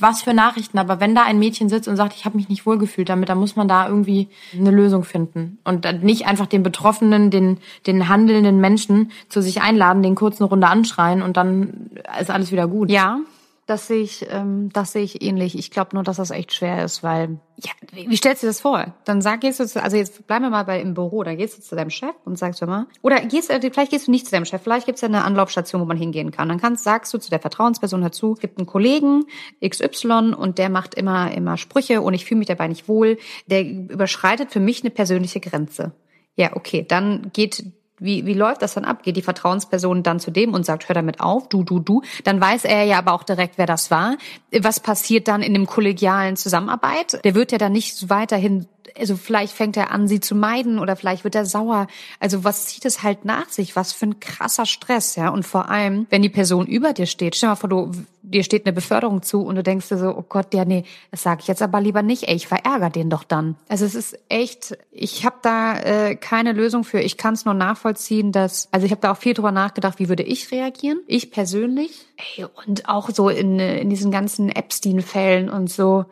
was 0.00 0.22
für 0.22 0.34
Nachrichten, 0.34 0.76
aber 0.78 0.98
wenn 0.98 1.14
da 1.14 1.22
ein 1.22 1.38
Mädchen 1.38 1.68
sitzt 1.68 1.86
und 1.86 1.94
sagt, 1.94 2.14
ich 2.16 2.24
habe 2.24 2.36
mich 2.36 2.48
nicht 2.48 2.66
wohlgefühlt 2.66 3.08
damit, 3.08 3.28
dann 3.28 3.38
muss 3.38 3.54
man 3.54 3.68
da 3.68 3.86
irgendwie 3.86 4.26
eine 4.52 4.72
Lösung 4.72 5.04
finden 5.04 5.58
und 5.62 5.86
nicht 6.02 6.26
einfach 6.26 6.46
den 6.46 6.64
Betroffenen, 6.64 7.30
den 7.30 7.58
den 7.86 8.08
handelnden 8.08 8.60
Menschen 8.60 9.12
zu 9.28 9.40
sich 9.40 9.62
einladen, 9.62 10.02
den 10.02 10.16
kurz 10.16 10.40
eine 10.40 10.48
Runde 10.48 10.66
anschreien 10.66 11.22
und 11.22 11.36
dann 11.36 11.90
ist 12.20 12.32
alles 12.32 12.50
wieder 12.50 12.66
gut. 12.66 12.90
Ja, 12.90 13.20
das 13.66 13.88
sehe 13.88 14.02
ich, 14.02 14.24
ähm, 14.30 14.70
das 14.72 14.92
sehe 14.92 15.02
ich 15.02 15.22
ähnlich. 15.22 15.58
Ich 15.58 15.72
glaube 15.72 15.90
nur, 15.94 16.04
dass 16.04 16.18
das 16.18 16.30
echt 16.30 16.54
schwer 16.54 16.84
ist, 16.84 17.02
weil 17.02 17.40
ja, 17.56 17.72
wie 17.92 18.16
stellst 18.16 18.42
du 18.42 18.46
dir 18.46 18.50
das 18.50 18.60
vor? 18.60 18.94
Dann 19.04 19.20
sag 19.20 19.40
gehst 19.40 19.58
du 19.58 19.66
zu, 19.66 19.82
also 19.82 19.96
jetzt 19.96 20.26
bleiben 20.28 20.44
wir 20.44 20.50
mal 20.50 20.62
bei 20.62 20.80
im 20.80 20.94
Büro, 20.94 21.24
dann 21.24 21.36
gehst 21.36 21.58
du 21.58 21.62
zu 21.62 21.74
deinem 21.74 21.90
Chef 21.90 22.14
und 22.24 22.38
sagst 22.38 22.62
du 22.62 22.66
mal, 22.66 22.86
oder 23.02 23.20
gehst 23.20 23.50
äh, 23.50 23.60
vielleicht 23.60 23.90
gehst 23.90 24.06
du 24.06 24.12
nicht 24.12 24.26
zu 24.26 24.30
deinem 24.30 24.44
Chef, 24.44 24.62
vielleicht 24.62 24.86
gibt's 24.86 25.00
ja 25.00 25.08
eine 25.08 25.24
Anlaufstation, 25.24 25.80
wo 25.80 25.84
man 25.84 25.96
hingehen 25.96 26.30
kann. 26.30 26.48
Dann 26.48 26.60
kannst 26.60 26.84
sagst 26.84 27.12
du 27.12 27.18
zu 27.18 27.28
der 27.28 27.40
Vertrauensperson 27.40 28.02
dazu, 28.02 28.34
es 28.34 28.40
gibt 28.40 28.58
einen 28.58 28.66
Kollegen 28.66 29.24
XY 29.66 30.34
und 30.36 30.58
der 30.58 30.68
macht 30.68 30.94
immer 30.94 31.32
immer 31.32 31.56
Sprüche 31.56 32.02
und 32.02 32.14
ich 32.14 32.24
fühle 32.24 32.38
mich 32.38 32.48
dabei 32.48 32.68
nicht 32.68 32.88
wohl. 32.88 33.18
Der 33.46 33.64
überschreitet 33.64 34.52
für 34.52 34.60
mich 34.60 34.82
eine 34.82 34.90
persönliche 34.90 35.40
Grenze. 35.40 35.92
Ja, 36.36 36.54
okay, 36.54 36.84
dann 36.86 37.30
geht 37.32 37.64
wie, 37.98 38.26
wie 38.26 38.34
läuft 38.34 38.62
das 38.62 38.74
dann 38.74 38.84
ab? 38.84 39.02
Geht 39.02 39.16
die 39.16 39.22
Vertrauensperson 39.22 40.02
dann 40.02 40.20
zu 40.20 40.30
dem 40.30 40.54
und 40.54 40.66
sagt, 40.66 40.88
hör 40.88 40.94
damit 40.94 41.20
auf, 41.20 41.48
du, 41.48 41.64
du, 41.64 41.78
du? 41.78 42.02
Dann 42.24 42.40
weiß 42.40 42.64
er 42.64 42.84
ja 42.84 42.98
aber 42.98 43.12
auch 43.12 43.22
direkt, 43.22 43.58
wer 43.58 43.66
das 43.66 43.90
war. 43.90 44.16
Was 44.52 44.80
passiert 44.80 45.28
dann 45.28 45.42
in 45.42 45.54
dem 45.54 45.66
kollegialen 45.66 46.36
Zusammenarbeit? 46.36 47.24
Der 47.24 47.34
wird 47.34 47.52
ja 47.52 47.58
dann 47.58 47.72
nicht 47.72 48.10
weiterhin 48.10 48.66
also 48.98 49.16
vielleicht 49.16 49.52
fängt 49.52 49.76
er 49.76 49.90
an, 49.90 50.08
sie 50.08 50.20
zu 50.20 50.34
meiden 50.34 50.78
oder 50.78 50.96
vielleicht 50.96 51.24
wird 51.24 51.34
er 51.34 51.46
sauer. 51.46 51.86
Also 52.20 52.44
was 52.44 52.66
zieht 52.66 52.84
es 52.84 53.02
halt 53.02 53.24
nach 53.24 53.48
sich? 53.48 53.76
Was 53.76 53.92
für 53.92 54.06
ein 54.06 54.20
krasser 54.20 54.66
Stress, 54.66 55.16
ja? 55.16 55.28
Und 55.28 55.44
vor 55.44 55.68
allem, 55.68 56.06
wenn 56.10 56.22
die 56.22 56.28
Person 56.28 56.66
über 56.66 56.92
dir 56.92 57.06
steht, 57.06 57.36
stell 57.36 57.48
mal 57.48 57.56
vor, 57.56 57.68
du, 57.68 57.92
dir 58.22 58.42
steht 58.42 58.66
eine 58.66 58.72
Beförderung 58.72 59.22
zu 59.22 59.42
und 59.42 59.56
du 59.56 59.62
denkst 59.62 59.88
dir 59.88 59.98
so, 59.98 60.16
oh 60.16 60.24
Gott, 60.28 60.52
ja, 60.54 60.64
nee, 60.64 60.84
das 61.10 61.22
sage 61.22 61.40
ich 61.42 61.48
jetzt 61.48 61.62
aber 61.62 61.80
lieber 61.80 62.02
nicht. 62.02 62.28
Ey, 62.28 62.34
ich 62.34 62.46
verärgere 62.46 62.90
den 62.90 63.10
doch 63.10 63.24
dann. 63.24 63.56
Also 63.68 63.84
es 63.84 63.94
ist 63.94 64.18
echt, 64.28 64.76
ich 64.90 65.24
habe 65.24 65.36
da 65.42 65.78
äh, 65.78 66.16
keine 66.16 66.52
Lösung 66.52 66.84
für. 66.84 67.00
Ich 67.00 67.16
kann 67.16 67.34
es 67.34 67.44
nur 67.44 67.54
nachvollziehen, 67.54 68.32
dass, 68.32 68.68
also 68.72 68.84
ich 68.84 68.92
habe 68.92 69.00
da 69.00 69.12
auch 69.12 69.18
viel 69.18 69.34
drüber 69.34 69.52
nachgedacht, 69.52 69.98
wie 69.98 70.08
würde 70.08 70.22
ich 70.22 70.50
reagieren? 70.50 71.00
Ich 71.06 71.30
persönlich. 71.30 72.06
Ey, 72.36 72.46
und 72.66 72.88
auch 72.88 73.10
so 73.10 73.28
in, 73.28 73.58
in 73.58 73.90
diesen 73.90 74.10
ganzen 74.10 74.48
Epstein-Fällen 74.48 75.48
und 75.48 75.70
so. 75.70 76.06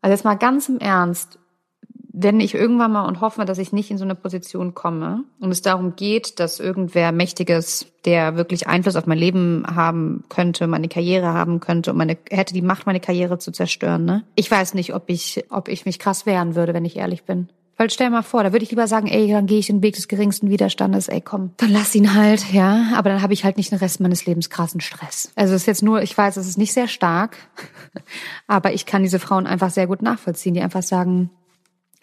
Also 0.00 0.12
jetzt 0.12 0.24
mal 0.24 0.34
ganz 0.34 0.68
im 0.68 0.78
Ernst 0.78 1.38
wenn 2.12 2.40
ich 2.40 2.54
irgendwann 2.54 2.92
mal 2.92 3.06
und 3.06 3.20
hoffe, 3.20 3.44
dass 3.44 3.58
ich 3.58 3.72
nicht 3.72 3.90
in 3.90 3.98
so 3.98 4.04
eine 4.04 4.14
Position 4.14 4.74
komme 4.74 5.24
und 5.40 5.50
es 5.50 5.62
darum 5.62 5.96
geht, 5.96 6.40
dass 6.40 6.60
irgendwer 6.60 7.10
Mächtiges, 7.12 7.86
der 8.04 8.36
wirklich 8.36 8.66
Einfluss 8.66 8.96
auf 8.96 9.06
mein 9.06 9.18
Leben 9.18 9.64
haben 9.66 10.24
könnte, 10.28 10.66
meine 10.66 10.88
Karriere 10.88 11.28
haben 11.28 11.60
könnte 11.60 11.90
und 11.90 11.96
meine, 11.96 12.18
hätte 12.30 12.54
die 12.54 12.62
Macht, 12.62 12.86
meine 12.86 13.00
Karriere 13.00 13.38
zu 13.38 13.50
zerstören, 13.50 14.04
ne? 14.04 14.24
Ich 14.34 14.50
weiß 14.50 14.74
nicht, 14.74 14.94
ob 14.94 15.04
ich, 15.06 15.44
ob 15.48 15.68
ich 15.68 15.86
mich 15.86 15.98
krass 15.98 16.26
wehren 16.26 16.54
würde, 16.54 16.74
wenn 16.74 16.84
ich 16.84 16.96
ehrlich 16.96 17.24
bin. 17.24 17.48
Weil 17.78 17.90
stell 17.90 18.10
mal 18.10 18.22
vor, 18.22 18.44
da 18.44 18.52
würde 18.52 18.64
ich 18.64 18.70
lieber 18.70 18.86
sagen, 18.86 19.08
ey, 19.08 19.28
dann 19.28 19.46
gehe 19.46 19.58
ich 19.58 19.66
den 19.66 19.82
Weg 19.82 19.94
des 19.94 20.06
geringsten 20.06 20.50
Widerstandes, 20.50 21.08
ey, 21.08 21.20
komm, 21.22 21.52
dann 21.56 21.72
lass 21.72 21.94
ihn 21.94 22.14
halt, 22.14 22.52
ja. 22.52 22.92
Aber 22.94 23.08
dann 23.08 23.22
habe 23.22 23.32
ich 23.32 23.44
halt 23.44 23.56
nicht 23.56 23.72
den 23.72 23.78
Rest 23.78 23.98
meines 23.98 24.26
Lebens 24.26 24.50
krassen 24.50 24.80
Stress. 24.80 25.32
Also 25.36 25.54
es 25.54 25.62
ist 25.62 25.66
jetzt 25.66 25.82
nur, 25.82 26.02
ich 26.02 26.16
weiß, 26.16 26.36
es 26.36 26.46
ist 26.46 26.58
nicht 26.58 26.74
sehr 26.74 26.86
stark, 26.86 27.38
aber 28.46 28.74
ich 28.74 28.84
kann 28.84 29.02
diese 29.02 29.18
Frauen 29.18 29.46
einfach 29.46 29.70
sehr 29.70 29.86
gut 29.86 30.02
nachvollziehen, 30.02 30.54
die 30.54 30.60
einfach 30.60 30.82
sagen, 30.82 31.30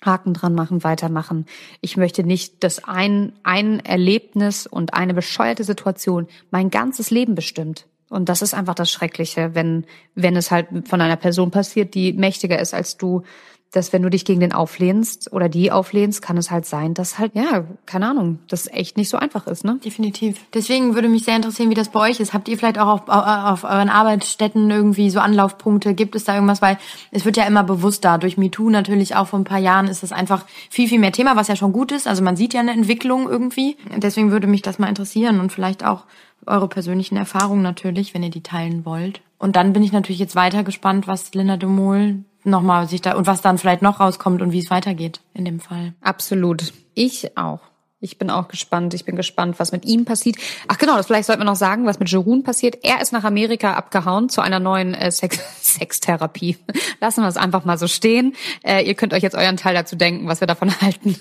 Haken 0.03 0.33
dran 0.33 0.55
machen, 0.55 0.83
weitermachen. 0.83 1.45
Ich 1.81 1.97
möchte 1.97 2.23
nicht, 2.23 2.63
dass 2.63 2.83
ein, 2.83 3.33
ein 3.43 3.79
Erlebnis 3.79 4.67
und 4.67 4.93
eine 4.93 5.13
bescheuerte 5.13 5.63
Situation 5.63 6.27
mein 6.51 6.69
ganzes 6.69 7.11
Leben 7.11 7.35
bestimmt. 7.35 7.85
Und 8.09 8.29
das 8.29 8.41
ist 8.41 8.53
einfach 8.53 8.75
das 8.75 8.91
Schreckliche, 8.91 9.53
wenn, 9.53 9.85
wenn 10.15 10.35
es 10.35 10.51
halt 10.51 10.67
von 10.87 11.01
einer 11.01 11.15
Person 11.15 11.51
passiert, 11.51 11.93
die 11.93 12.13
mächtiger 12.13 12.59
ist 12.59 12.73
als 12.73 12.97
du, 12.97 13.23
dass 13.71 13.93
wenn 13.93 14.01
du 14.01 14.09
dich 14.09 14.25
gegen 14.25 14.39
den 14.39 14.51
auflehnst 14.51 15.31
oder 15.31 15.47
die 15.47 15.71
auflehnst, 15.71 16.21
kann 16.21 16.37
es 16.37 16.49
halt 16.49 16.65
sein, 16.65 16.95
dass 16.95 17.19
halt, 17.19 17.35
ja, 17.35 17.65
keine 17.85 18.09
Ahnung, 18.09 18.39
das 18.47 18.67
echt 18.67 18.97
nicht 18.97 19.09
so 19.09 19.17
einfach 19.17 19.45
ist, 19.45 19.63
ne? 19.63 19.79
Definitiv. 19.83 20.39
Deswegen 20.53 20.95
würde 20.95 21.07
mich 21.07 21.23
sehr 21.23 21.35
interessieren, 21.35 21.69
wie 21.69 21.75
das 21.75 21.89
bei 21.89 21.99
euch 22.09 22.19
ist. 22.19 22.33
Habt 22.33 22.47
ihr 22.47 22.57
vielleicht 22.57 22.79
auch 22.79 22.87
auf, 22.87 23.09
auf 23.09 23.63
euren 23.63 23.89
Arbeitsstätten 23.89 24.71
irgendwie 24.71 25.11
so 25.11 25.19
Anlaufpunkte? 25.19 25.93
Gibt 25.93 26.15
es 26.15 26.23
da 26.23 26.33
irgendwas? 26.33 26.63
Weil 26.63 26.79
es 27.11 27.25
wird 27.25 27.37
ja 27.37 27.43
immer 27.43 27.63
bewusster. 27.63 28.17
Durch 28.17 28.37
MeToo 28.37 28.71
natürlich 28.71 29.15
auch 29.15 29.27
vor 29.27 29.39
ein 29.39 29.43
paar 29.43 29.59
Jahren 29.59 29.87
ist 29.87 30.01
das 30.01 30.11
einfach 30.11 30.45
viel, 30.71 30.87
viel 30.87 30.99
mehr 30.99 31.11
Thema, 31.11 31.35
was 31.35 31.47
ja 31.47 31.55
schon 31.55 31.71
gut 31.71 31.91
ist. 31.91 32.07
Also 32.07 32.23
man 32.23 32.35
sieht 32.35 32.55
ja 32.55 32.61
eine 32.61 32.71
Entwicklung 32.71 33.29
irgendwie. 33.29 33.77
Deswegen 33.97 34.31
würde 34.31 34.47
mich 34.47 34.63
das 34.63 34.79
mal 34.79 34.89
interessieren 34.89 35.39
und 35.39 35.51
vielleicht 35.51 35.85
auch 35.85 36.05
eure 36.49 36.67
persönlichen 36.67 37.15
Erfahrungen 37.15 37.61
natürlich, 37.61 38.13
wenn 38.13 38.23
ihr 38.23 38.29
die 38.29 38.43
teilen 38.43 38.85
wollt. 38.85 39.21
Und 39.37 39.55
dann 39.55 39.73
bin 39.73 39.83
ich 39.83 39.91
natürlich 39.91 40.19
jetzt 40.19 40.35
weiter 40.35 40.63
gespannt, 40.63 41.07
was 41.07 41.33
Linda 41.33 41.57
de 41.57 41.69
Mol 41.69 42.23
nochmal 42.43 42.87
sich 42.87 43.01
da 43.01 43.15
und 43.15 43.27
was 43.27 43.41
dann 43.41 43.57
vielleicht 43.57 43.81
noch 43.81 43.99
rauskommt 43.99 44.41
und 44.41 44.51
wie 44.51 44.59
es 44.59 44.69
weitergeht 44.69 45.21
in 45.33 45.45
dem 45.45 45.59
Fall. 45.59 45.93
Absolut. 46.01 46.73
Ich 46.93 47.37
auch. 47.37 47.61
Ich 48.01 48.17
bin 48.17 48.29
auch 48.29 48.47
gespannt. 48.47 48.93
Ich 48.93 49.03
bin 49.03 49.17
gespannt, 49.17 49.59
was 49.59 49.73
mit 49.73 49.83
ihm 49.83 50.05
passiert. 50.05 50.37
Ach 50.69 50.77
genau, 50.77 50.95
das 50.95 51.07
vielleicht 51.07 51.25
sollten 51.25 51.41
wir 51.41 51.45
noch 51.45 51.57
sagen, 51.57 51.85
was 51.85 51.99
mit 51.99 52.09
Jeroen 52.09 52.43
passiert. 52.43 52.77
Er 52.81 53.01
ist 53.01 53.11
nach 53.11 53.25
Amerika 53.25 53.73
abgehauen 53.73 54.29
zu 54.29 54.39
einer 54.39 54.59
neuen 54.59 54.93
äh, 54.93 55.11
Sex 55.11 55.39
Sextherapie. 55.61 56.57
Lassen 57.01 57.23
wir 57.23 57.27
es 57.27 57.35
einfach 57.35 57.65
mal 57.65 57.77
so 57.77 57.87
stehen. 57.87 58.35
Äh, 58.63 58.85
ihr 58.85 58.93
könnt 58.93 59.13
euch 59.13 59.21
jetzt 59.21 59.35
euren 59.35 59.57
Teil 59.57 59.73
dazu 59.73 59.97
denken, 59.97 60.27
was 60.27 60.39
wir 60.39 60.47
davon 60.47 60.71
halten. 60.81 61.17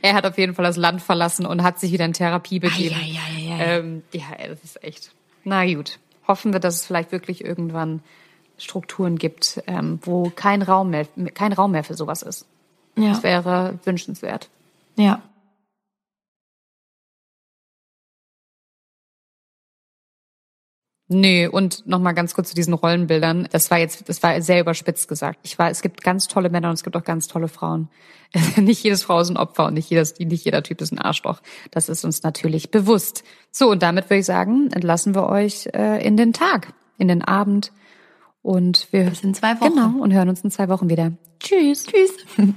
er 0.00 0.14
hat 0.14 0.24
auf 0.24 0.38
jeden 0.38 0.54
Fall 0.54 0.64
das 0.64 0.78
Land 0.78 1.02
verlassen 1.02 1.44
und 1.44 1.62
hat 1.62 1.78
sich 1.78 1.92
wieder 1.92 2.06
in 2.06 2.14
Therapie 2.14 2.58
begeben. 2.58 2.94
Ei, 2.94 3.18
ei, 3.18 3.52
ei, 3.52 3.54
ei. 3.54 3.76
Ähm, 3.78 4.02
ja, 4.12 4.24
das 4.48 4.64
ist 4.64 4.82
echt. 4.82 5.10
Na 5.44 5.66
gut. 5.66 5.98
Hoffen 6.26 6.54
wir, 6.54 6.60
dass 6.60 6.76
es 6.76 6.86
vielleicht 6.86 7.12
wirklich 7.12 7.44
irgendwann 7.44 8.00
Strukturen 8.56 9.16
gibt, 9.18 9.62
ähm, 9.66 9.98
wo 10.02 10.30
kein 10.34 10.62
Raum 10.62 10.90
mehr, 10.90 11.06
kein 11.34 11.52
Raum 11.52 11.72
mehr 11.72 11.84
für 11.84 11.94
sowas 11.94 12.22
ist. 12.22 12.46
Ja. 12.96 13.10
Das 13.10 13.22
wäre 13.22 13.78
wünschenswert. 13.84 14.48
Ja. 14.96 15.20
Nö, 21.08 21.48
und 21.48 21.86
nochmal 21.86 22.14
ganz 22.14 22.34
kurz 22.34 22.48
zu 22.48 22.56
diesen 22.56 22.74
Rollenbildern. 22.74 23.48
Das 23.52 23.70
war 23.70 23.78
jetzt, 23.78 24.08
das 24.08 24.22
war 24.24 24.40
sehr 24.42 24.60
überspitzt 24.60 25.06
gesagt. 25.06 25.38
Ich 25.44 25.56
war, 25.56 25.70
es 25.70 25.80
gibt 25.80 26.02
ganz 26.02 26.26
tolle 26.26 26.50
Männer 26.50 26.68
und 26.68 26.74
es 26.74 26.82
gibt 26.82 26.96
auch 26.96 27.04
ganz 27.04 27.28
tolle 27.28 27.46
Frauen. 27.46 27.88
nicht 28.56 28.82
jedes 28.82 29.04
Frau 29.04 29.20
ist 29.20 29.30
ein 29.30 29.36
Opfer 29.36 29.66
und 29.66 29.74
nicht, 29.74 29.88
jedes, 29.88 30.18
nicht 30.18 30.44
jeder 30.44 30.64
Typ 30.64 30.80
ist 30.80 30.92
ein 30.92 30.98
Arschloch. 30.98 31.40
Das 31.70 31.88
ist 31.88 32.04
uns 32.04 32.24
natürlich 32.24 32.72
bewusst. 32.72 33.22
So, 33.52 33.70
und 33.70 33.82
damit 33.82 34.06
würde 34.06 34.18
ich 34.18 34.26
sagen, 34.26 34.70
entlassen 34.72 35.14
wir 35.14 35.28
euch 35.28 35.68
äh, 35.74 36.04
in 36.04 36.16
den 36.16 36.32
Tag, 36.32 36.72
in 36.98 37.06
den 37.06 37.22
Abend. 37.22 37.72
Und 38.42 38.88
wir 38.92 39.04
Bis 39.04 39.22
in 39.22 39.34
zwei 39.34 39.60
Wochen. 39.60 39.74
Genau, 39.74 40.02
und 40.02 40.12
hören 40.12 40.28
uns 40.28 40.40
in 40.42 40.50
zwei 40.50 40.68
Wochen 40.68 40.88
wieder. 40.88 41.12
Tschüss. 41.38 41.84
Tschüss. 41.84 42.12